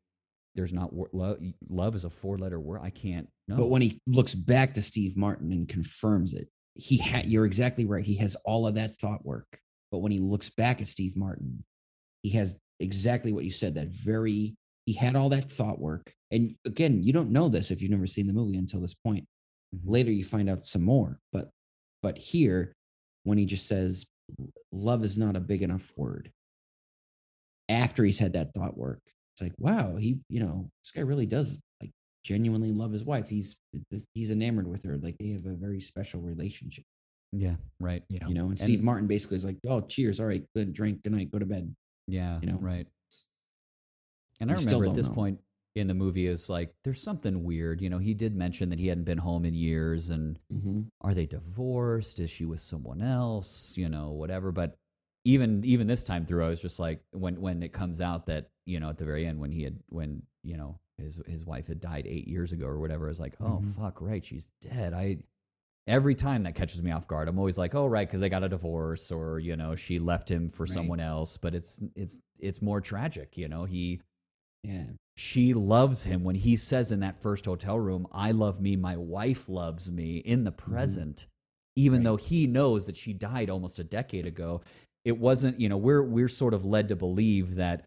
[0.55, 1.41] There's not wor- love.
[1.67, 2.80] Love is a four letter word.
[2.81, 3.27] I can't.
[3.47, 3.57] No.
[3.57, 7.85] But when he looks back to Steve Martin and confirms it, he had you're exactly
[7.85, 8.03] right.
[8.05, 9.59] He has all of that thought work.
[9.91, 11.63] But when he looks back at Steve Martin,
[12.23, 14.55] he has exactly what you said, that very
[14.85, 16.13] he had all that thought work.
[16.31, 19.27] And again, you don't know this if you've never seen the movie until this point.
[19.76, 19.80] Mhm.
[19.85, 21.19] Later you find out some more.
[21.31, 21.49] But
[22.01, 22.73] but here,
[23.23, 24.05] when he just says
[24.72, 26.31] love is not a big enough word,
[27.69, 29.01] after he's had that thought work,
[29.34, 31.59] it's like, wow, he, you know, this guy really does
[32.26, 33.30] genuinely love his wife.
[33.30, 33.57] He's
[34.15, 34.97] he's enamored with her.
[34.97, 36.84] Like they have a very special relationship,
[37.31, 38.03] yeah, right.
[38.10, 38.27] Yeah.
[38.27, 38.49] you know.
[38.49, 41.31] And And- Steve Martin basically is like, oh, cheers, all right, good drink, good night,
[41.31, 41.73] go to bed.
[42.07, 42.57] Yeah, you know?
[42.60, 42.88] right.
[44.39, 45.14] And I remember at this know.
[45.14, 45.39] point
[45.76, 47.81] in the movie is like there's something weird.
[47.81, 50.81] You know, he did mention that he hadn't been home in years, and Mm-hmm.
[51.02, 52.19] are they divorced?
[52.19, 53.73] Is she with someone else?
[53.77, 54.52] You know, whatever.
[54.52, 54.76] But
[55.26, 58.49] even even this time through, I was just like, when when it comes out that
[58.65, 61.67] you know at the very end when he had when you know his his wife
[61.67, 63.76] had died eight years ago or whatever, I was like, oh Mhm.
[63.76, 64.93] fuck, right, she's dead.
[64.93, 65.17] I
[65.88, 68.43] every time that catches me off guard, I'm always like, oh right, because they got
[68.43, 70.73] a divorce or you know she left him for Right.
[70.73, 71.38] someone else.
[71.38, 73.38] But it's it's it's more tragic.
[73.38, 74.01] You know, he
[74.63, 78.76] Yeah, she loves him when he says in that first hotel room, I love me,
[78.76, 81.27] my wife loves me in the present,
[81.76, 82.03] even Right.
[82.03, 84.61] though he knows that she died almost a decade ago.
[85.05, 87.85] It wasn't, you know, we're we're sort of led to believe that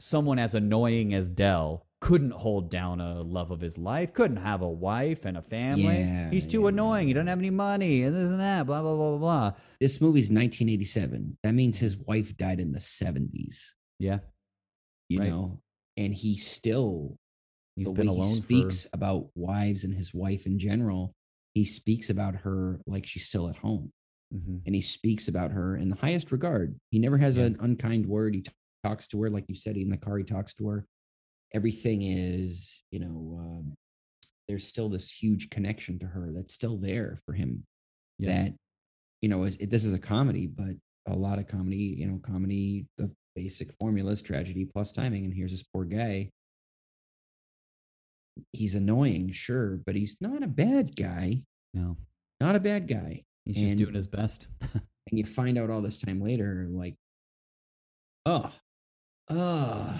[0.00, 4.62] someone as annoying as Del couldn't hold down a love of his life, couldn't have
[4.62, 5.82] a wife and a family.
[5.84, 7.08] Yeah, He's too yeah, annoying.
[7.08, 9.52] He doesn't have any money and this and that, blah, blah, blah, blah, blah.
[9.80, 11.38] this movie's 1987.
[11.42, 13.72] That means his wife died in the 70s.
[13.98, 14.18] Yeah.
[15.08, 15.28] You Right.
[15.30, 15.60] know,
[15.96, 17.16] and he still
[17.74, 21.14] He's been alone he for speaks about wives and his wife in general.
[21.54, 23.92] He speaks about her like she's still at home.
[24.34, 24.60] Mhm.
[24.66, 26.78] and he speaks about her in the highest regard.
[26.90, 27.44] He never has Yeah.
[27.44, 28.34] an unkind word.
[28.34, 28.52] He t-
[28.84, 30.18] talks to her like you said in the car.
[30.18, 30.86] He talks to her.
[31.54, 33.74] Everything is, you know, um,
[34.48, 37.64] there's still this huge connection to her that's still there for him.
[38.18, 38.44] Yeah.
[38.44, 38.54] That,
[39.22, 40.74] you know, is, it, this is a comedy, but
[41.06, 45.24] a lot of comedy, you know, comedy, the basic formula is tragedy plus timing.
[45.24, 46.30] And here's this poor guy.
[48.52, 51.42] He's annoying, sure, but he's not a bad guy.
[51.74, 51.96] No.
[52.40, 54.48] Not a bad guy He's just doing his best.
[54.74, 56.96] and you find out all this time later, like,
[58.26, 58.52] oh,
[59.28, 59.96] uh,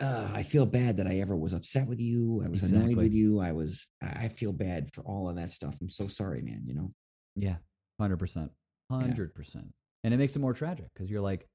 [0.00, 2.42] uh, I feel bad that I ever was upset with you.
[2.44, 3.40] I was annoyed with you.
[3.40, 5.76] I was, I feel bad for all of that stuff.
[5.80, 6.62] I'm so sorry, man.
[6.66, 6.92] You know,
[7.36, 7.56] Yeah,
[8.00, 8.50] hundred percent,
[8.90, 9.72] hundred percent,
[10.04, 11.46] and it makes it more tragic because you're like,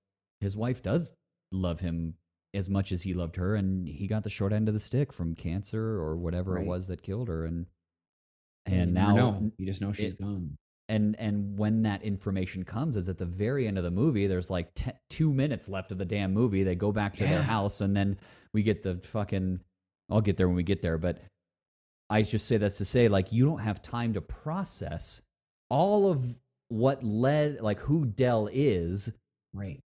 [0.42, 1.14] his wife does
[1.52, 2.16] love him
[2.54, 5.12] as much as he loved her, and he got the short end of the stick
[5.14, 7.66] from cancer or whatever it was that killed her, and
[8.66, 9.52] and now know.
[9.58, 10.58] you just know she's it- gone.
[10.94, 14.50] And and when that information comes is at the very end of the movie there's
[14.52, 17.82] like te- two minutes left of the damn movie they go back to their house
[17.82, 18.18] and then
[18.54, 19.60] we get the fucking
[20.12, 21.20] i'll get there when we get there but
[22.10, 25.22] i just say that's to say like you don't have time to process
[25.70, 26.38] all of
[26.70, 29.12] what led like who del is
[29.54, 29.80] Right.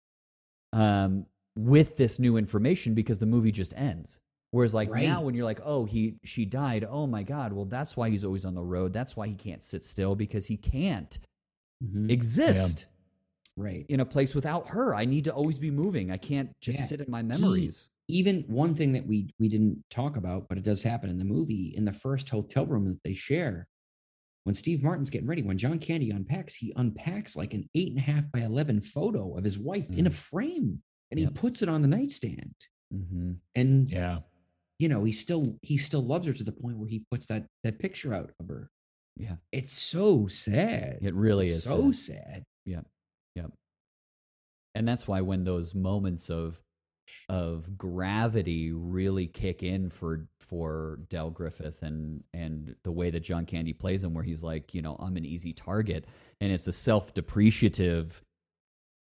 [0.72, 1.26] um,
[1.56, 4.18] with this new information because the movie just ends.
[4.52, 5.04] Whereas like Right.
[5.04, 6.84] now when you're like, oh, he she died.
[6.88, 7.52] Oh my god.
[7.52, 8.92] Well, that's why he's always on the road.
[8.92, 11.18] That's why he can't sit still because he can't
[11.84, 12.10] Mhm.
[12.10, 12.86] exist
[13.56, 13.84] Right.
[13.88, 14.94] in a place without her.
[14.94, 16.10] I need to always be moving.
[16.10, 16.84] I can't just Yeah.
[16.86, 17.88] sit in my memories.
[18.08, 21.24] even one thing that we we didn't talk about, but it does happen in the
[21.24, 23.66] movie in the first hotel room that they share.
[24.44, 27.98] When Steve Martin's getting ready, when John Candy unpacks, he unpacks like an eight and
[27.98, 31.28] a half by eleven photo of his wife in a frame, and Yep.
[31.30, 32.54] he puts it on the nightstand.
[32.94, 33.32] Mm-hmm.
[33.56, 34.20] And Yeah.
[34.78, 37.46] You know, he still he still loves her to the point where he puts that
[37.64, 38.70] that picture out of her.
[39.16, 39.36] Yeah.
[39.52, 40.98] It's so sad.
[41.02, 42.16] It really It's is so sad.
[42.16, 42.44] sad.
[42.66, 42.86] Yep.
[43.36, 43.52] Yep.
[44.74, 46.60] And that's why when those moments of
[47.28, 53.46] of gravity really kick in for for Del Griffith and and the way that John
[53.46, 56.04] Candy plays him where he's like, you know, I'm an easy target
[56.40, 58.20] and it's a self-depreciative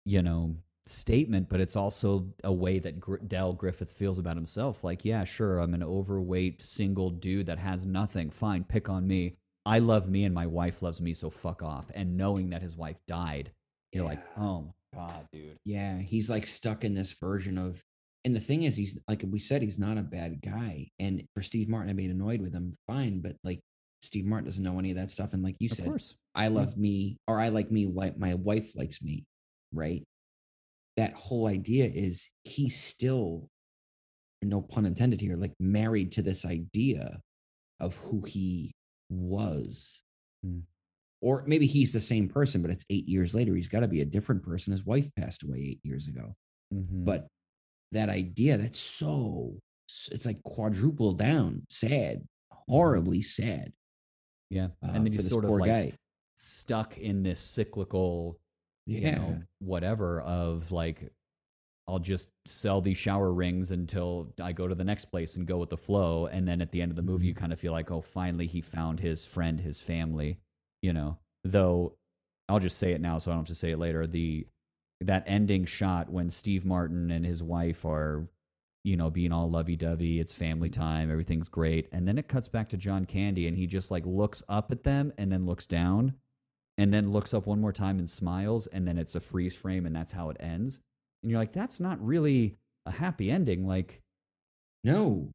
[0.04, 0.56] you know
[0.86, 5.22] statement but it's also a way that Gr- Del Griffith feels about himself like, yeah,
[5.24, 8.30] sure, I'm an overweight single dude that has nothing.
[8.30, 9.36] Fine, pick on me.
[9.64, 11.90] I love me and my wife loves me, so fuck off.
[11.94, 13.52] And knowing that his wife died,
[13.92, 15.56] you're like, oh my god, dude.
[15.64, 17.80] Yeah, he's like stuck in this version of,
[18.24, 20.88] and the thing is, he's like we said, he's not a bad guy.
[20.98, 23.60] And for Steve Martin to be annoyed with him, fine, but like
[24.00, 25.32] Steve Martin doesn't know any of that stuff.
[25.32, 26.16] And like you Of said, course.
[26.34, 29.26] I love me, or I like me, like my wife likes me,
[29.72, 30.02] right?
[30.96, 33.48] That whole idea is he's still,
[34.42, 37.20] no pun intended here, like married to this idea
[37.80, 38.74] of who he
[39.10, 40.02] was.
[40.44, 40.60] Hmm.
[41.20, 43.54] Or maybe he's the same person, but it's eight years later.
[43.54, 44.72] He's got to be a different person.
[44.72, 46.34] His wife passed away eight years ago.
[46.74, 47.04] Mhm.
[47.04, 47.28] But
[47.92, 49.54] that idea, that's so,
[50.10, 53.72] it's like quadruple down, sad, horribly sad.
[54.50, 54.68] yeah.
[54.82, 55.92] uh, and then he's sort of like guy.
[56.34, 58.38] stuck in this cyclical,
[58.86, 58.98] Yeah.
[58.98, 61.12] you know, whatever of like,
[61.88, 65.58] I'll just sell these shower rings until I go to the next place and go
[65.58, 66.26] with the flow.
[66.26, 67.28] And then at the end of the movie, Mm-hmm.
[67.28, 70.38] you kind of feel like, oh, finally he found his friend, his family,
[70.80, 71.18] you know.
[71.44, 71.96] Though
[72.48, 74.06] I'll just say it now so I don't have to say it later.
[74.06, 74.46] The
[75.00, 78.28] that ending shot when Steve Martin and his wife are,
[78.84, 81.88] you know, being all lovey dovey, it's family time, everything's great.
[81.92, 84.84] And then it cuts back to John Candy and he just like looks up at
[84.84, 86.14] them and then looks down
[86.78, 88.66] and then looks up one more time and smiles.
[88.68, 90.80] And then it's a freeze frame and that's how it ends.
[91.22, 93.66] And you're like, that's not really a happy ending.
[93.66, 94.00] Like,
[94.84, 95.30] No,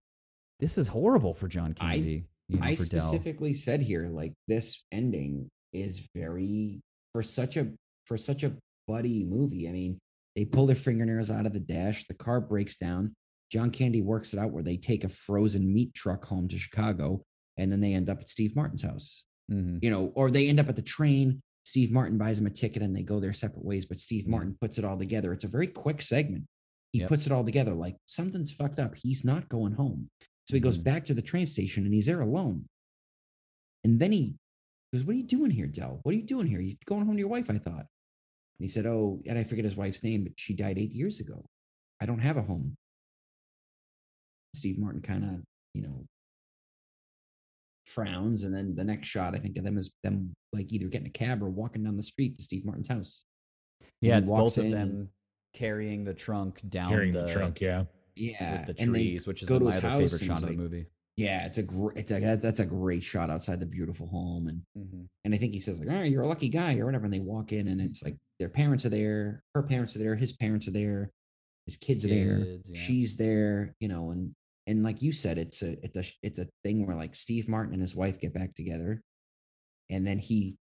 [0.59, 2.25] this is horrible for John I- Candy.
[2.49, 6.81] you know, I specifically said here, like this ending is very
[7.13, 7.71] for such a
[8.05, 8.55] for such a
[8.87, 9.67] buddy movie.
[9.67, 9.99] I mean,
[10.35, 13.13] they pull their fingernails out of the dash, the car breaks down.
[13.51, 17.21] John Candy works it out where they take a frozen meat truck home to Chicago,
[17.57, 19.23] and then they end up at Steve Martin's house.
[19.51, 19.83] Mhm.
[19.83, 21.41] You know, or they end up at the train.
[21.65, 24.31] Steve Martin buys them a ticket and they go their separate ways, but Steve Yeah.
[24.31, 25.33] Martin puts it all together.
[25.33, 26.45] It's a very quick segment.
[26.93, 27.09] He Yep.
[27.09, 28.97] puts it all together like something's fucked up.
[28.97, 30.09] He's not going home.
[30.49, 30.83] So he goes Mhm.
[30.85, 32.69] back to the train station and he's there alone.
[33.83, 34.37] And then he
[34.93, 35.99] goes, What are you doing here, Del?
[36.03, 36.61] What are you doing here?
[36.61, 37.87] You going home to your wife, I thought.
[38.59, 41.19] And he said, Oh, and I forget his wife's name, but she died eight years
[41.19, 41.45] ago.
[41.99, 42.77] I don't have a home.
[44.55, 45.43] Steve Martin kind of,
[45.73, 46.07] you know,
[47.97, 48.43] frowns.
[48.43, 51.11] And then the next shot, I think of them is them like either getting a
[51.11, 53.23] cab or walking down the street to Steve Martin's house.
[54.01, 55.09] Yeah, it's both of them
[55.55, 57.85] carrying the trunk down Carrying the, the trunk, yeah.
[58.15, 58.65] Yeah.
[58.65, 60.21] with the and they trees, which is go to my his other house favorite shot
[60.21, 60.85] he's of the like, movie.
[61.15, 64.47] Yeah, it's a great, it's a, that- that's a great shot outside the beautiful home.
[64.47, 65.05] And Mm-hmm.
[65.25, 67.05] And I think he says like, "Oh, you're a lucky guy," or whatever.
[67.05, 70.15] And they walk in, and it's like their parents are there, her parents are there,
[70.15, 71.09] his parents are there,
[71.65, 72.79] his kids are there, yeah.
[72.79, 74.11] she's there, you know.
[74.11, 74.35] And
[74.67, 77.73] and like you said, it's a it's a it's a thing where like Steve Martin
[77.73, 79.01] and his wife get back together,
[79.89, 80.57] and then he,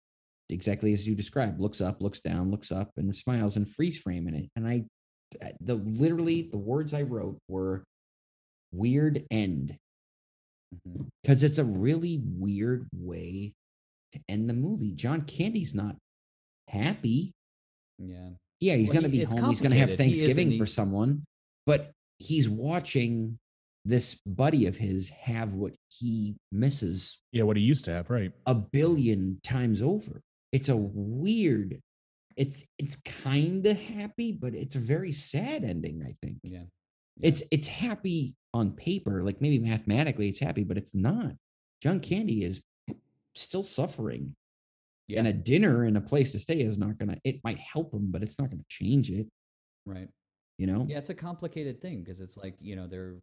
[0.50, 4.28] exactly as you described, looks up, looks down, looks up, and smiles and freeze frame
[4.28, 4.50] in it.
[4.56, 4.86] And I,
[5.62, 7.84] the literally the words I wrote were
[8.74, 9.78] weird end
[10.74, 11.08] Mhm.
[11.22, 13.54] because it's a really weird way
[14.14, 14.94] to end the movie.
[14.94, 15.96] John Candy's not
[16.70, 17.34] happy.
[18.00, 18.30] Yeah.
[18.60, 19.50] Yeah, he's Well, going to be home.
[19.50, 20.16] He's going to have complicated.
[20.16, 21.26] He Thanksgiving for someone,
[21.66, 23.38] but he's watching
[23.86, 28.32] this buddy of his have what he misses Yeah, what he used to have, right?
[28.46, 30.22] a billion times over.
[30.52, 31.80] It's a weird.
[32.38, 36.04] It's it's kind of happy, but it's a very sad ending.
[36.08, 36.64] I think Yeah.
[37.22, 41.34] it's it's happy on paper, like maybe mathematically it's happy, but it's not.
[41.82, 42.62] John Candy is
[43.36, 44.36] still suffering.
[45.14, 47.18] And a dinner and a place to stay is not gonna.
[47.26, 49.28] It might help him, but it's not gonna change it.
[49.86, 50.08] right.
[50.58, 50.86] You know.
[50.88, 53.16] Yeah, it's a complicated thing because it's like, you know, there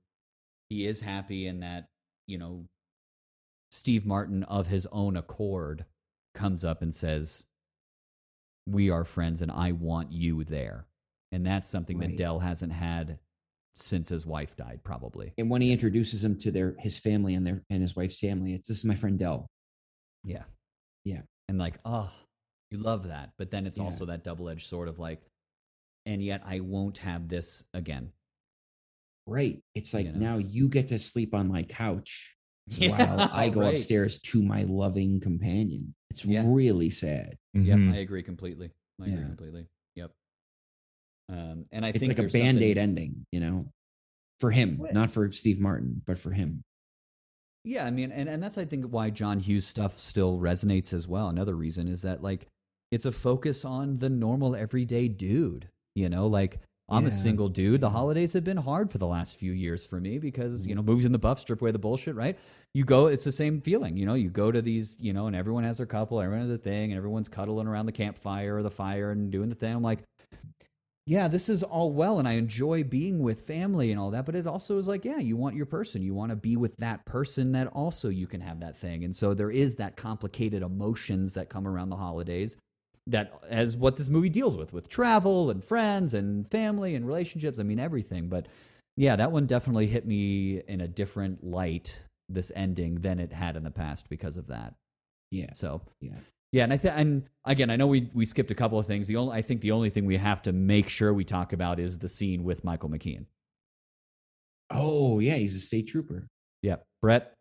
[0.70, 1.86] he is happy in that,
[2.26, 2.64] you know,
[3.70, 5.84] Steve Martin of his own accord
[6.34, 7.44] comes up and says,
[8.66, 10.86] We are friends and I want you there.
[11.32, 13.18] And that's something that Del hasn't had
[13.74, 15.34] since his wife died, probably.
[15.36, 18.54] And when he introduces him to their his family and their and his wife's family,
[18.54, 19.46] it's this is my friend Del.
[20.24, 20.44] Yeah.
[21.04, 21.22] Yeah.
[21.48, 22.10] And like, oh,
[22.70, 23.30] you love that.
[23.38, 23.84] But then it's Yeah.
[23.84, 25.20] also that double edged sort of like,
[26.06, 28.12] and yet I won't have this again.
[29.28, 29.62] Right.
[29.74, 30.18] It's like You know?
[30.18, 32.34] now you get to sleep on my couch
[32.66, 33.74] Yeah, while I go right.
[33.74, 35.94] upstairs to my loving companion.
[36.10, 36.44] It's Yeah.
[36.46, 37.36] really sad.
[37.54, 37.92] Yep, Mhm.
[37.92, 38.70] I agree completely.
[39.00, 39.26] I agree Yeah.
[39.26, 39.66] completely.
[39.96, 40.10] Yep.
[41.30, 43.70] Um, and I It's think like a band aid something- ending, you know,
[44.40, 44.94] for him, What?
[44.94, 46.62] not for Steve Martin, but for him.
[47.64, 51.06] Yeah, I mean, and, and that's I think why John Hughes stuff still resonates as
[51.06, 51.28] well.
[51.28, 52.46] Another reason is that like
[52.90, 55.68] it's a focus on the normal everyday dude.
[55.94, 57.82] You know, like I'm Yeah, a single dude.
[57.82, 60.80] The holidays have been hard for the last few years for me because you know
[60.80, 60.90] mm-hmm.
[60.90, 62.14] movies in the buff strip away the bullshit.
[62.14, 62.38] Right?
[62.72, 63.96] You go, it's the same feeling.
[63.96, 66.58] You know, you go to these, you know, and everyone has their couple, everyone has
[66.58, 69.74] a thing, and everyone's cuddling around the campfire or the fire and doing the thing.
[69.74, 70.00] I'm like.
[71.10, 74.26] Yeah, this is all well, and I enjoy being with family and all that.
[74.26, 76.02] But it also is like, yeah, you want your person.
[76.02, 79.04] You want to be with that person that also you can have that thing.
[79.04, 82.58] And so there is that complicated emotions that come around the holidays
[83.08, 87.58] that as what this movie deals with with travel and friends and family and relationships
[87.58, 88.46] i mean everything but
[88.96, 93.56] yeah that one definitely hit me in a different light this ending than it had
[93.56, 94.74] in the past because of that
[95.30, 95.52] Yeah.
[95.54, 96.16] so Yeah.
[96.52, 99.06] yeah and i think and again i know we we skipped a couple of things
[99.06, 101.80] the only i think the only thing we have to make sure we talk about
[101.80, 103.26] is the scene with michael mckean
[104.70, 105.36] Oh, yeah.
[105.36, 106.26] He's a state trooper.
[106.62, 107.32] yep brett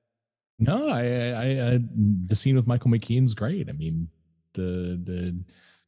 [0.60, 1.80] No, I, I, I, uh,
[2.26, 3.69] the scene with Michael McKean's great.
[3.69, 4.07] I mean,
[4.58, 5.44] the the.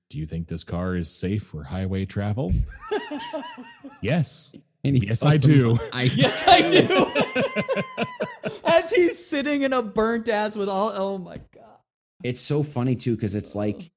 [0.09, 2.51] Do you think this car is safe for highway travel?
[4.01, 4.53] yes.
[4.83, 5.77] And Yes, tells I do.
[5.93, 7.11] I, yes i do
[8.63, 11.79] as he's sitting in a burnt ass with all oh my god
[12.23, 13.91] it's so funny too because it's like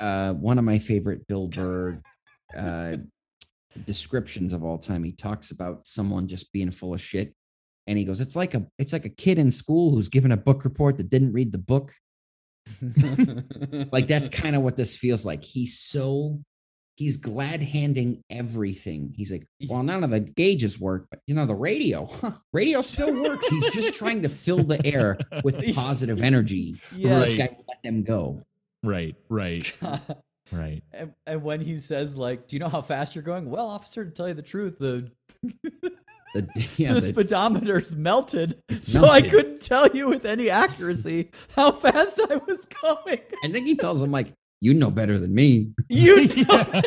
[0.00, 2.00] uh one of my favorite bill burr
[2.58, 2.96] uh
[3.84, 7.32] descriptions of all time he talks about someone just being full of shit
[7.86, 10.36] and he goes it's like a it's like a kid in school who's given a
[10.36, 11.94] book report that didn't read the book
[13.92, 16.40] like that's kind of what this feels like he's so
[16.96, 21.46] he's glad handing everything he's like well none of the gauges work but you know
[21.46, 26.22] the radio huh, radio still works he's just trying to fill the air with positive
[26.22, 27.18] energy Yeah.
[27.20, 28.42] this guy will let them go
[28.82, 29.16] Right.
[29.28, 29.72] Right.
[30.52, 30.82] Right.
[30.92, 34.04] and, and when he says like do you know how fast you're going well officer
[34.04, 35.10] to tell you the truth the
[36.34, 41.70] the, yeah, the the- speedometer's melted so i couldn't tell you with any accuracy how
[41.72, 45.70] fast i was going i think he tells him like you know better than me
[45.88, 46.64] you know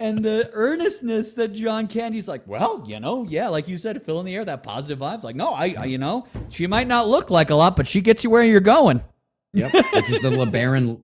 [0.00, 4.18] and the earnestness that John Candy's like, well, you know, yeah, like you said, fill
[4.18, 5.22] in the air, that positive vibes.
[5.22, 8.00] Like, no, I, I, you know, she might not look like a lot, but she
[8.00, 9.02] gets you where you're going.
[9.52, 11.00] yep which is the lebaron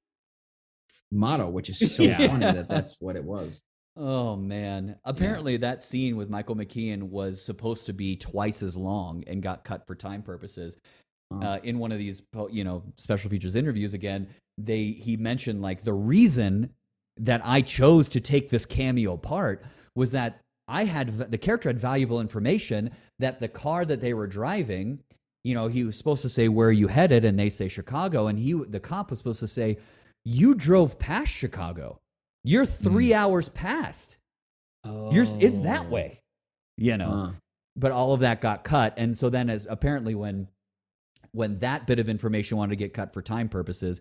[1.12, 2.16] motto which is so Yeah.
[2.27, 3.62] funny that that's what it was
[4.03, 4.97] Oh man!
[5.05, 9.63] Apparently, that scene with Michael McKean was supposed to be twice as long and got
[9.63, 10.79] cut for time purposes.
[11.31, 11.43] Oh.
[11.43, 15.85] Uh, in one of these, you know, special features interviews, again, they he mentioned like
[15.85, 16.71] the reason
[17.19, 19.65] that I chose to take this cameo part
[19.95, 24.27] was that I had the character had valuable information that the car that they were
[24.27, 25.01] driving,
[25.45, 28.29] you know, he was supposed to say where are you headed, and they say Chicago,
[28.29, 29.77] and he the cop was supposed to say
[30.25, 32.01] you drove past Chicago.
[32.45, 34.17] You're three hours past.
[34.85, 35.91] You're it's that Oh.
[35.91, 36.21] way,
[36.77, 37.11] you know.
[37.11, 37.33] Uh,
[37.77, 40.49] But all of that got cut, and so then as apparently when
[41.33, 44.01] when that bit of information wanted to get cut for time purposes,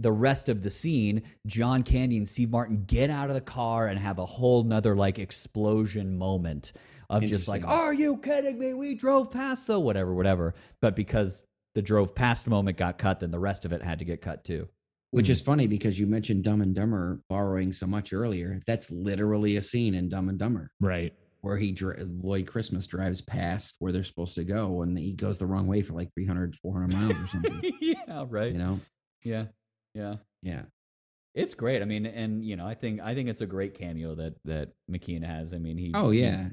[0.00, 3.86] the rest of the scene, John Candy and Steve Martin get out of the car
[3.86, 6.72] and have a whole nother like explosion moment
[7.08, 8.74] of just like, "Are you kidding me?
[8.74, 11.44] We drove past though, whatever, whatever." But because
[11.76, 14.42] the drove past moment got cut, then the rest of it had to get cut
[14.42, 14.68] too.
[15.14, 15.32] Which Hmm.
[15.32, 19.62] is funny because you mentioned dumb and dumber borrowing so much earlier that's literally a
[19.62, 21.12] scene in dumb and dumber Right.
[21.40, 25.46] where he lloyd christmas drives past where they're supposed to go and he goes the
[25.46, 28.52] wrong way for like 300 400 miles or something yeah, right.
[28.52, 28.80] you know
[29.22, 29.46] Yeah,
[29.94, 30.16] yeah.
[30.42, 30.62] yeah
[31.34, 31.82] It's great.
[31.82, 34.68] I mean, and you know, I think I think it's a great cameo that that
[34.90, 35.52] McKean has.
[35.52, 35.90] I mean, he.
[35.94, 36.48] oh he- yeah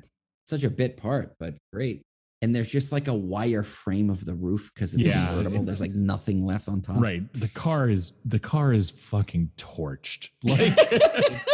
[0.48, 2.02] such a bit part but great
[2.42, 5.58] and there's just like a wire frame of the roof because it's Yeah, convertible.
[5.58, 7.02] it's- There's like nothing left on top.
[7.02, 7.32] Right.
[7.34, 10.30] The car is the car is fucking torched.
[10.44, 10.78] Like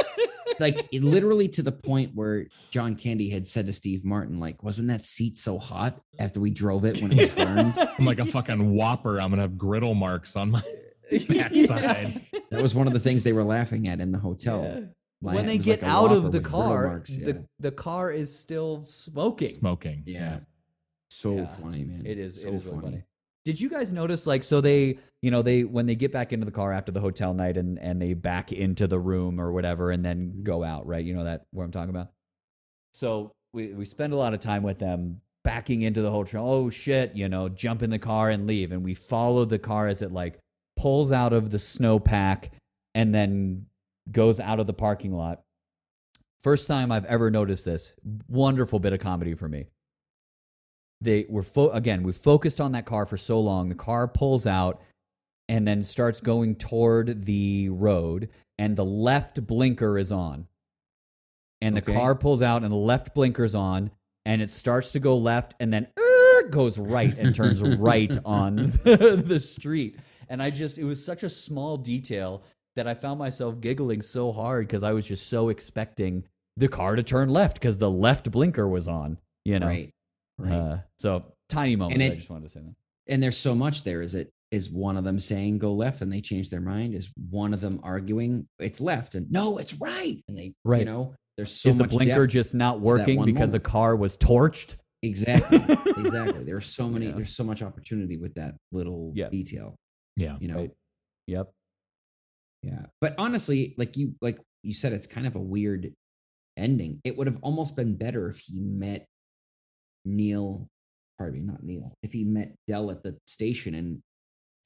[0.59, 4.63] Like it, literally to the point where John Candy had said to Steve Martin, like,
[4.63, 7.77] wasn't that seat so hot after we drove it when it was burned?
[7.99, 9.19] I'm like a fucking whopper.
[9.21, 10.63] I'm gonna have griddle marks on my
[11.29, 12.21] backside.
[12.49, 14.63] That was one of the things they were laughing at in the hotel.
[14.63, 14.85] Yeah.
[15.21, 17.25] Like, when they get like out of the car, marks, yeah.
[17.25, 19.49] the the car is still smoking.
[19.49, 20.03] Smoking.
[20.07, 20.39] yeah.
[21.17, 21.47] So Yeah.
[21.47, 22.05] funny, man.
[22.05, 22.43] It is.
[22.43, 23.03] so it is really funny.
[23.43, 26.45] Did you guys notice like so they you know they when they get back into
[26.45, 29.89] the car after the hotel night and and they back into the room or whatever
[29.89, 30.43] and then mm-hmm.
[30.43, 32.09] go out right you know that what I'm talking about.
[32.91, 36.47] So we we spend a lot of time with them backing into the hotel.
[36.47, 39.87] Oh shit, you know, jump in the car and leave, and we follow the car
[39.87, 40.37] as it like
[40.77, 42.49] pulls out of the snowpack
[42.93, 43.65] and then
[44.11, 45.41] goes out of the parking lot.
[46.41, 47.95] First time I've ever noticed this.
[48.27, 49.65] Wonderful bit of comedy for me
[51.01, 54.47] they were fo- again we focused on that car for so long the car pulls
[54.47, 54.81] out
[55.49, 60.47] and then starts going toward the road and the left blinker is on
[61.61, 61.93] and the Okay.
[61.93, 63.91] car pulls out and the left blinker's on
[64.25, 68.55] and it starts to go left and then er, goes right and turns right on
[68.83, 69.97] the street
[70.29, 72.43] and i just it was such a small detail
[72.75, 76.23] that i found myself giggling so hard because i was just so expecting
[76.57, 79.91] the car to turn left because the left blinker was on you know Right.
[80.37, 80.51] Right.
[80.51, 82.01] uh, so tiny moment.
[82.01, 82.75] And I just wanted to say that.
[83.13, 84.01] and there's so much there.
[84.01, 86.93] Is it is one of them saying go left and they change their mind?
[86.93, 90.17] Is one of them arguing it's left and no, it's right?
[90.27, 90.79] And they right.
[90.79, 93.63] you know, there's so Is the blinker just not working because moment.
[93.63, 94.77] car was torched?
[95.03, 95.57] exactly
[95.97, 96.43] exactly.
[96.43, 97.07] There's so many.
[97.07, 97.11] Yeah.
[97.13, 99.29] There's so much opportunity with that little Yeah.
[99.29, 99.75] detail.
[100.15, 100.37] Yeah.
[100.39, 100.55] You know.
[100.57, 100.71] Right.
[101.27, 101.51] Yep.
[102.63, 102.85] Yeah.
[103.01, 105.93] But honestly, like you like you said, it's kind of a weird
[106.57, 106.99] ending.
[107.03, 109.05] It would have almost been better if he met
[110.07, 110.67] Neil,
[111.17, 114.01] pardon me, not Neil, if he met Del at the station and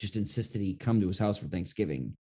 [0.00, 2.14] just insisted he come to his house for Thanksgiving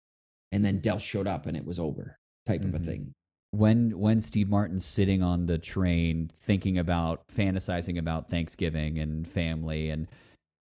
[0.53, 2.17] and then Del showed up and it was over
[2.47, 2.85] type of a Mhm.
[2.85, 3.13] thing.
[3.53, 9.91] When when Steve Martin's sitting on the train thinking about fantasizing about Thanksgiving and family
[9.91, 10.07] and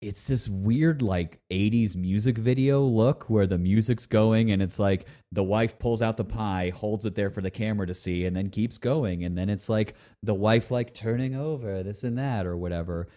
[0.05, 5.07] it's this weird like 80s music video look where the music's going and it's like
[5.33, 8.37] the wife pulls out the pie holds it there for the camera to see and
[8.37, 9.25] then keeps going.
[9.25, 13.09] And then it's like the wife like turning over this and that or whatever.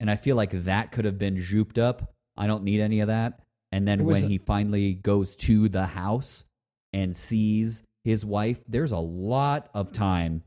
[0.00, 2.12] And i feel like that could have been zooped up.
[2.36, 3.40] I don't need any of that.
[3.70, 6.44] And then when a- he finally goes to the house
[6.92, 10.42] and sees his wife there's a lot of time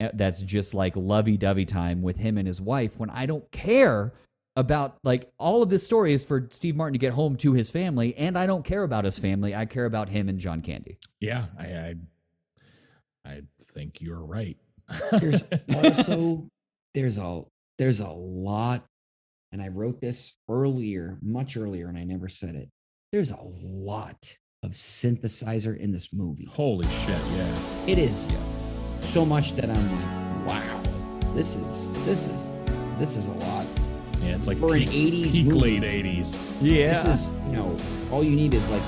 [0.00, 4.12] uh, that's just like lovey-dovey time with him and his wife when i don't care
[4.56, 7.70] about like all of this story is for Steve Martin to get home to his
[7.70, 9.54] family, and I don't care about his family.
[9.54, 10.98] I care about him and John Candy.
[11.20, 11.46] Yeah.
[11.58, 11.94] I, I,
[13.24, 14.56] I think you're right.
[15.18, 15.42] There's
[15.74, 16.48] also
[16.94, 17.42] there's a
[17.78, 18.84] there's a lot,
[19.50, 22.70] and I wrote this earlier, much earlier, and I never said it.
[23.10, 26.48] There's a lot of synthesizer in this movie.
[26.50, 27.20] holy shit.
[27.32, 27.58] Yeah.
[27.86, 28.38] It is yeah.
[29.00, 30.82] so much that I'm like, wow,
[31.34, 32.46] this is this is
[32.98, 33.66] this is a lot
[34.24, 34.36] Yeah.
[34.36, 35.80] It's like for an 80s peak movie.
[35.80, 36.46] late 80s.
[36.60, 37.76] Yeah, This is you know
[38.10, 38.82] all you need is like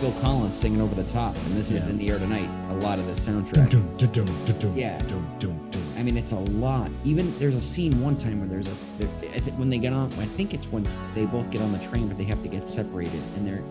[0.00, 1.90] Phil Collins singing over the top, and this is Yeah.
[1.92, 2.48] in the air tonight.
[2.70, 3.70] A lot of the Dun, soundtrack.
[3.70, 4.98] dun, dun, dun, dun, dun, Yeah.
[5.08, 5.82] dun, dun, dun.
[5.98, 6.90] I mean, it's a lot.
[7.04, 9.92] Even there's a scene one time where there's a there, I think when they get
[9.92, 10.12] on.
[10.20, 10.86] I think it's when
[11.16, 13.62] they both get on the train, but they have to get separated, and there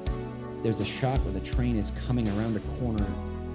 [0.63, 3.05] there's a shot where the train is coming around a corner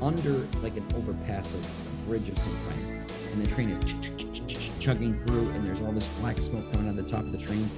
[0.01, 3.02] under like an overpass of a bridge of some kind,
[3.33, 6.09] and the train is ch- ch- ch- ch- ch- chugging through, and there's all this
[6.21, 7.69] black smoke coming out of the top of the train,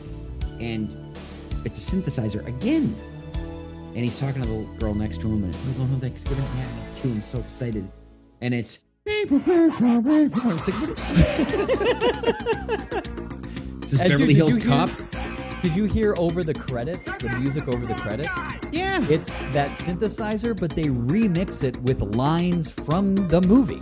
[0.60, 1.14] and
[1.64, 2.94] it's a synthesizer again.
[3.94, 6.44] And he's talking to the girl next to him, and we're going oh, home Thanksgiving.
[6.56, 7.08] Yeah, me too.
[7.10, 7.88] I'm so excited.
[8.40, 10.74] And it's it's like,
[13.84, 14.90] Is this And Beverly did Hills hear- Cop?
[15.62, 18.36] Did you hear over the credits, the music over the credits?
[18.72, 19.02] Yeah.
[19.08, 23.80] It's that synthesizer, but they remix it with lines from the movie.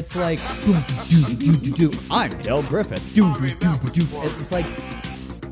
[0.00, 1.98] It's like, "Doom, doo, doo, doo, doo, doo.
[2.10, 3.02] I'm Del Griffith.
[3.14, 4.64] It's like,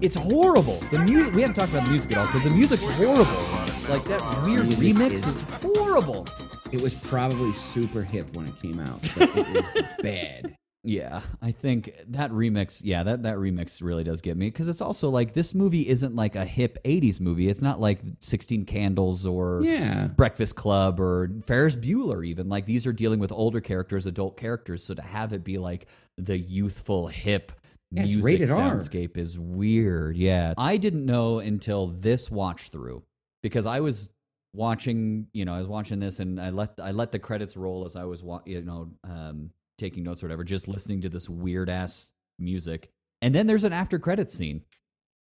[0.00, 0.80] it's horrible.
[0.90, 1.34] The music.
[1.34, 3.92] We haven't talked about the music at all because the music's horrible.
[3.92, 6.26] Like that weird remix is- is horrible.
[6.72, 10.54] It was probably super hip when it came out, but it was bad.
[10.88, 14.80] Yeah, I think that remix, yeah, that, that remix really does get me because it's
[14.80, 17.48] also like this movie isn't like a hip 80s movie.
[17.48, 20.06] It's not like 16 Candles or Yeah.
[20.06, 22.48] Breakfast Club or Ferris Bueller, even.
[22.48, 24.82] Like these are dealing with older characters, adult characters.
[24.82, 27.52] So to have it be like the youthful, hip
[27.90, 28.58] Yeah, music rated R.
[28.58, 30.16] soundscape is weird.
[30.16, 30.54] Yeah.
[30.56, 33.02] I didn't know until this watch through
[33.42, 34.08] because I was
[34.54, 37.84] watching, you know, I was watching this and I let I let the credits roll
[37.84, 41.28] as I was, wa- you know, um, taking notes or whatever, just listening to this
[41.28, 42.90] weird ass music.
[43.22, 44.62] And then there's an after credit scene.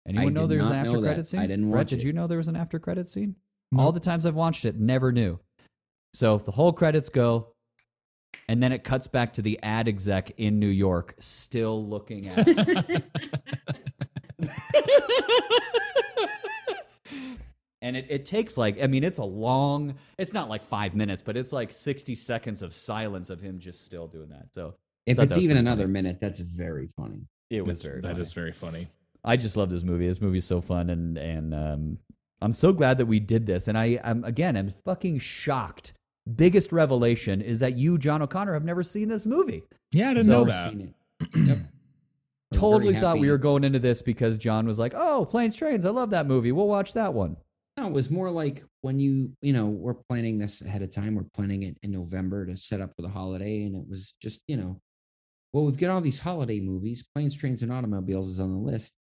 [0.07, 1.41] Anyone know there's an after credit scene?
[1.41, 2.05] I didn't Brett, watch did it.
[2.05, 3.37] you know there was an after credit scene?
[3.71, 3.83] No.
[3.83, 5.39] All the times I've watched it, never knew.
[6.15, 7.53] So the whole credits go,
[8.49, 12.47] and then it cuts back to the ad exec in New York, still looking at.
[17.83, 21.23] and it, it takes like, I mean, it's a long, it's not like five minutes,
[21.23, 24.47] but it's like 60 seconds of silence of him just still doing that.
[24.53, 24.75] So
[25.07, 25.93] If it's even another funny.
[25.93, 27.21] minute, that's very funny.
[27.51, 28.21] it was That's- very that funny.
[28.23, 28.89] is very funny.
[29.25, 30.07] I just love this movie.
[30.07, 31.99] This movie is so fun, and and um,
[32.41, 33.67] I'm so glad that we did this.
[33.67, 35.93] And I, I'm again, I'm fucking shocked.
[36.37, 39.65] Biggest revelation is that you, John O'Connor, have never seen this movie.
[39.93, 40.71] Yeah, I didn't So- know that.
[40.71, 41.37] seen it.
[41.49, 41.59] Yep.
[42.53, 45.85] Totally very thought we were going into this because John was like, "Oh, planes, trains.
[45.85, 46.53] I love that movie.
[46.53, 47.37] We'll watch that one."
[47.79, 51.15] No, it was more like when you, you know, we're planning this ahead of time.
[51.15, 53.63] We're planning it in November to set up for the holiday.
[53.63, 54.81] And it was just, you know,
[55.53, 57.07] well, we've got all these holiday movies.
[57.15, 58.97] Planes, Trains, and Automobiles is on the list.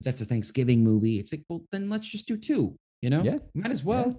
[0.00, 1.18] That's a Thanksgiving movie.
[1.18, 3.22] It's like, well, then let's just do two, you know?
[3.22, 3.38] Yeah.
[3.54, 4.06] Might as well.
[4.06, 4.14] Yeah.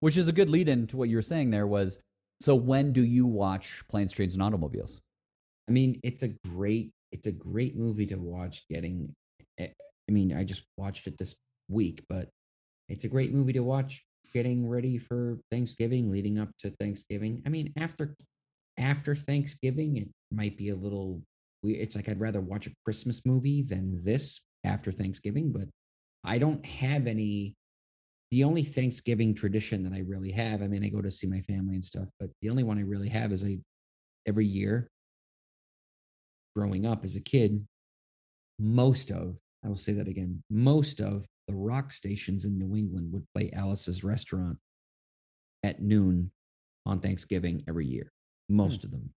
[0.00, 1.98] Which is a good lead in to what you were saying there was.
[2.40, 5.02] So when do you watch Planes, Trains, and Automobiles?
[5.68, 9.14] I mean, it's a great, it's a great movie to watch getting.
[9.58, 9.68] eh,
[10.08, 11.36] I mean, I just watched it this
[11.68, 12.30] week, but
[12.92, 14.04] it's a great movie to watch
[14.34, 17.42] getting ready for Thanksgiving, leading up to Thanksgiving.
[17.46, 18.14] I mean, after
[18.78, 21.22] after Thanksgiving, it might be a little
[21.62, 21.80] weird.
[21.80, 25.68] It's like I'd rather watch a Christmas movie than this after Thanksgiving, but
[26.22, 27.56] I don't have any
[28.30, 31.40] the only Thanksgiving tradition that I really have, I mean, I go to see my
[31.40, 33.58] family and stuff, but the only one I really have is I
[34.26, 34.90] every year
[36.56, 37.66] growing up as a kid,
[38.58, 43.12] most of, I will say that again, most of the rock stations in New England
[43.12, 44.58] would play Alice's restaurant
[45.62, 46.30] at noon
[46.84, 48.12] on Thanksgiving every year.
[48.48, 49.10] Most of them.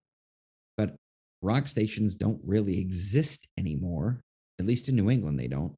[0.78, 0.96] But
[1.42, 4.22] rock stations don't really exist anymore.
[4.60, 5.76] At least in New England, they don't.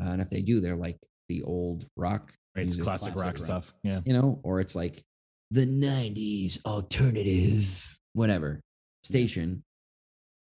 [0.00, 0.98] Uh, and if they do, they're like
[1.28, 2.32] the old rock.
[2.56, 3.74] Right, it's music, classic, rock stuff.
[3.82, 4.00] Yeah.
[4.04, 5.02] You know, or it's like
[5.50, 8.60] the 90s alternative, whatever
[9.02, 9.64] station.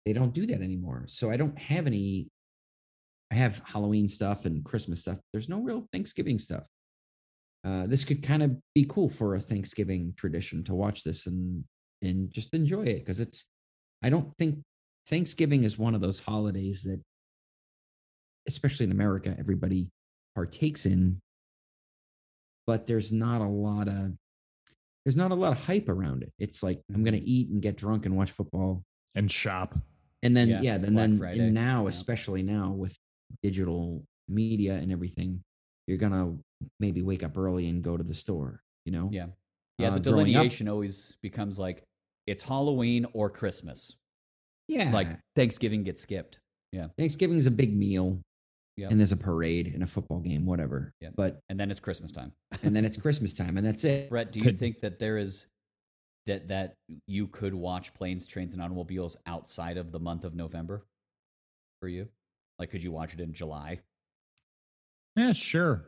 [0.04, 1.04] They don't do that anymore.
[1.06, 2.28] So I don't have any.
[3.32, 5.18] I have Halloween stuff and Christmas stuff.
[5.32, 6.64] There's no real Thanksgiving stuff.
[7.64, 11.64] Uh, this could kind of be cool for a Thanksgiving tradition to watch this and
[12.02, 13.46] and just enjoy it because it's.
[14.04, 14.58] I don't think
[15.06, 17.00] Thanksgiving is one of those holidays that,
[18.46, 19.88] especially in America, everybody
[20.34, 21.20] partakes in.
[22.66, 24.12] But there's not a lot of
[25.06, 26.32] there's not a lot of hype around it.
[26.38, 28.82] It's like I'm gonna eat and get drunk and watch football,
[29.14, 29.78] And shop.
[30.22, 31.88] and then Yeah, yeah, then Black then Friday, and now yeah.
[31.88, 32.98] especially now with
[33.42, 35.42] digital media and everything,
[35.86, 36.36] you're gonna
[36.80, 38.62] maybe wake up early and go to the store.
[38.84, 39.28] You know, Yeah.
[39.78, 41.82] Yeah, Uh, the growing up- delineation always becomes like
[42.26, 43.96] it's Halloween or Christmas.
[44.68, 44.92] yeah.
[44.92, 46.38] Like Thanksgiving gets skipped.
[46.72, 46.88] Yeah.
[46.96, 48.20] Thanksgiving is a big meal,
[48.76, 48.88] Yeah.
[48.90, 50.92] and there's a parade and a football game, whatever.
[51.00, 51.10] Yeah.
[51.16, 52.32] But And then it's Christmas time.
[52.62, 54.08] and then it's Christmas time, and that's it.
[54.08, 55.46] Brett, do you Could- think that there is
[56.26, 56.76] that that
[57.08, 60.86] you could watch planes, trains, and automobiles outside of the month of November
[61.80, 62.08] for you?
[62.62, 63.80] Like, could you watch it in July?
[65.16, 65.84] Yeah, sure.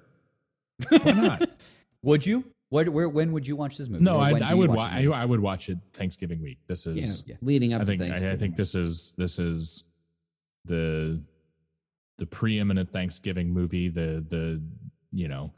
[0.89, 1.49] Why not?
[2.03, 2.43] would you?
[2.69, 2.89] What?
[2.89, 3.09] Where?
[3.09, 4.03] When would you watch this movie?
[4.03, 4.71] No, I, when I would.
[4.71, 5.23] watch Wa- I.
[5.23, 6.59] I would watch it Thanksgiving week.
[6.67, 7.23] This is.
[7.29, 7.37] yeah.
[7.43, 8.01] leading up I think.
[8.01, 9.15] to I, I think this is.
[9.17, 9.85] This is
[10.65, 11.21] the
[12.19, 13.89] the preeminent Thanksgiving movie.
[13.89, 14.61] The the
[15.13, 15.53] you know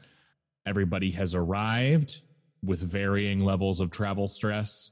[0.67, 2.21] everybody has arrived
[2.63, 4.91] with varying levels of travel stress.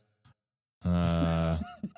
[0.84, 1.60] Uh,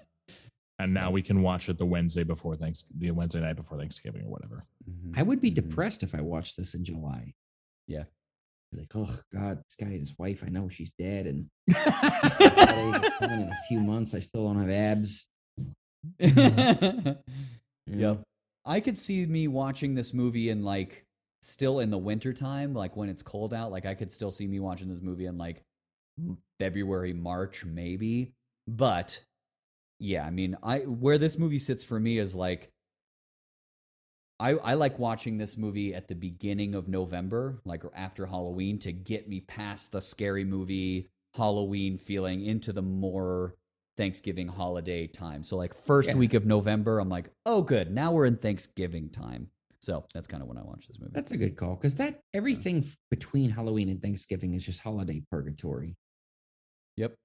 [0.79, 4.23] and now we can watch it the Wednesday before thanks the Wednesday night before Thanksgiving
[4.25, 4.65] or whatever.
[4.89, 5.17] Mhm.
[5.17, 5.55] I would be Mhm.
[5.55, 7.33] depressed if I watched this in July.
[7.87, 8.03] Yeah.
[8.73, 13.11] Like, oh God, this guy and his wife, I know she's dead, and holidays are
[13.19, 14.13] coming in a few months.
[14.13, 15.27] I still don't have abs.
[16.19, 17.17] you know?
[17.87, 18.23] Yep.
[18.65, 21.05] I could see me watching this movie in like
[21.41, 23.71] still in the winter time, like when it's cold out.
[23.71, 25.63] Like I could still see me watching this movie in like
[26.59, 28.33] February, March, maybe.
[28.67, 29.23] But
[29.99, 32.69] yeah, I mean, I where this movie sits for me is like
[34.39, 38.91] I I like watching this movie at the beginning of November, like after Halloween, to
[38.91, 43.55] get me past the scary movie Halloween feeling into the more
[43.97, 45.43] Thanksgiving holiday time.
[45.43, 46.17] So like first Yeah.
[46.17, 49.49] week of November, I'm like, oh good, now we're in Thanksgiving time.
[49.79, 51.11] So that's kind of when I watch this movie.
[51.13, 55.21] That's a good call because that everything f- between Halloween and Thanksgiving is just holiday
[55.31, 55.95] purgatory.
[56.97, 57.15] Yep.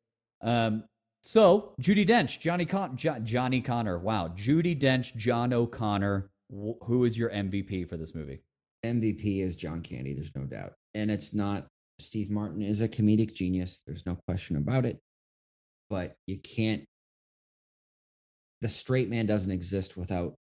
[0.42, 0.84] Um.
[1.22, 3.98] So Judi Dench, Johnny Con- jo- Johnny Connor.
[3.98, 6.28] Wow, Judi Dench, John O'Connor.
[6.50, 8.40] Wh- who is your MVP for this movie?
[8.84, 11.68] MVP is John Candy, there's no doubt, and it's not
[12.00, 13.82] Steve Martin is a comedic genius.
[13.86, 14.98] There's no question about it.
[15.88, 16.84] But you can't.
[18.60, 20.34] The straight man doesn't exist without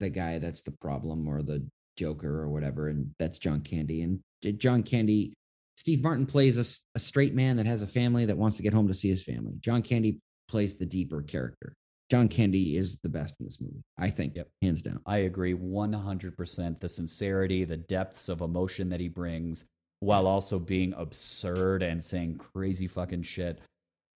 [0.00, 1.66] the guy that's the problem or the
[1.96, 4.02] Joker or whatever, and that's John Candy.
[4.02, 4.20] And
[4.58, 5.34] John Candy,
[5.76, 8.88] Steve Martin plays a straight man that has a family that wants to get home
[8.88, 9.54] to see his family.
[9.60, 11.74] John Candy plays the deeper character.
[12.10, 14.48] John Candy is the best in this movie, I think, Yep.
[14.62, 15.00] hands down.
[15.06, 16.80] I agree 100%.
[16.80, 19.64] The sincerity, the depths of emotion that he brings,
[20.00, 23.60] while also being absurd and saying crazy fucking shit.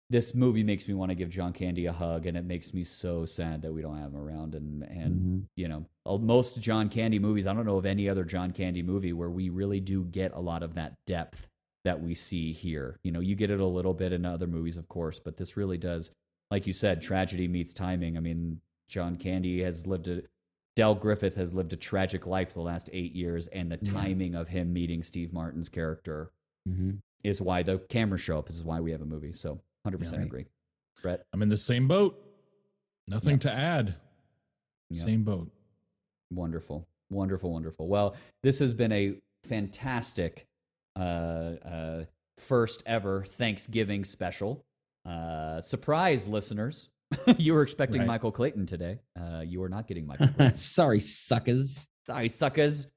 [0.09, 2.83] This movie makes me want to give John Candy a hug, and it makes me
[2.83, 4.55] so sad that we don't have him around.
[4.55, 5.47] And and Mhm.
[5.57, 9.11] you know, most John Candy movies, I don't know of any other John Candy movie
[9.13, 11.47] where we really do get a lot of that depth
[11.83, 12.99] that we see here.
[13.03, 15.57] You know, you get it a little bit in other movies, of course, but this
[15.57, 16.11] really does,
[16.51, 18.15] like you said, tragedy meets timing.
[18.17, 20.23] I mean, John Candy has lived a
[20.77, 23.91] Del Griffith has lived a tragic life the last eight years, and the Yeah.
[23.93, 26.31] timing of him meeting Steve Martin's character
[26.69, 26.99] Mhm.
[27.23, 28.45] is why the cameras show up.
[28.45, 29.33] This is why we have a movie.
[29.33, 30.27] So, hundred percent right.
[30.27, 30.45] agree.
[31.01, 32.21] Brett, I'm in the same boat.
[33.07, 33.39] Nothing Yep.
[33.41, 33.95] to add.
[34.91, 35.03] Yep.
[35.05, 35.49] Same boat.
[36.31, 37.87] wonderful, wonderful, wonderful.
[37.87, 40.45] Well, this has been a fantastic
[40.97, 42.03] uh, uh,
[42.37, 44.63] first ever Thanksgiving special.
[45.05, 46.89] Uh, surprise, listeners!
[47.37, 48.07] you were expecting Right.
[48.07, 48.99] Michael Clayton today.
[49.19, 50.27] Uh, you are not getting Michael.
[50.27, 50.55] Clayton.
[50.55, 51.87] Sorry, suckers.
[52.05, 52.87] Sorry, suckers.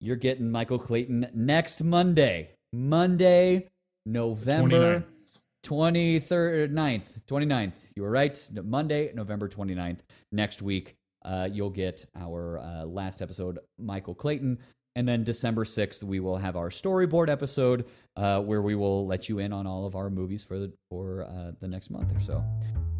[0.00, 2.50] You're getting Michael Clayton next Monday.
[2.72, 3.68] Monday,
[4.06, 5.27] November 29th.
[5.64, 7.92] 23rd, 9th, 29th.
[7.96, 8.50] You were right.
[8.64, 10.00] Monday, November 29th.
[10.32, 14.58] Next week, uh, you'll get our uh, last episode, Michael Clayton.
[14.96, 19.28] And then December 6th, we will have our storyboard episode uh, where we will let
[19.28, 22.20] you in on all of our movies for the, for uh, the next month or
[22.20, 22.44] so.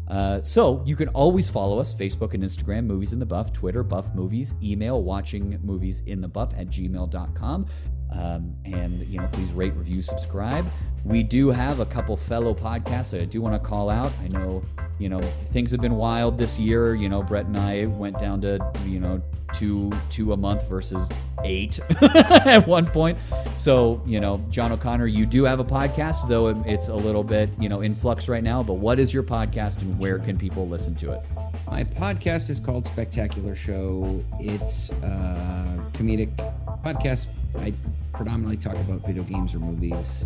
[0.09, 3.83] Uh, so you can always follow us Facebook and Instagram, Movies in the Buff, Twitter,
[3.83, 7.65] Buff Movies, email watching movies in the buff at gmail.com.
[8.11, 10.65] Um, and, you know, please rate, review, subscribe.
[11.03, 14.11] We do have a couple fellow podcasts that I do want to call out.
[14.23, 14.63] I know,
[14.99, 15.21] you know,
[15.51, 16.93] things have been wild this year.
[16.93, 19.21] You know, Brett and I went down to, you know,
[19.53, 21.09] two two a month versus
[21.43, 23.17] eight at one point.
[23.57, 27.49] So, you know, John O'Connor, you do have a podcast, though it's a little bit,
[27.59, 28.61] you know, in flux right now.
[28.61, 31.21] But what is your podcast and where can people listen to it?
[31.65, 34.23] My podcast is called Spectacular Show.
[34.39, 36.35] It's a comedic
[36.83, 37.27] podcast.
[37.57, 37.73] I
[38.13, 40.25] predominantly talk about video games or movies.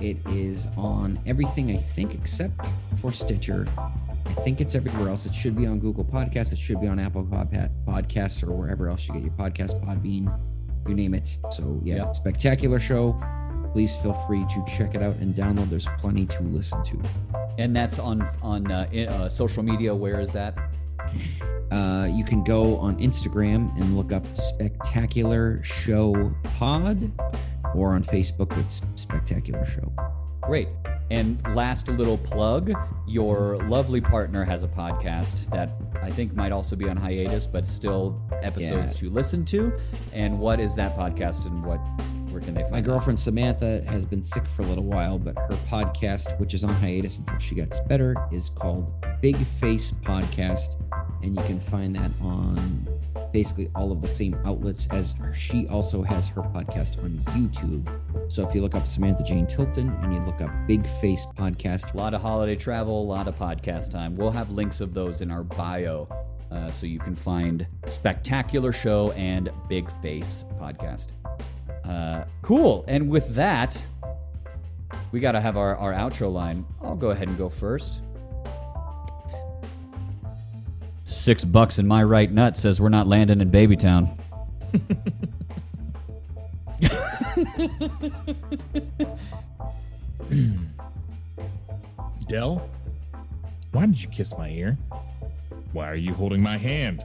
[0.00, 2.54] It is on everything, I think, except
[2.96, 3.66] for Stitcher.
[4.28, 5.26] I think it's everywhere else.
[5.26, 6.52] It should be on Google Podcasts.
[6.52, 10.32] It should be on Apple Podcasts or wherever else you get your podcast, Podbean,
[10.88, 11.36] you name it.
[11.50, 12.12] So, yeah, Yeah.
[12.12, 13.18] Spectacular Show.
[13.72, 15.68] Please feel free to check it out and download.
[15.68, 17.00] There's plenty to listen to.
[17.58, 19.94] And that's on on uh, uh, social media.
[19.94, 20.56] Where is that?
[21.70, 27.10] Uh, you can go on Instagram and look up Spectacular Show Pod
[27.74, 29.92] or on Facebook, it's Spectacular Show.
[30.42, 30.68] Great.
[31.10, 32.72] And last little plug
[33.06, 35.70] your lovely partner has a podcast that
[36.02, 39.72] I think might also be on hiatus, but still episodes to listen to.
[40.12, 41.78] And what is that podcast and what
[42.30, 45.38] where can they find My girlfriend Samantha has been sick for a little while, but
[45.38, 50.76] her podcast, which is on hiatus until she gets better, is called Big Face Podcast.
[51.22, 52.86] And you can find that on
[53.36, 57.86] basically all of the same outlets as she also has her podcast on YouTube.
[58.32, 61.92] So if you look up Samantha Jane Tilton and you look up Big Face Podcast,
[61.92, 64.16] A lot of holiday travel, a lot of podcast time.
[64.16, 66.08] We'll have links of those in our bio.
[66.50, 71.08] Uh, so you can find Spectacular Show and Big Face Podcast.
[71.84, 72.86] Uh, cool.
[72.88, 73.86] And with that,
[75.12, 76.64] we got to have our, our outro line.
[76.80, 78.00] I'll go ahead and go first.
[81.08, 84.08] Six bucks in my right nut says we're not landing in Babytown.
[92.26, 92.68] Del,
[93.70, 94.76] why did you kiss my ear?
[95.72, 97.04] Why are you holding my hand?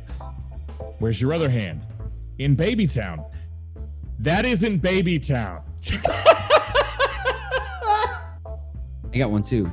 [0.97, 1.85] Where's your other hand?
[2.39, 3.31] In Babytown.
[4.17, 5.61] That isn't Babytown.
[9.13, 9.69] I got one too.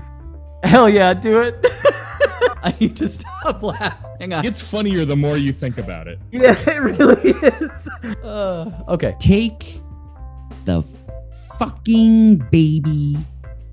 [0.64, 1.66] Hell yeah, do it.
[2.62, 4.10] I need to stop laughing.
[4.20, 4.44] Hang on.
[4.44, 6.18] It's funnier the more you think about it.
[6.30, 7.88] Yeah, it really is.
[8.22, 9.14] Uh, okay.
[9.18, 9.80] take
[10.64, 10.82] the
[11.58, 13.16] fucking baby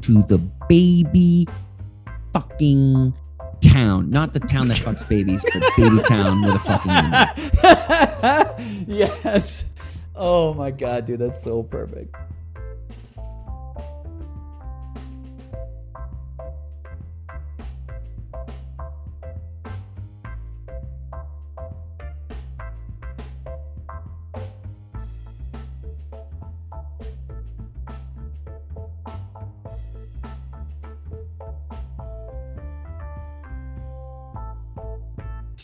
[0.02, 0.38] to the
[0.70, 1.48] baby
[2.34, 3.14] fucking
[3.62, 4.10] town.
[4.10, 8.56] Not the town that fucks babies, but baby town with a fucking number.
[8.88, 9.66] yes.
[10.16, 12.16] Oh my god, dude, that's so perfect.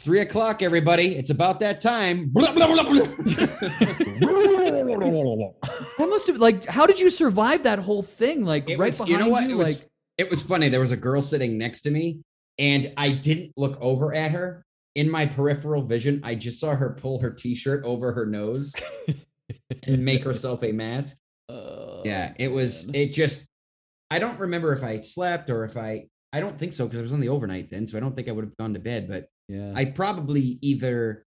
[0.02, 1.16] Three o'clock, everybody.
[1.16, 2.32] It's about that time.
[5.98, 6.66] That must have like.
[6.66, 8.44] How did you survive that whole thing?
[8.44, 9.44] Like It right was- behind you know what?
[9.48, 10.70] you, It was- like it was funny.
[10.70, 12.20] There was a girl sitting next to me,
[12.60, 14.66] and I didn't look over at her.
[14.94, 18.76] In my peripheral vision, I just saw her pull her t-shirt over her nose
[19.84, 21.16] and make herself a mask.
[21.48, 22.88] uh, Yeah, it was.
[22.88, 22.96] man.
[22.96, 23.48] It just.
[24.10, 26.08] I don't remember if I slept or if I.
[26.34, 28.28] I don't think so because I was on the overnight then, so I don't think
[28.28, 29.08] I would have gone to bed.
[29.08, 29.74] But yeah.
[29.76, 31.26] I probably either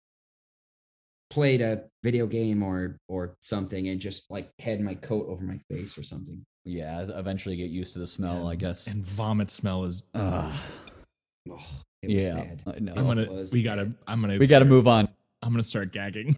[1.29, 5.57] played a video game or or something and just like had my coat over my
[5.69, 6.45] face or something.
[6.65, 7.03] yeah.
[7.15, 8.47] Eventually get used to the smell.
[8.47, 8.87] I guess.
[8.87, 10.09] And vomit smell is.
[10.13, 10.53] Ugh.
[11.49, 11.67] Oh,
[12.03, 12.33] it was yeah.
[12.35, 12.61] bad.
[12.67, 12.93] I know.
[12.95, 13.31] I'm gonna.
[13.31, 13.91] was We gotta.
[14.07, 14.37] I'm gonna.
[14.37, 15.07] we got to move on.
[15.41, 16.35] I'm gonna start gagging.